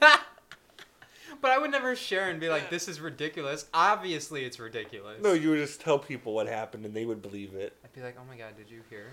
but 1.42 1.52
I 1.52 1.58
would 1.58 1.72
never 1.72 1.96
share 1.96 2.30
and 2.30 2.42
be 2.42 2.50
like, 2.50 2.70
"This 2.70 2.90
is 2.90 3.00
ridiculous." 3.00 3.68
Obviously, 3.74 4.44
it's 4.44 4.60
ridiculous. 4.60 5.24
no, 5.24 5.32
you 5.34 5.52
would 5.52 5.60
just 5.60 5.80
tell 5.80 5.98
people 6.00 6.34
what 6.34 6.48
happened 6.48 6.86
and 6.86 6.94
they 6.94 7.06
would 7.06 7.22
believe 7.22 7.54
it. 7.54 7.74
I'd 7.86 7.94
be 7.94 8.02
like, 8.02 8.18
"Oh 8.20 8.26
my 8.28 8.36
god, 8.36 8.58
did 8.58 8.70
you 8.70 8.82
hear? 8.90 9.12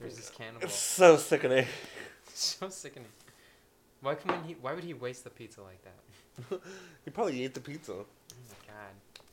There's 0.00 0.16
this 0.16 0.30
cannibal." 0.30 0.62
It's 0.62 0.74
so 0.74 1.18
sickening. 1.18 1.66
so 2.32 2.70
sickening. 2.70 3.08
Why 4.00 4.14
can 4.14 4.44
he? 4.44 4.56
Why 4.60 4.72
would 4.74 4.84
he 4.84 4.94
waste 4.94 5.24
the 5.24 5.30
pizza 5.30 5.60
like 5.62 5.80
that? 5.82 6.60
he 7.04 7.10
probably 7.10 7.42
ate 7.44 7.54
the 7.54 7.60
pizza. 7.60 7.92
Oh 7.92 7.96
my 8.48 8.54
god. 8.66 8.74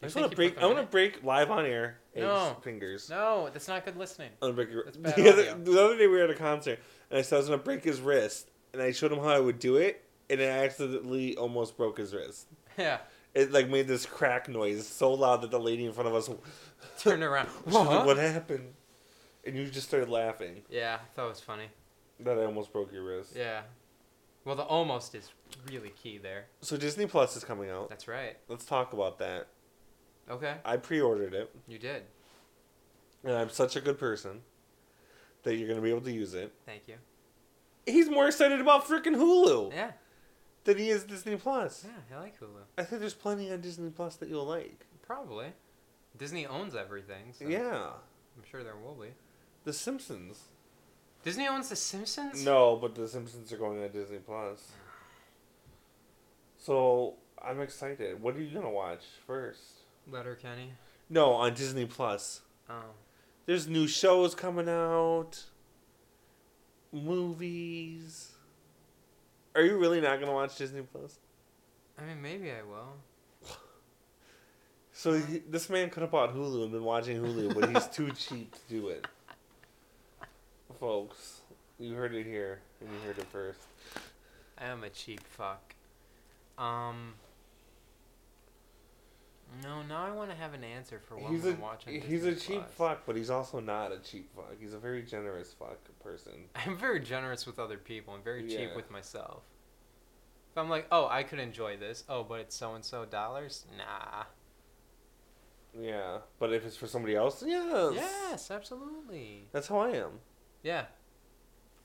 I 0.02 0.06
You 0.06 0.08
just 0.08 0.16
want 0.16 0.30
to 0.32 0.36
break. 0.36 0.58
I 0.58 0.66
want 0.66 0.78
to 0.80 0.84
break 0.86 1.24
live 1.24 1.52
on 1.52 1.66
air. 1.66 2.00
Eggs 2.16 2.24
No. 2.26 2.58
fingers. 2.62 3.10
No, 3.10 3.50
that's 3.54 3.68
not 3.68 3.86
good 3.86 3.96
listening. 3.98 4.30
I'm 4.42 4.50
gonna 4.50 4.54
break 4.54 4.72
your. 4.72 4.86
That's 4.86 4.98
bad 4.98 5.16
the, 5.16 5.30
other, 5.30 5.42
audio. 5.52 5.58
the 5.64 5.86
other 5.86 5.98
day 5.98 6.08
we 6.08 6.18
were 6.18 6.24
at 6.24 6.30
a 6.32 6.36
concert 6.36 6.80
and 7.10 7.20
I 7.20 7.22
said 7.22 7.36
I 7.36 7.40
was 7.40 7.48
gonna 7.50 7.62
break 7.62 7.84
his 7.84 8.02
wrist 8.02 8.50
and 8.74 8.82
I 8.82 8.92
showed 8.92 9.12
him 9.12 9.20
how 9.20 9.30
I 9.30 9.40
would 9.40 9.60
do 9.60 9.78
it 9.78 10.04
and 10.30 10.42
it 10.42 10.46
accidentally 10.50 11.38
almost 11.38 11.78
broke 11.78 11.98
his 11.98 12.14
wrist. 12.14 12.48
Yeah. 12.78 12.98
It 13.34 13.52
like 13.52 13.70
made 13.70 13.88
this 13.88 14.06
crack 14.06 14.50
noise 14.50 14.86
so 14.88 15.14
loud 15.14 15.42
that 15.42 15.52
the 15.52 15.60
lady 15.60 15.86
in 15.86 15.94
front 15.94 16.08
of 16.10 16.16
us 16.16 16.30
turned 17.00 17.22
around. 17.24 17.48
She's 17.66 17.74
like, 17.74 17.88
What? 17.90 18.06
what 18.06 18.18
happened? 18.18 18.74
And 19.46 19.56
you 19.56 19.66
just 19.68 19.88
started 19.88 20.10
laughing 20.10 20.62
Yeah, 20.70 20.98
I 21.02 21.06
thought 21.16 21.26
it 21.28 21.30
was 21.30 21.40
funny. 21.40 21.68
that 22.22 22.38
I 22.40 22.46
almost 22.46 22.74
broke 22.74 22.92
your 22.92 23.04
wrist. 23.04 23.34
Yeah. 23.36 23.62
Well, 24.46 24.56
the 24.56 24.64
almost 24.64 25.16
is 25.16 25.32
really 25.72 25.90
key 25.90 26.18
there. 26.20 26.46
So 26.62 26.78
Disney 26.78 27.08
Plus 27.08 27.36
is 27.36 27.44
coming 27.44 27.70
out. 27.70 27.90
That's 27.90 28.08
right. 28.08 28.38
Let's 28.48 28.64
talk 28.66 28.94
about 28.94 29.18
that. 29.20 29.48
Okay. 30.30 30.56
I 30.64 30.78
pre-ordered 30.78 31.34
it, 31.34 31.54
You 31.68 31.78
did. 31.80 32.04
and 33.24 33.34
I'm 33.36 33.50
such 33.50 33.76
a 33.76 33.82
good 33.82 34.00
person 34.00 34.42
that 35.44 35.56
you're 35.56 35.68
gonna 35.68 35.82
be 35.82 35.90
able 35.90 36.02
to 36.02 36.12
use 36.12 36.34
it. 36.34 36.52
Thank 36.66 36.88
you. 36.88 36.96
He's 37.86 38.10
more 38.10 38.28
excited 38.28 38.60
about 38.62 38.86
freaking 38.86 39.16
Hulu 39.16 39.72
Yeah. 39.74 39.92
than 40.64 40.78
he 40.78 40.90
is 40.90 41.04
Disney 41.04 41.36
Plus. 41.36 41.86
Yeah, 41.86 42.18
I 42.18 42.22
like 42.22 42.40
Hulu. 42.40 42.64
I 42.78 42.84
think 42.84 43.00
there's 43.02 43.14
plenty 43.14 43.52
on 43.52 43.62
Disney 43.62 43.90
Plus 43.92 44.16
that 44.18 44.30
you'll 44.30 44.46
like. 44.48 44.86
Probably. 45.04 45.54
Disney 46.18 46.46
owns 46.48 46.76
everything, 46.76 47.34
so 47.34 47.46
Yeah, 47.48 47.92
I'm 48.38 48.44
sure 48.50 48.64
there 48.64 48.78
will 48.78 48.96
be. 48.96 49.10
The 49.64 49.74
Simpsons. 49.74 50.46
Disney 51.26 51.48
owns 51.48 51.70
The 51.70 51.76
Simpsons? 51.76 52.46
No, 52.46 52.76
but 52.76 52.94
The 52.94 53.08
Simpsons 53.08 53.52
are 53.52 53.58
going 53.58 53.84
on 53.84 53.90
Disney 53.90 54.20
Plus. 54.20 54.72
So 56.60 57.16
I'm 57.44 57.60
excited. 57.62 58.22
What 58.22 58.36
are 58.36 58.42
you 58.42 58.54
gonna 58.54 58.70
watch 58.70 59.02
first? 59.26 59.62
Letterkenny. 60.08 60.70
No, 61.10 61.34
on 61.34 61.56
Disney 61.56 61.86
Plus. 61.86 62.42
Oh. 62.70 62.94
There's 63.48 63.68
new 63.68 63.88
shows 63.88 64.36
coming 64.36 64.70
out. 64.70 65.44
Movies. 66.94 68.34
Are 69.56 69.64
you 69.64 69.80
really 69.80 70.02
not 70.02 70.20
gonna 70.20 70.32
watch 70.34 70.56
Disney 70.58 70.84
Plus? 70.84 71.18
I 71.98 72.06
mean, 72.06 72.22
maybe 72.22 72.52
I 72.52 72.62
will. 72.62 73.58
So 74.92 75.14
he, 75.14 75.40
this 75.50 75.70
man 75.72 75.90
could 75.90 76.02
have 76.02 76.12
bought 76.12 76.36
Hulu 76.36 76.64
and 76.64 76.72
been 76.72 76.84
watching 76.84 77.18
Hulu, 77.18 77.54
but 77.54 77.70
he's 77.70 77.88
too 77.88 78.12
cheap 78.18 78.54
to 78.54 78.60
do 78.70 78.90
it. 78.90 79.08
Folks, 80.80 81.42
you 81.80 81.94
heard 81.94 82.14
it 82.14 82.26
here, 82.26 82.60
and 82.82 82.90
you 82.90 82.98
heard 83.08 83.18
it 83.18 83.26
first. 83.32 83.60
I 84.58 84.66
am 84.66 84.84
a 84.84 84.90
cheap 84.90 85.22
fuck. 85.26 85.74
Um. 86.58 87.14
No, 89.64 89.84
now 89.84 90.06
I 90.06 90.12
want 90.12 90.32
to 90.32 90.36
have 90.36 90.54
an 90.54 90.64
answer 90.64 91.00
for 91.00 91.16
what 91.16 91.32
He's 91.32 91.46
a 91.46 91.54
watching. 91.54 92.02
he's 92.02 92.26
a 92.26 92.36
cheap 92.36 92.60
Plus. 92.62 92.72
fuck, 92.72 93.06
but 93.06 93.16
he's 93.16 93.30
also 93.30 93.60
not 93.62 93.94
a 93.94 94.00
cheap 94.00 94.30
fuck. 94.36 94.56
He's 94.60 94.74
a 94.74 94.78
very 94.78 95.02
generous 95.04 95.54
fuck 95.58 95.78
person. 96.04 96.34
I'm 96.56 96.78
very 96.78 97.00
generous 97.00 97.46
with 97.46 97.58
other 97.58 97.78
people. 97.78 98.14
I'm 98.14 98.24
very 98.24 98.48
cheap 98.48 98.76
with 98.76 98.92
myself. 98.92 99.44
If 100.52 100.58
I'm 100.58 100.70
like, 100.70 100.88
oh, 100.92 101.08
I 101.10 101.24
could 101.24 101.40
enjoy 101.40 101.78
this. 101.78 102.04
Oh, 102.10 102.24
but 102.24 102.40
it's 102.40 102.56
so 102.56 102.74
and 102.74 102.84
so 102.84 103.06
dollars. 103.06 103.66
Nah. 103.78 104.24
Yeah, 105.80 106.20
but 106.40 106.54
if 106.54 106.66
it's 106.66 106.78
for 106.78 106.88
somebody 106.88 107.16
else, 107.16 107.44
yes. 107.46 107.94
Yes, 107.96 108.52
absolutely. 108.52 109.48
That's 109.52 109.68
how 109.68 109.80
I 109.80 109.90
am. 109.92 110.20
Yeah. 110.66 110.86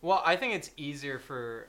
Well, 0.00 0.22
I 0.24 0.34
think 0.36 0.54
it's 0.54 0.70
easier 0.76 1.18
for. 1.18 1.68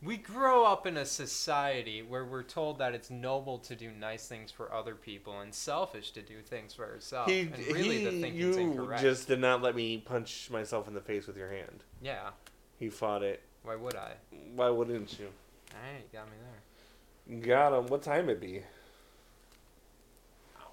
We 0.00 0.16
grow 0.16 0.64
up 0.64 0.86
in 0.86 0.96
a 0.96 1.04
society 1.04 2.02
where 2.02 2.24
we're 2.24 2.44
told 2.44 2.78
that 2.78 2.94
it's 2.94 3.10
noble 3.10 3.58
to 3.58 3.74
do 3.74 3.90
nice 3.90 4.28
things 4.28 4.52
for 4.52 4.72
other 4.72 4.94
people 4.94 5.40
and 5.40 5.52
selfish 5.52 6.12
to 6.12 6.22
do 6.22 6.40
things 6.40 6.72
for 6.72 6.86
yourself. 6.86 7.28
he, 7.28 7.40
and 7.40 7.58
really, 7.66 8.04
the 8.04 8.10
he 8.12 8.20
thinking's 8.22 8.56
you 8.56 8.62
incorrect. 8.62 9.02
just 9.02 9.26
did 9.26 9.40
not 9.40 9.60
let 9.60 9.74
me 9.74 9.98
punch 9.98 10.48
myself 10.52 10.86
in 10.86 10.94
the 10.94 11.00
face 11.00 11.26
with 11.26 11.36
your 11.36 11.50
hand. 11.50 11.82
Yeah. 12.00 12.30
He 12.78 12.88
fought 12.88 13.24
it. 13.24 13.42
Why 13.64 13.74
would 13.74 13.96
I? 13.96 14.12
Why 14.54 14.68
wouldn't 14.70 15.18
you? 15.18 15.26
Alright, 15.74 16.04
you 16.12 16.18
got 16.18 16.26
me 16.26 16.36
there. 16.38 17.40
Got 17.40 17.76
him. 17.76 17.86
What 17.88 18.02
time 18.02 18.28
it 18.28 18.40
be? 18.40 18.62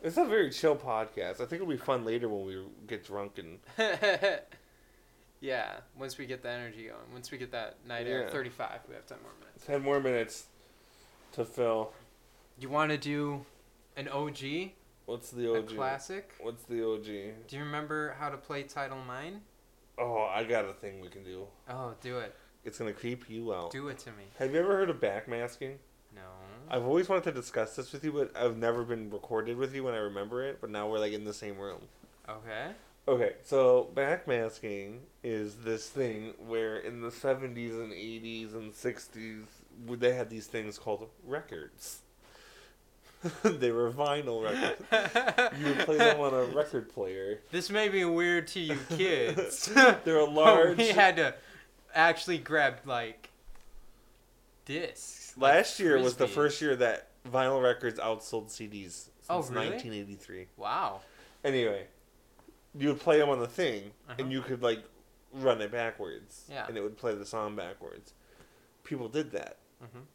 It's 0.03 0.17
a 0.17 0.25
very 0.25 0.51
chill 0.51 0.75
podcast. 0.75 1.41
I 1.41 1.45
think 1.45 1.53
it'll 1.53 1.65
be 1.65 1.77
fun 1.77 2.05
later 2.05 2.29
when 2.29 2.45
we 2.45 2.61
get 2.85 3.03
drunk 3.03 3.39
and 3.39 3.57
yeah, 5.41 5.77
once 5.97 6.17
we 6.17 6.25
get 6.25 6.41
the 6.41 6.49
energy 6.49 6.83
going, 6.83 7.11
once 7.13 7.31
we 7.31 7.37
get 7.37 7.51
that 7.51 7.77
night 7.87 8.07
air, 8.07 8.23
Yeah. 8.23 8.29
35, 8.29 8.81
we 8.89 8.95
have 8.95 9.05
10 9.05 9.17
more 9.21 9.31
minutes. 9.39 9.65
ten 9.65 9.81
more 9.81 9.99
minutes 9.99 10.45
to 11.33 11.45
fill. 11.45 11.91
You 12.59 12.69
want 12.69 12.91
to 12.91 12.97
do 12.97 13.45
an 13.97 14.07
OG, 14.07 14.71
What's 15.05 15.29
the 15.31 15.53
a 15.53 15.59
OG? 15.59 15.75
classic? 15.75 16.31
What's 16.39 16.63
the 16.63 16.83
OG? 16.85 17.05
Do 17.47 17.57
you 17.57 17.63
remember 17.63 18.15
how 18.19 18.29
to 18.29 18.37
play 18.37 18.63
Title 18.63 18.97
Mine? 19.05 19.41
Oh, 19.97 20.23
I 20.23 20.43
got 20.43 20.65
a 20.65 20.73
thing 20.73 20.99
we 21.01 21.09
can 21.09 21.23
do. 21.23 21.47
Oh, 21.69 21.93
do 22.01 22.19
it. 22.19 22.35
It's 22.63 22.77
gonna 22.79 22.93
creep 22.93 23.29
you 23.29 23.53
out. 23.53 23.71
Do 23.71 23.87
it 23.89 23.99
to 23.99 24.09
me. 24.11 24.23
Have 24.39 24.53
you 24.53 24.59
ever 24.59 24.75
heard 24.75 24.89
of 24.89 24.99
backmasking? 24.99 25.75
No. 26.15 26.21
I've 26.69 26.83
always 26.83 27.07
wanted 27.07 27.25
to 27.25 27.31
discuss 27.33 27.75
this 27.75 27.91
with 27.93 28.03
you, 28.03 28.11
but 28.11 28.35
I've 28.35 28.57
never 28.57 28.83
been 28.83 29.09
recorded 29.11 29.57
with 29.57 29.75
you 29.75 29.83
when 29.83 29.93
I 29.93 29.97
remember 29.97 30.43
it. 30.43 30.59
But 30.59 30.71
now 30.71 30.89
we're 30.89 30.97
like 30.99 31.13
in 31.13 31.23
the 31.25 31.33
same 31.33 31.57
room. 31.59 31.81
Okay. 32.27 32.71
Okay, 33.07 33.33
so 33.43 33.91
backmasking 33.93 34.97
is 35.23 35.57
this 35.57 35.87
thing 35.89 36.33
where 36.47 36.77
in 36.77 37.01
the 37.01 37.09
70s 37.09 37.79
and 37.79 37.91
80s 37.91 38.55
and 38.55 38.73
60s, 38.73 39.43
they 39.99 40.15
had 40.15 40.29
these 40.29 40.47
things 40.47 40.79
called 40.79 41.07
records. 41.23 41.99
they 43.43 43.71
were 43.71 43.91
vinyl 43.91 44.43
records. 44.43 44.81
You 45.59 45.67
would 45.67 45.79
play 45.79 45.97
them 45.97 46.19
on 46.19 46.33
a 46.33 46.43
record 46.45 46.93
player. 46.93 47.41
This 47.51 47.69
may 47.69 47.89
be 47.89 48.05
weird 48.05 48.47
to 48.49 48.59
you 48.59 48.77
kids. 48.89 49.67
They're 50.03 50.19
a 50.19 50.25
large. 50.25 50.77
we 50.77 50.89
had 50.89 51.15
to 51.17 51.35
actually 51.93 52.39
grab 52.39 52.79
like 52.85 53.29
discs. 54.65 55.33
like 55.37 55.53
Last 55.53 55.79
year 55.79 55.99
was 55.99 56.15
the 56.15 56.27
first 56.27 56.61
year 56.61 56.75
that 56.77 57.09
vinyl 57.31 57.61
records 57.61 57.99
outsold 57.99 58.47
CDs 58.47 59.09
oh, 59.29 59.41
since 59.41 59.51
Oh, 59.51 59.53
really? 59.53 59.69
1983. 59.69 60.47
Wow. 60.57 61.01
Anyway, 61.43 61.85
you 62.77 62.89
would 62.89 62.99
play 62.99 63.17
them 63.19 63.29
on 63.29 63.39
the 63.39 63.47
thing, 63.47 63.91
Uh-huh. 64.07 64.15
and 64.19 64.31
you 64.31 64.41
could 64.41 64.61
like 64.61 64.83
run 65.31 65.61
it 65.61 65.71
backwards, 65.71 66.45
Yeah. 66.49 66.67
and 66.67 66.77
it 66.77 66.81
would 66.81 66.97
play 66.97 67.13
the 67.15 67.25
song 67.25 67.55
backwards. 67.55 68.13
People 68.83 69.09
did 69.09 69.31
that, 69.31 69.57
Mhm. 69.83 70.05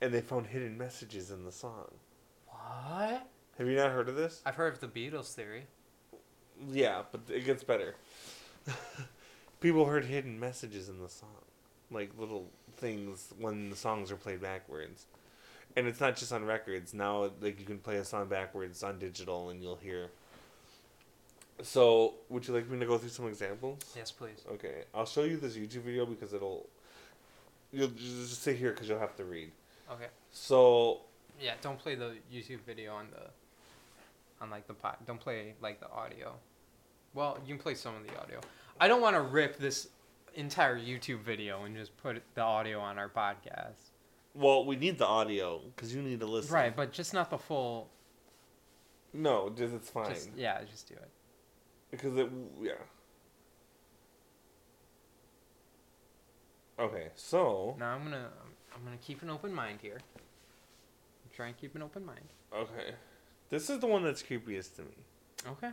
and 0.00 0.14
they 0.14 0.20
found 0.20 0.46
hidden 0.48 0.76
messages 0.78 1.30
in 1.30 1.44
the 1.44 1.52
song. 1.52 1.98
What? 2.46 3.26
Have 3.58 3.66
you 3.68 3.76
not 3.76 3.90
heard 3.92 4.08
of 4.08 4.16
this? 4.16 4.42
I've 4.46 4.56
heard 4.56 4.72
of 4.74 4.80
the 4.80 4.88
Beatles 4.88 5.34
theory. 5.34 5.66
Yeah, 6.68 7.04
but 7.10 7.22
it 7.28 7.44
gets 7.44 7.64
better. 7.64 7.94
People 9.60 9.86
heard 9.86 10.04
hidden 10.06 10.38
messages 10.40 10.88
in 10.88 11.00
the 11.02 11.08
song, 11.08 11.44
like 11.90 12.10
little 12.18 12.50
things 12.76 13.32
when 13.38 13.70
the 13.70 13.76
songs 13.76 14.10
are 14.10 14.16
played 14.16 14.40
backwards. 14.40 15.06
And 15.76 15.86
it's 15.86 16.00
not 16.00 16.16
just 16.16 16.32
on 16.32 16.44
records. 16.44 16.92
Now, 16.94 17.30
like 17.40 17.60
you 17.60 17.66
can 17.66 17.78
play 17.78 17.96
a 17.96 18.04
song 18.04 18.28
backwards 18.28 18.82
on 18.82 18.98
digital, 18.98 19.50
and 19.50 19.62
you'll 19.62 19.76
hear. 19.76 20.10
So, 21.62 22.14
would 22.28 22.46
you 22.46 22.54
like 22.54 22.68
me 22.68 22.78
to 22.80 22.86
go 22.86 22.98
through 22.98 23.10
some 23.10 23.26
examples? 23.28 23.78
Yes, 23.96 24.10
please. 24.10 24.44
Okay, 24.52 24.84
I'll 24.94 25.06
show 25.06 25.24
you 25.24 25.36
this 25.36 25.56
YouTube 25.56 25.82
video 25.82 26.06
because 26.06 26.32
it'll. 26.32 26.68
You'll 27.72 27.88
just 27.88 28.42
sit 28.42 28.56
here 28.56 28.70
because 28.72 28.88
you'll 28.88 28.98
have 28.98 29.14
to 29.16 29.24
read. 29.24 29.52
Okay. 29.92 30.06
So, 30.32 31.02
Yeah, 31.40 31.54
don't 31.62 31.78
play 31.78 31.94
the 31.94 32.14
YouTube 32.32 32.60
video 32.66 32.94
on 32.94 33.06
the 33.12 33.30
on 34.42 34.50
like 34.50 34.66
the 34.66 34.74
pod. 34.74 34.96
Don't 35.06 35.20
play 35.20 35.54
like 35.60 35.80
the 35.80 35.90
audio. 35.90 36.34
Well, 37.14 37.38
you 37.46 37.54
can 37.54 37.62
play 37.62 37.74
some 37.74 37.94
of 37.96 38.06
the 38.06 38.20
audio. 38.20 38.40
I 38.80 38.88
don't 38.88 39.02
want 39.02 39.14
to 39.16 39.22
rip 39.22 39.58
this 39.58 39.88
entire 40.34 40.78
YouTube 40.78 41.20
video 41.20 41.64
and 41.64 41.76
just 41.76 41.96
put 41.96 42.22
the 42.34 42.40
audio 42.40 42.80
on 42.80 42.98
our 42.98 43.08
podcast. 43.08 43.90
well, 44.34 44.64
we 44.64 44.76
need 44.76 44.96
the 44.98 45.06
audio 45.06 45.60
because 45.74 45.94
you 45.94 46.02
need 46.02 46.20
to 46.20 46.26
listen. 46.26 46.54
Right, 46.54 46.74
but 46.74 46.92
just 46.92 47.12
not 47.12 47.30
the 47.30 47.38
full. 47.38 47.88
No, 49.12 49.50
just 49.50 49.74
it's 49.74 49.90
fine 49.90 50.08
Just 50.14 50.30
yeah, 50.36 50.60
just 50.70 50.88
do 50.88 50.94
it. 50.94 51.08
Because 51.90 52.16
it. 52.16 52.28
Yeah. 52.62 52.72
Okay, 56.78 57.08
so 57.14 57.76
Now 57.78 57.94
I'm 57.94 58.04
gonna 58.04 58.28
I'm 58.74 58.84
gonna 58.84 58.96
keep 58.96 59.22
an 59.22 59.30
open 59.30 59.52
mind 59.52 59.80
here. 59.82 59.98
Try 61.34 61.48
and 61.48 61.56
keep 61.56 61.74
an 61.74 61.82
open 61.82 62.04
mind. 62.04 62.24
okay, 62.54 62.94
this 63.50 63.70
is 63.70 63.78
the 63.80 63.86
one 63.86 64.02
that's 64.02 64.22
creepiest 64.22 64.76
to 64.76 64.82
me. 64.82 64.96
Okay. 65.46 65.70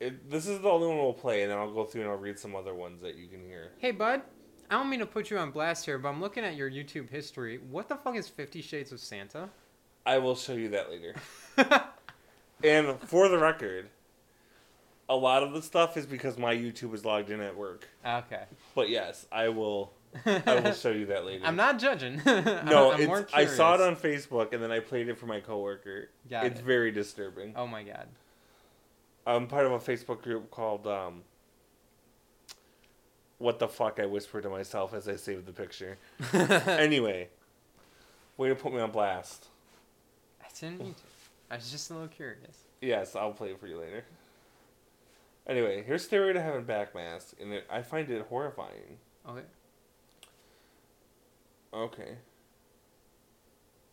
It, 0.00 0.28
this 0.30 0.48
is 0.48 0.60
the 0.60 0.68
only 0.68 0.88
one 0.88 0.96
we'll 0.98 1.12
play, 1.12 1.42
and 1.42 1.50
then 1.50 1.58
I'll 1.58 1.72
go 1.72 1.84
through 1.84 2.02
and 2.02 2.10
I'll 2.10 2.16
read 2.16 2.38
some 2.38 2.56
other 2.56 2.74
ones 2.74 3.00
that 3.02 3.14
you 3.16 3.28
can 3.28 3.40
hear. 3.46 3.70
Hey, 3.78 3.92
bud. 3.92 4.22
I 4.68 4.74
don't 4.74 4.90
mean 4.90 4.98
to 4.98 5.06
put 5.06 5.30
you 5.30 5.38
on 5.38 5.52
blast 5.52 5.84
here, 5.84 5.96
but 5.98 6.08
I'm 6.08 6.20
looking 6.20 6.44
at 6.44 6.56
your 6.56 6.68
YouTube 6.70 7.08
history. 7.08 7.60
What 7.70 7.88
the 7.88 7.96
fuck 7.96 8.16
is 8.16 8.28
Fifty 8.28 8.62
Shades 8.62 8.90
of 8.90 8.98
Santa? 9.00 9.48
I 10.04 10.18
will 10.18 10.34
show 10.34 10.54
you 10.54 10.68
that 10.70 10.90
later. 10.90 11.14
And 12.64 13.00
for 13.00 13.28
the 13.28 13.38
record, 13.38 13.88
a 15.08 15.16
lot 15.16 15.42
of 15.42 15.52
the 15.52 15.62
stuff 15.62 15.96
is 15.96 16.06
because 16.06 16.38
my 16.38 16.54
YouTube 16.54 16.94
is 16.94 17.04
logged 17.04 17.30
in 17.30 17.40
at 17.40 17.56
work. 17.56 17.88
okay. 18.06 18.44
But 18.74 18.88
yes, 18.88 19.26
I 19.30 19.48
will. 19.48 19.92
I 20.26 20.60
will 20.62 20.74
show 20.74 20.90
you 20.90 21.06
that 21.06 21.24
later. 21.24 21.44
I'm 21.46 21.56
not 21.56 21.78
judging. 21.78 22.20
No, 22.26 22.92
I'm, 22.92 23.00
I'm 23.00 23.06
more 23.06 23.28
I 23.32 23.46
saw 23.46 23.74
it 23.74 23.80
on 23.80 23.96
Facebook 23.96 24.52
and 24.52 24.62
then 24.62 24.70
I 24.70 24.80
played 24.80 25.08
it 25.08 25.16
for 25.18 25.26
my 25.26 25.40
coworker. 25.40 26.10
Got 26.28 26.44
it's 26.44 26.60
it. 26.60 26.66
very 26.66 26.90
disturbing. 26.90 27.54
Oh 27.56 27.66
my 27.66 27.82
god. 27.82 28.08
I'm 29.26 29.46
part 29.46 29.64
of 29.66 29.72
a 29.72 29.78
Facebook 29.78 30.20
group 30.22 30.50
called 30.50 30.86
um, 30.86 31.22
"What 33.38 33.58
the 33.58 33.68
fuck?" 33.68 34.00
I 34.00 34.06
whispered 34.06 34.42
to 34.42 34.50
myself 34.50 34.92
as 34.94 35.08
I 35.08 35.16
saved 35.16 35.46
the 35.46 35.52
picture. 35.52 35.96
anyway, 36.32 37.28
way 38.36 38.48
to 38.48 38.54
put 38.54 38.74
me 38.74 38.80
on 38.80 38.90
blast. 38.90 39.46
I 40.42 40.46
didn't 40.58 40.80
mean 40.80 40.94
to. 40.94 41.00
I 41.50 41.56
was 41.56 41.70
just 41.70 41.90
a 41.90 41.94
little 41.94 42.08
curious. 42.08 42.64
Yes, 42.80 43.14
I'll 43.14 43.32
play 43.32 43.50
it 43.50 43.60
for 43.60 43.66
you 43.68 43.78
later. 43.78 44.04
Anyway, 45.46 45.82
here's 45.84 46.04
Stairway 46.04 46.32
to 46.34 46.40
Heaven 46.40 46.64
back 46.64 46.94
mask, 46.94 47.34
and 47.40 47.52
it, 47.52 47.66
I 47.70 47.82
find 47.82 48.08
it 48.10 48.26
horrifying. 48.28 48.98
Okay. 49.28 49.42
Okay. 51.74 52.16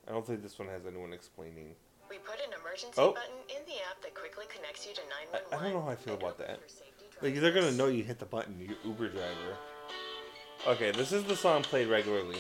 I 0.08 0.12
don't 0.12 0.26
think 0.26 0.42
this 0.44 0.58
one 0.60 0.68
has 0.68 0.86
anyone 0.86 1.14
explaining. 1.14 1.76
We 2.10 2.18
put 2.18 2.40
an 2.46 2.54
emergency 2.60 2.94
Oh. 2.98 3.14
button 3.14 3.32
in 3.50 3.64
the 3.66 3.80
app 3.90 4.02
that 4.02 4.14
quickly 4.16 4.46
connects 4.54 4.86
you 4.88 4.94
to 4.96 5.02
I, 5.02 5.26
911. 5.52 5.60
I 5.60 5.64
don't 5.64 5.74
know 5.74 5.82
how 5.86 5.92
I 5.92 5.96
feel 5.96 6.16
about 6.16 6.38
that. 6.40 6.60
Like 7.22 7.36
they're 7.36 7.52
gonna 7.52 7.72
know 7.72 7.88
you 7.88 8.04
hit 8.04 8.20
the 8.20 8.26
button, 8.26 8.60
you 8.60 8.76
Uber 8.86 9.10
driver. 9.10 9.58
Okay, 10.68 10.92
this 10.92 11.12
is 11.12 11.24
the 11.26 11.36
song 11.36 11.64
played 11.64 11.88
regularly. 11.88 12.38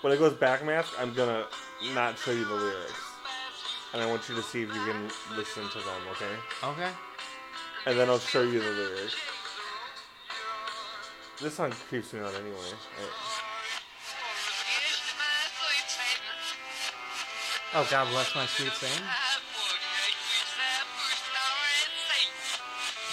When 0.00 0.12
it 0.14 0.18
goes 0.18 0.32
back 0.32 0.64
mask, 0.64 0.94
I'm 0.98 1.12
gonna 1.12 1.46
not 1.94 2.18
show 2.18 2.32
you 2.32 2.44
the 2.46 2.54
lyrics. 2.54 3.02
And 3.92 4.02
I 4.02 4.06
want 4.06 4.28
you 4.28 4.34
to 4.36 4.42
see 4.42 4.62
if 4.62 4.68
you 4.68 4.84
can 4.84 5.10
listen 5.36 5.68
to 5.68 5.78
them, 5.78 6.02
okay? 6.12 6.36
Okay. 6.64 6.90
And 7.86 7.98
then 7.98 8.08
I'll 8.08 8.18
show 8.18 8.42
you 8.42 8.60
the 8.60 8.70
lyrics. 8.70 9.16
This 11.42 11.54
song 11.54 11.72
creeps 11.88 12.12
me 12.12 12.20
out 12.20 12.34
anyway. 12.34 12.56
Oh, 17.74 17.86
God 17.90 18.10
bless 18.10 18.34
my 18.34 18.46
sweet 18.46 18.72
saying. 18.72 19.02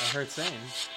I 0.03 0.09
heard 0.13 0.29
saying. 0.29 0.96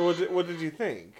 So 0.00 0.06
what 0.06 0.16
did, 0.16 0.32
what 0.32 0.46
did 0.46 0.62
you 0.62 0.70
think? 0.70 1.12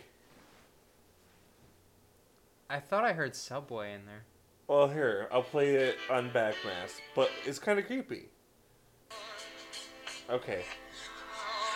I 2.71 2.81
thought 2.81 3.05
I 3.05 3.13
heard 3.13 3.37
Subway 3.37 3.93
in 3.93 4.07
there. 4.07 4.23
Well, 4.69 4.89
here 4.89 5.29
I'll 5.31 5.43
play 5.43 5.75
it 5.75 5.99
on 6.09 6.31
Backmask, 6.31 6.95
but 7.15 7.31
it's 7.45 7.59
kind 7.59 7.79
of 7.79 7.85
creepy. 7.85 8.31
Okay, 10.31 10.65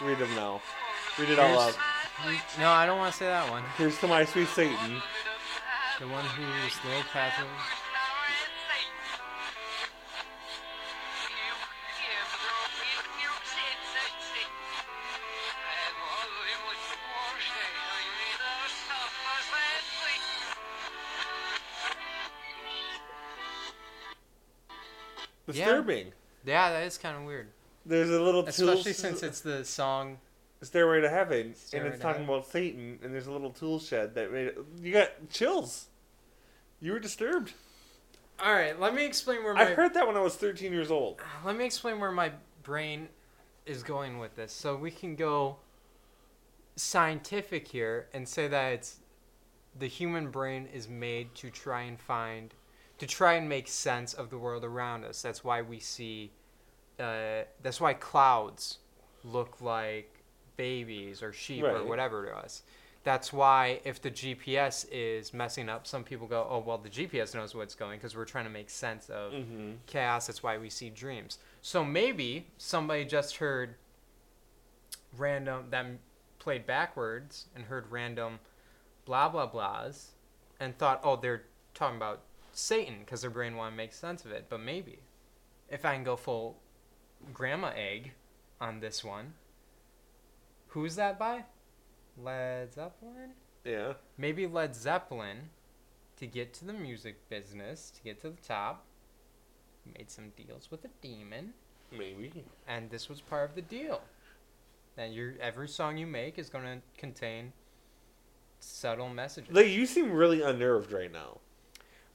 read 0.00 0.16
them 0.16 0.34
now. 0.34 0.62
Read 1.18 1.28
it 1.28 1.38
all 1.38 1.58
out. 1.58 1.76
No, 2.58 2.70
I 2.70 2.86
don't 2.86 2.96
want 2.96 3.12
to 3.12 3.18
say 3.18 3.26
that 3.26 3.50
one. 3.50 3.64
Here's 3.76 3.98
to 3.98 4.08
my 4.08 4.24
sweet 4.24 4.48
Satan. 4.48 5.02
The 6.00 6.08
one 6.08 6.24
who's 6.24 6.72
low 6.90 7.02
passive. 7.12 7.44
Yeah. 7.44 7.83
Disturbing. 25.46 26.12
Yeah, 26.44 26.70
that 26.70 26.86
is 26.86 26.98
kind 26.98 27.16
of 27.16 27.24
weird. 27.24 27.48
There's 27.86 28.10
a 28.10 28.20
little 28.20 28.46
Especially 28.46 28.92
tool, 28.92 28.92
since 28.92 29.22
it's 29.22 29.40
the 29.40 29.64
song. 29.64 30.18
Stairway 30.62 31.02
to 31.02 31.10
Heaven, 31.10 31.54
Stairway 31.54 31.86
and 31.86 31.94
it's 31.94 32.02
talking 32.02 32.22
Heaven. 32.22 32.34
about 32.36 32.50
Satan, 32.50 32.98
and 33.02 33.12
there's 33.12 33.26
a 33.26 33.32
little 33.32 33.50
tool 33.50 33.78
shed 33.78 34.14
that 34.14 34.32
made 34.32 34.46
it. 34.48 34.58
You 34.80 34.92
got 34.92 35.30
chills. 35.30 35.88
You 36.80 36.92
were 36.92 36.98
disturbed. 36.98 37.52
All 38.42 38.52
right, 38.52 38.78
let 38.80 38.94
me 38.94 39.04
explain 39.04 39.44
where 39.44 39.54
my 39.54 39.62
I 39.62 39.74
heard 39.74 39.94
that 39.94 40.06
when 40.06 40.16
I 40.16 40.20
was 40.20 40.36
13 40.36 40.72
years 40.72 40.90
old. 40.90 41.20
Uh, 41.20 41.46
let 41.46 41.56
me 41.56 41.64
explain 41.64 42.00
where 42.00 42.10
my 42.10 42.32
brain 42.62 43.08
is 43.66 43.82
going 43.82 44.18
with 44.18 44.34
this. 44.36 44.52
So 44.52 44.74
we 44.76 44.90
can 44.90 45.14
go 45.14 45.56
scientific 46.76 47.68
here 47.68 48.06
and 48.12 48.28
say 48.28 48.48
that 48.48 48.72
it's 48.72 48.96
the 49.78 49.86
human 49.86 50.30
brain 50.30 50.68
is 50.72 50.88
made 50.88 51.34
to 51.36 51.50
try 51.50 51.82
and 51.82 52.00
find 52.00 52.54
to 53.06 53.14
try 53.14 53.34
and 53.34 53.48
make 53.48 53.68
sense 53.68 54.14
of 54.14 54.30
the 54.30 54.38
world 54.38 54.64
around 54.64 55.04
us. 55.04 55.20
That's 55.20 55.44
why 55.44 55.60
we 55.62 55.78
see 55.78 56.30
uh, 56.98 57.42
that's 57.62 57.80
why 57.80 57.92
clouds 57.94 58.78
look 59.24 59.60
like 59.60 60.22
babies 60.56 61.22
or 61.22 61.32
sheep 61.32 61.64
or 61.64 61.84
whatever 61.84 62.24
to 62.26 62.36
us. 62.36 62.62
That's 63.02 63.32
why 63.32 63.80
if 63.84 64.00
the 64.00 64.10
GPS 64.10 64.86
is 64.90 65.34
messing 65.34 65.68
up, 65.68 65.86
some 65.86 66.04
people 66.04 66.26
go, 66.26 66.46
"Oh, 66.48 66.60
well, 66.60 66.78
the 66.78 66.88
GPS 66.88 67.34
knows 67.34 67.54
what's 67.54 67.74
going 67.74 67.98
because 67.98 68.16
we're 68.16 68.24
trying 68.24 68.44
to 68.44 68.50
make 68.50 68.70
sense 68.70 69.10
of 69.10 69.32
Mm-hmm. 69.32 69.72
chaos. 69.86 70.26
That's 70.28 70.42
why 70.42 70.56
we 70.56 70.70
see 70.70 70.88
dreams. 70.88 71.38
So 71.60 71.84
maybe 71.84 72.46
somebody 72.56 73.04
just 73.04 73.36
heard 73.36 73.74
random 75.16 75.70
them 75.70 75.98
played 76.38 76.66
backwards 76.66 77.46
and 77.54 77.64
heard 77.64 77.90
random 77.90 78.38
blah 79.04 79.28
blah 79.28 79.50
blahs 79.50 80.06
and 80.60 80.76
thought, 80.78 81.00
oh, 81.04 81.16
they're 81.16 81.42
talking 81.74 81.96
about 81.96 82.20
Satan 82.56 83.00
because 83.00 83.22
their 83.22 83.30
brain 83.30 83.56
want 83.56 83.72
to 83.72 83.76
make 83.76 83.92
sense 83.92 84.24
of 84.24 84.30
it. 84.30 84.46
But 84.48 84.60
maybe 84.60 84.98
if 85.68 85.84
I 85.84 85.94
can 85.94 86.04
go 86.04 86.16
full 86.16 86.58
grandma 87.32 87.72
egg 87.74 88.12
on 88.60 88.80
this 88.80 89.02
one, 89.04 89.34
who's 90.68 90.96
that 90.96 91.18
by? 91.18 91.44
Led 92.16 92.72
Zeppelin. 92.72 93.30
Yeah. 93.64 93.94
Maybe 94.18 94.46
Led 94.46 94.74
Zeppelin, 94.74 95.50
to 96.18 96.26
get 96.26 96.52
to 96.54 96.64
the 96.64 96.72
music 96.72 97.28
business, 97.28 97.90
to 97.96 98.02
get 98.02 98.20
to 98.22 98.30
the 98.30 98.42
top, 98.46 98.84
made 99.96 100.10
some 100.10 100.30
deals 100.36 100.70
with 100.70 100.84
a 100.84 100.90
demon, 101.00 101.54
Maybe. 101.90 102.44
and 102.68 102.90
this 102.90 103.08
was 103.08 103.20
part 103.20 103.48
of 103.48 103.54
the 103.54 103.62
deal. 103.62 104.00
That 104.96 105.12
your 105.12 105.34
every 105.40 105.68
song 105.68 105.96
you 105.96 106.06
make 106.06 106.38
is 106.38 106.48
going 106.48 106.64
to 106.64 106.78
contain 106.96 107.52
subtle 108.60 109.08
messages. 109.08 109.52
Like 109.52 109.68
you 109.68 109.86
seem 109.86 110.12
really 110.12 110.40
unnerved 110.42 110.92
right 110.92 111.12
now. 111.12 111.38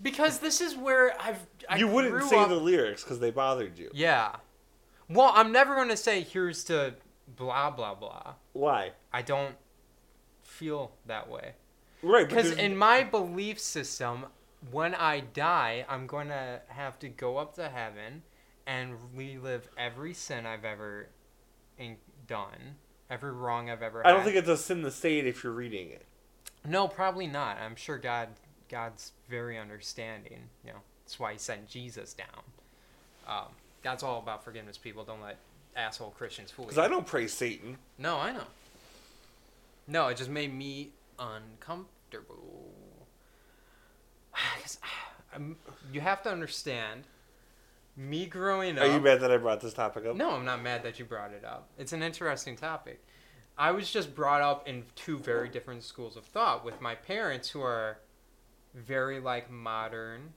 Because 0.02 0.40
this 0.40 0.62
is 0.62 0.76
where 0.76 1.14
I've 1.22 1.46
I 1.70 1.78
you 1.78 1.88
wouldn't 1.88 2.24
say 2.24 2.38
up- 2.40 2.50
the 2.50 2.56
lyrics 2.56 3.04
because 3.04 3.20
they 3.20 3.32
bothered 3.32 3.78
you. 3.78 3.90
yeah. 3.94 4.36
Well, 5.10 5.32
I'm 5.34 5.52
never 5.52 5.74
going 5.76 5.90
to 5.90 5.98
say 5.98 6.22
here's 6.22 6.64
to 6.66 6.96
blah 7.36 7.72
blah 7.72 7.96
blah. 7.96 8.36
Why? 8.54 8.92
I 9.12 9.22
don't 9.24 9.56
feel 10.44 10.92
that 11.06 11.30
way. 11.30 11.54
Right. 12.02 12.28
Because 12.28 12.52
in 12.54 12.78
my 12.78 13.04
belief 13.04 13.60
system, 13.60 14.26
when 14.72 14.94
I 14.96 15.20
die, 15.22 15.86
I'm 15.90 16.08
going 16.08 16.28
to 16.30 16.62
have 16.68 17.00
to 17.00 17.10
go 17.10 17.38
up 17.38 17.56
to 17.56 17.70
heaven 17.70 18.24
and 18.68 18.96
relive 19.16 19.68
every 19.78 20.14
sin 20.14 20.46
I've 20.46 20.64
ever 20.64 21.08
in- 21.78 21.98
done, 22.28 22.76
every 23.10 23.32
wrong 23.32 23.70
I've 23.70 23.82
ever 23.82 24.06
I 24.06 24.12
don't 24.12 24.20
had. 24.20 24.26
think 24.26 24.38
it's 24.38 24.48
a 24.50 24.58
sin 24.58 24.84
to 24.84 24.92
say 24.92 25.18
it 25.18 25.26
if 25.26 25.44
you're 25.44 25.52
reading 25.54 25.90
it. 25.90 26.06
No, 26.66 26.88
probably 26.88 27.26
not. 27.28 27.58
I'm 27.58 27.76
sure 27.76 27.98
God, 27.98 28.30
God's 28.70 29.12
very 29.30 29.58
understanding. 29.58 30.40
You 30.66 30.72
know, 30.72 30.80
that's 31.06 31.20
why 31.20 31.34
He 31.34 31.40
sent 31.40 31.68
Jesus 31.68 32.14
down. 32.14 32.28
Um, 33.28 33.48
God's 33.84 34.04
all 34.04 34.20
about 34.20 34.44
forgiveness. 34.44 34.78
People 34.78 35.04
don't 35.04 35.22
let 35.22 35.38
asshole 35.76 36.12
Christians 36.12 36.52
fool 36.52 36.66
you. 36.66 36.70
Because 36.70 36.84
I 36.84 36.88
don't 36.88 37.06
praise 37.06 37.34
Satan. 37.34 37.78
No, 37.98 38.18
I 38.18 38.32
know. 38.32 38.44
No, 39.88 40.08
it 40.08 40.18
just 40.18 40.30
made 40.30 40.54
me 40.54 40.90
uncomfortable. 41.18 42.72
I'm- 45.34 45.56
you 45.94 46.02
have 46.02 46.22
to 46.24 46.30
understand, 46.32 47.04
me 47.96 48.26
growing 48.26 48.78
up. 48.78 48.86
Are 48.86 48.92
you 48.94 49.00
mad 49.02 49.20
that 49.22 49.32
I 49.32 49.38
brought 49.38 49.62
this 49.62 49.74
topic 49.74 50.06
up? 50.06 50.16
No, 50.16 50.32
I'm 50.32 50.46
not 50.46 50.62
mad 50.62 50.84
that 50.84 51.00
you 51.00 51.06
brought 51.06 51.32
it 51.32 51.44
up. 51.44 51.68
It's 51.78 51.94
an 51.94 52.02
interesting 52.04 52.56
topic. 52.56 53.04
I 53.58 53.72
was 53.72 53.92
just 53.92 54.16
brought 54.16 54.42
up 54.42 54.68
in 54.68 54.84
two 54.96 55.18
very 55.18 55.50
different 55.50 55.84
schools 55.84 56.16
of 56.16 56.24
thought 56.24 56.64
with 56.64 56.80
my 56.80 56.96
parents 56.96 57.50
who 57.50 57.62
are 57.62 57.98
very 58.74 59.20
like 59.20 59.50
modern, 59.52 60.34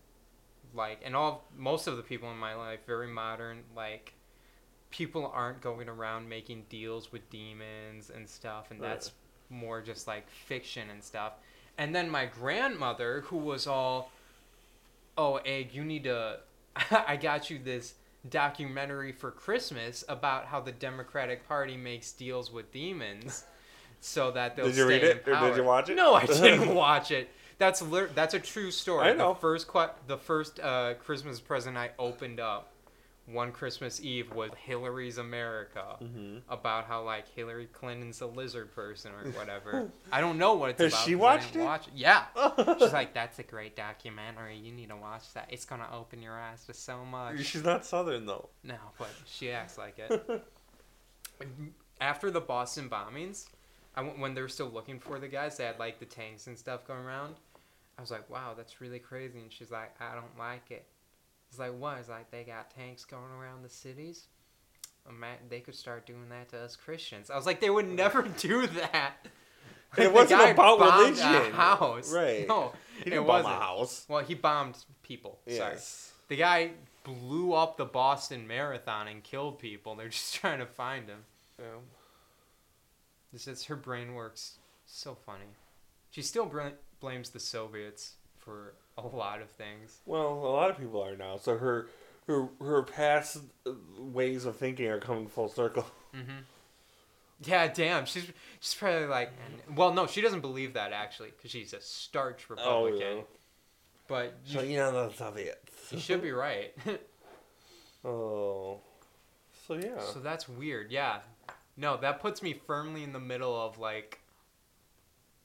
like 0.75 1.01
and 1.05 1.15
all 1.17 1.45
most 1.57 1.87
of 1.87 1.97
the 1.97 2.03
people 2.03 2.31
in 2.31 2.37
my 2.39 2.55
life 2.55 2.81
very 2.87 3.09
modern, 3.09 3.59
like 3.77 4.15
people 4.91 5.31
aren't 5.35 5.61
going 5.61 5.89
around 5.89 6.29
making 6.29 6.65
deals 6.69 7.11
with 7.13 7.29
demons 7.31 8.11
and 8.15 8.29
stuff 8.29 8.71
and 8.71 8.81
Right. 8.81 8.89
that's 8.91 9.13
more 9.49 9.81
just 9.81 10.07
like 10.07 10.29
fiction 10.29 10.91
and 10.91 11.03
stuff. 11.03 11.33
And 11.79 11.95
then 11.95 12.11
my 12.11 12.27
grandmother 12.27 13.23
who 13.27 13.39
was 13.39 13.67
all 13.67 14.11
oh 15.17 15.37
egg 15.45 15.71
you 15.75 15.85
need 15.85 16.05
to 16.05 16.39
i 16.91 17.17
got 17.17 17.51
you 17.51 17.59
this 17.59 17.95
documentary 18.31 19.13
for 19.13 19.31
christmas 19.31 20.05
about 20.09 20.47
how 20.47 20.59
the 20.61 20.73
democratic 20.73 21.47
party 21.47 21.77
makes 21.77 22.13
deals 22.13 22.51
with 22.51 22.71
demons 22.73 23.45
so 24.01 24.31
that 24.31 24.57
they'll 24.57 24.67
Did 24.67 24.77
you 24.77 24.85
stay 24.85 24.93
read 24.95 25.03
in 25.05 25.17
it, 25.19 25.29
or 25.29 25.49
did 25.49 25.57
you 25.57 25.65
watch 25.65 25.89
it? 25.91 25.97
no 25.97 26.15
i 26.15 26.25
didn't 26.27 26.75
watch 26.75 27.11
it 27.11 27.29
that's 27.63 27.81
lit- 27.83 28.15
that's 28.15 28.35
a 28.35 28.41
true 28.41 28.71
story 28.71 29.09
I 29.11 29.13
know. 29.15 29.35
the 29.35 29.41
first 29.41 29.69
que- 29.69 29.95
the 30.09 30.19
first 30.19 30.59
uh, 30.61 30.95
christmas 30.95 31.39
present 31.41 31.77
i 31.77 31.91
opened 31.99 32.41
up 32.41 32.73
one 33.27 33.53
christmas 33.53 34.01
eve 34.03 34.33
was 34.35 34.51
hillary's 34.67 35.19
america 35.19 35.97
Mm-hmm. 36.03 36.39
about 36.53 36.87
how 36.87 37.05
like 37.05 37.29
Hillary 37.37 37.69
Clinton's 37.73 38.21
a 38.21 38.27
lizard 38.27 38.75
person 38.75 39.13
or 39.13 39.31
whatever. 39.39 39.89
I 40.11 40.21
don't 40.21 40.37
know 40.39 40.55
what 40.55 40.71
it's 40.71 40.81
Has 40.83 40.93
about. 40.93 41.05
she 41.07 41.15
watched 41.15 41.55
it? 41.55 41.61
Watch 41.63 41.87
it. 41.87 41.93
Yeah. 41.95 42.25
She's 42.79 42.93
like, 42.93 43.15
that's 43.15 43.39
a 43.39 43.45
great 43.45 43.77
documentary. 43.77 44.57
You 44.59 44.73
need 44.73 44.89
to 44.89 44.97
watch 44.97 45.33
that. 45.35 45.47
It's 45.51 45.65
gonna 45.65 45.87
open 45.93 46.21
your 46.21 46.35
eyes 46.39 46.65
to 46.67 46.75
so 46.75 47.05
much. 47.05 47.45
She's 47.45 47.63
not 47.63 47.87
Southern 47.87 48.27
though. 48.27 48.49
No, 48.65 48.75
but 48.99 49.09
she 49.27 49.53
acts 49.53 49.79
like 49.79 49.99
it. 50.01 50.13
After 52.01 52.31
the 52.31 52.41
Boston 52.41 52.89
bombings, 52.91 53.47
I 53.97 54.03
when 54.03 54.35
they 54.35 54.43
were 54.43 54.49
still 54.49 54.71
looking 54.71 54.99
for 54.99 55.19
the 55.21 55.29
guys, 55.29 55.57
they 55.57 55.65
had 55.65 55.79
like 55.79 56.01
the 56.01 56.07
tanks 56.07 56.49
and 56.49 56.59
stuff 56.59 56.87
going 56.87 57.05
around. 57.05 57.37
I 58.03 58.05
was 58.05 58.11
like, 58.11 58.29
wow, 58.29 58.55
that's 58.57 58.81
really 58.81 58.99
crazy. 58.99 59.39
And 59.39 59.53
she's 59.53 59.71
like, 59.71 59.95
I 60.01 60.15
don't 60.15 60.37
like 60.37 60.73
it. 60.73 60.85
It's 61.49 61.59
like, 61.61 61.79
what? 61.79 61.99
It's 61.99 62.09
like 62.09 62.33
they 62.33 62.43
got 62.43 62.71
tanks 62.75 63.05
going 63.05 63.31
around 63.41 63.63
the 63.63 63.69
cities. 63.69 64.27
They 65.49 65.61
could 65.61 65.77
start 65.77 66.05
doing 66.07 66.29
that 66.31 66.49
to 66.49 66.59
us 66.59 66.75
Christians. 66.75 67.31
I 67.31 67.37
was 67.37 67.47
like, 67.47 67.61
they 67.61 67.71
would 67.71 67.89
never 67.89 68.23
do 68.39 68.67
that. 68.67 69.15
It 69.95 70.05
The 70.05 70.11
wasn't 70.11 70.41
guy 70.41 70.49
about 70.49 70.81
religion. 70.81 71.27
A 71.27 71.51
house. 71.51 72.11
Right. 72.13 72.45
No, 72.49 72.73
He 72.97 73.03
it 73.03 73.05
didn't 73.11 73.27
bomb 73.27 73.45
wasn't. 73.45 73.55
a 73.55 73.59
house. 73.59 74.07
Well, 74.09 74.25
he 74.25 74.35
bombed 74.35 74.79
people. 75.03 75.39
Sorry. 75.47 75.73
Yes. 75.75 76.13
The 76.29 76.37
guy 76.37 76.71
blew 77.05 77.53
up 77.53 77.77
the 77.77 77.85
Boston 77.85 78.47
Marathon 78.49 79.07
and 79.07 79.23
killed 79.23 79.59
people. 79.59 79.95
They're 79.95 80.09
just 80.09 80.35
trying 80.35 80.61
to 80.61 80.67
find 80.67 81.09
him. 81.11 81.19
Yeah. 81.59 81.67
This 83.35 83.47
is 83.47 83.65
her 83.65 83.77
brain 83.77 84.15
works 84.15 84.59
so 84.87 85.15
funny. 85.15 85.45
She's 86.11 86.27
still 86.29 86.47
br- 86.47 86.69
blames 87.03 87.29
the 87.31 87.41
Soviets 87.41 88.15
for 88.39 88.73
a 88.97 89.07
lot 89.07 89.43
of 89.43 89.51
things. 89.51 89.99
Well, 90.07 90.29
a 90.33 90.49
lot 90.53 90.71
of 90.71 90.79
people 90.79 91.03
are 91.05 91.17
now. 91.17 91.37
So 91.37 91.59
her 91.59 91.89
her 92.27 92.49
her 92.61 92.83
past 92.83 93.39
ways 93.99 94.47
of 94.47 94.57
thinking 94.57 94.87
are 94.87 95.01
coming 95.01 95.27
full 95.29 95.49
circle. 95.51 95.85
Mm-hmm. 96.15 96.43
Yeah, 97.45 97.69
damn. 97.73 98.05
She's 98.05 98.27
she's 98.61 98.75
probably 98.75 99.07
like, 99.07 99.33
well, 99.75 99.95
no, 99.95 100.07
she 100.07 100.21
doesn't 100.21 100.43
believe 100.43 100.75
that 100.75 100.93
actually, 100.93 101.31
because 101.35 101.51
she's 101.51 101.73
a 101.73 101.81
starch 101.81 102.51
Republican. 102.51 103.03
Oh, 103.03 103.17
yeah. 103.17 103.23
But 104.07 104.35
So 104.45 104.61
you, 104.61 104.73
you 104.73 104.77
know 104.77 104.93
the 105.09 105.15
Soviets. 105.17 105.91
you 105.91 105.99
should 105.99 106.21
be 106.23 106.33
right. 106.33 106.75
Oh. 108.05 108.81
So 109.67 109.75
yeah. 109.75 110.01
So 110.13 110.19
that's 110.21 110.49
weird. 110.49 110.91
Yeah. 110.91 111.21
No, 111.77 111.97
that 111.97 112.21
puts 112.21 112.43
me 112.43 112.53
firmly 112.67 113.03
in 113.05 113.13
the 113.13 113.21
middle 113.21 113.59
of 113.59 113.79
like 113.79 114.21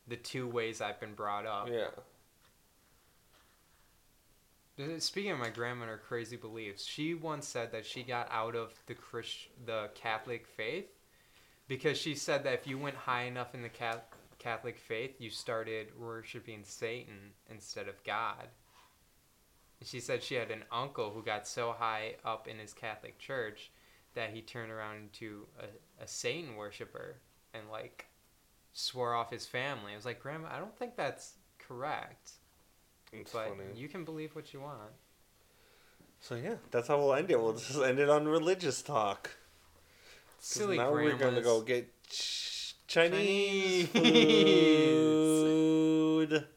the 0.08 0.16
two 0.16 0.48
ways 0.48 0.82
I've 0.82 1.00
been 1.00 1.14
brought 1.14 1.46
up. 1.46 1.70
Yeah. 1.72 1.88
Uh, 4.80 5.00
Speaking 5.00 5.32
of 5.32 5.40
my 5.40 5.50
grandma 5.50 5.84
and 5.84 5.92
her 5.92 5.98
crazy 5.98 6.38
beliefs, 6.38 6.86
she 6.86 7.14
once 7.16 7.48
said 7.48 7.72
that 7.72 7.86
she 7.86 8.04
got 8.04 8.28
out 8.32 8.56
of 8.56 8.74
the 8.86 8.94
Christ- 8.94 9.50
the 9.66 9.90
Catholic 9.96 10.46
faith 10.46 10.88
because 11.68 11.98
she 11.98 12.14
said 12.14 12.44
that 12.44 12.54
if 12.54 12.68
you 12.68 12.78
went 12.78 12.96
high 12.96 13.24
enough 13.24 13.56
in 13.56 13.64
the 13.64 13.70
Ca- 13.70 14.02
Catholic 14.38 14.78
faith, 14.78 15.20
you 15.20 15.30
started 15.32 15.98
worshiping 16.00 16.64
Satan 16.64 17.34
instead 17.50 17.88
of 17.88 18.04
God. 18.04 18.50
She 19.84 20.00
said 20.00 20.24
she 20.24 20.36
had 20.36 20.52
an 20.52 20.64
uncle 20.72 21.12
who 21.12 21.24
got 21.24 21.48
so 21.48 21.72
high 21.72 22.16
up 22.24 22.48
in 22.48 22.58
his 22.60 22.74
Catholic 22.74 23.18
church 23.20 23.72
that 24.14 24.32
he 24.32 24.42
turned 24.42 24.72
around 24.72 24.96
into 24.98 25.48
a, 25.60 26.04
a 26.04 26.08
Satan 26.08 26.56
worshiper 26.56 27.18
and 27.54 27.70
like 27.70 28.06
swore 28.78 29.16
off 29.16 29.32
his 29.32 29.46
family. 29.46 29.94
I 29.94 29.96
was 29.96 30.06
like, 30.06 30.22
Grandma, 30.22 30.50
I 30.52 30.60
don't 30.60 30.78
think 30.78 30.96
that's 30.96 31.34
correct. 31.58 32.32
It's 33.12 33.32
But 33.32 33.50
funny. 33.50 33.64
you 33.76 33.88
can 33.88 34.04
believe 34.06 34.36
what 34.36 34.54
you 34.54 34.62
want. 34.62 34.92
So 36.20 36.36
yeah, 36.36 36.56
that's 36.72 36.88
how 36.88 36.98
we'll 36.98 37.14
end 37.14 37.32
it. 37.32 37.40
We'll 37.40 37.54
just 37.54 37.78
end 37.80 38.00
it 38.00 38.10
on 38.10 38.28
religious 38.28 38.82
talk. 38.82 39.32
Silly 40.40 40.78
now 40.78 40.92
we're 40.92 41.16
gonna 41.16 41.42
go 41.42 41.62
get 41.62 41.88
ch- 42.10 42.76
Chinese, 42.88 43.90
Chinese. 43.92 45.08
food. 46.28 46.48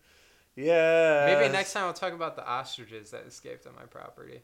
Yeah. 0.57 1.27
Maybe 1.27 1.53
next 1.53 1.73
time 1.73 1.85
I'll 1.85 1.93
talk 1.93 2.13
about 2.13 2.37
the 2.37 2.47
ostriches 2.47 3.11
that 3.13 3.25
escaped 3.27 3.67
on 3.67 3.75
my 3.75 3.85
property. 3.85 4.43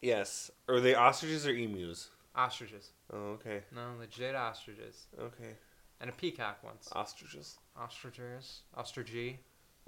Yes. 0.00 0.50
Are 0.68 0.78
they 0.80 0.94
ostriches 0.94 1.46
or 1.46 1.50
emus? 1.50 2.08
Ostriches. 2.36 2.90
Oh, 3.12 3.32
okay. 3.40 3.62
No, 3.74 3.94
legit 3.98 4.34
ostriches. 4.34 5.06
Okay. 5.18 5.54
And 6.00 6.10
a 6.10 6.12
peacock 6.12 6.58
once. 6.62 6.88
Ostriches. 6.92 7.58
Ostriches. 7.76 8.60
Ostrichy. 8.76 9.36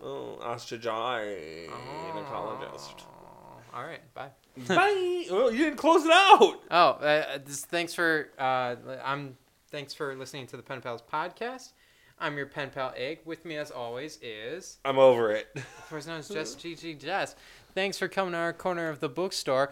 Oh, 0.02 0.38
ostrich 0.40 0.86
eye. 0.86 1.66
Gynecologist. 1.68 3.02
Oh. 3.02 3.60
All 3.74 3.84
right. 3.84 4.00
Bye. 4.14 4.30
Bye. 4.68 5.26
Oh, 5.30 5.50
you 5.50 5.64
didn't 5.64 5.76
close 5.76 6.04
it 6.04 6.10
out. 6.12 6.60
Oh, 6.70 6.90
uh, 6.90 7.38
this, 7.44 7.64
thanks 7.64 7.94
for 7.94 8.28
uh, 8.38 8.76
I'm 9.04 9.36
thanks 9.70 9.92
for 9.92 10.14
listening 10.16 10.46
to 10.48 10.56
the 10.56 10.62
Pen 10.62 10.80
Pals 10.80 11.02
podcast. 11.02 11.72
I'm 12.20 12.36
your 12.36 12.46
pen 12.46 12.70
pal 12.70 12.92
Egg. 12.96 13.20
With 13.24 13.44
me, 13.44 13.56
as 13.56 13.70
always, 13.70 14.18
is 14.22 14.78
I'm 14.84 14.98
over 14.98 15.30
it. 15.30 15.48
otherwise 15.86 16.06
known 16.06 16.18
as 16.18 16.28
Jess 16.28 16.56
GG 16.56 17.00
Jess. 17.00 17.36
Thanks 17.74 17.98
for 17.98 18.08
coming 18.08 18.32
to 18.32 18.38
our 18.38 18.52
corner 18.52 18.88
of 18.88 18.98
the 19.00 19.08
bookstore. 19.08 19.70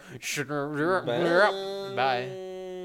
Bye. 1.93 1.95
Bye. 1.95 2.46